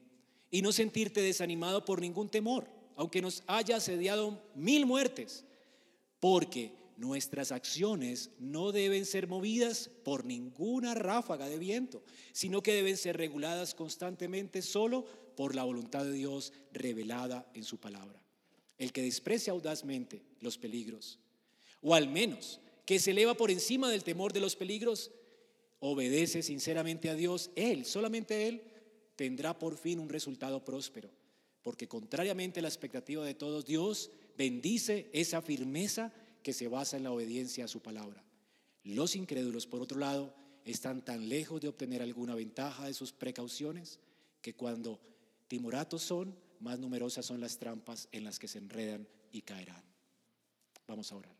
y 0.50 0.62
no 0.62 0.72
sentirte 0.72 1.20
desanimado 1.20 1.84
por 1.84 2.00
ningún 2.00 2.28
temor, 2.28 2.68
aunque 2.96 3.22
nos 3.22 3.42
haya 3.46 3.76
asediado 3.76 4.42
mil 4.54 4.86
muertes, 4.86 5.44
porque 6.20 6.72
nuestras 6.96 7.52
acciones 7.52 8.30
no 8.40 8.72
deben 8.72 9.06
ser 9.06 9.28
movidas 9.28 9.90
por 10.04 10.24
ninguna 10.24 10.94
ráfaga 10.94 11.48
de 11.48 11.58
viento, 11.58 12.02
sino 12.32 12.62
que 12.62 12.74
deben 12.74 12.96
ser 12.96 13.16
reguladas 13.16 13.74
constantemente 13.74 14.62
solo 14.62 15.04
por 15.36 15.54
la 15.54 15.62
voluntad 15.62 16.04
de 16.04 16.12
Dios 16.12 16.52
revelada 16.72 17.48
en 17.54 17.62
su 17.62 17.78
palabra. 17.78 18.20
El 18.78 18.92
que 18.92 19.02
desprecia 19.02 19.52
audazmente 19.52 20.22
los 20.40 20.56
peligros, 20.58 21.18
o 21.82 21.94
al 21.94 22.08
menos 22.08 22.60
que 22.86 22.98
se 22.98 23.10
eleva 23.10 23.34
por 23.34 23.50
encima 23.50 23.90
del 23.90 24.04
temor 24.04 24.32
de 24.32 24.40
los 24.40 24.56
peligros, 24.56 25.10
obedece 25.80 26.42
sinceramente 26.42 27.10
a 27.10 27.14
Dios, 27.14 27.50
Él, 27.54 27.84
solamente 27.84 28.48
Él, 28.48 28.62
tendrá 29.16 29.58
por 29.58 29.76
fin 29.76 29.98
un 29.98 30.08
resultado 30.08 30.64
próspero, 30.64 31.10
porque 31.62 31.88
contrariamente 31.88 32.60
a 32.60 32.62
la 32.62 32.68
expectativa 32.68 33.24
de 33.24 33.34
todos, 33.34 33.66
Dios 33.66 34.10
bendice 34.36 35.10
esa 35.12 35.42
firmeza 35.42 36.12
que 36.42 36.52
se 36.52 36.68
basa 36.68 36.96
en 36.96 37.02
la 37.02 37.12
obediencia 37.12 37.64
a 37.64 37.68
su 37.68 37.80
palabra. 37.80 38.24
Los 38.84 39.16
incrédulos, 39.16 39.66
por 39.66 39.82
otro 39.82 39.98
lado, 39.98 40.34
están 40.64 41.04
tan 41.04 41.28
lejos 41.28 41.60
de 41.60 41.68
obtener 41.68 42.00
alguna 42.00 42.34
ventaja 42.34 42.86
de 42.86 42.94
sus 42.94 43.12
precauciones 43.12 43.98
que 44.40 44.54
cuando 44.54 45.00
timoratos 45.48 46.02
son, 46.02 46.34
más 46.60 46.78
numerosas 46.78 47.24
son 47.24 47.40
las 47.40 47.58
trampas 47.58 48.08
en 48.12 48.24
las 48.24 48.38
que 48.38 48.48
se 48.48 48.58
enredan 48.58 49.06
y 49.32 49.42
caerán. 49.42 49.82
Vamos 50.86 51.12
a 51.12 51.16
orar. 51.16 51.37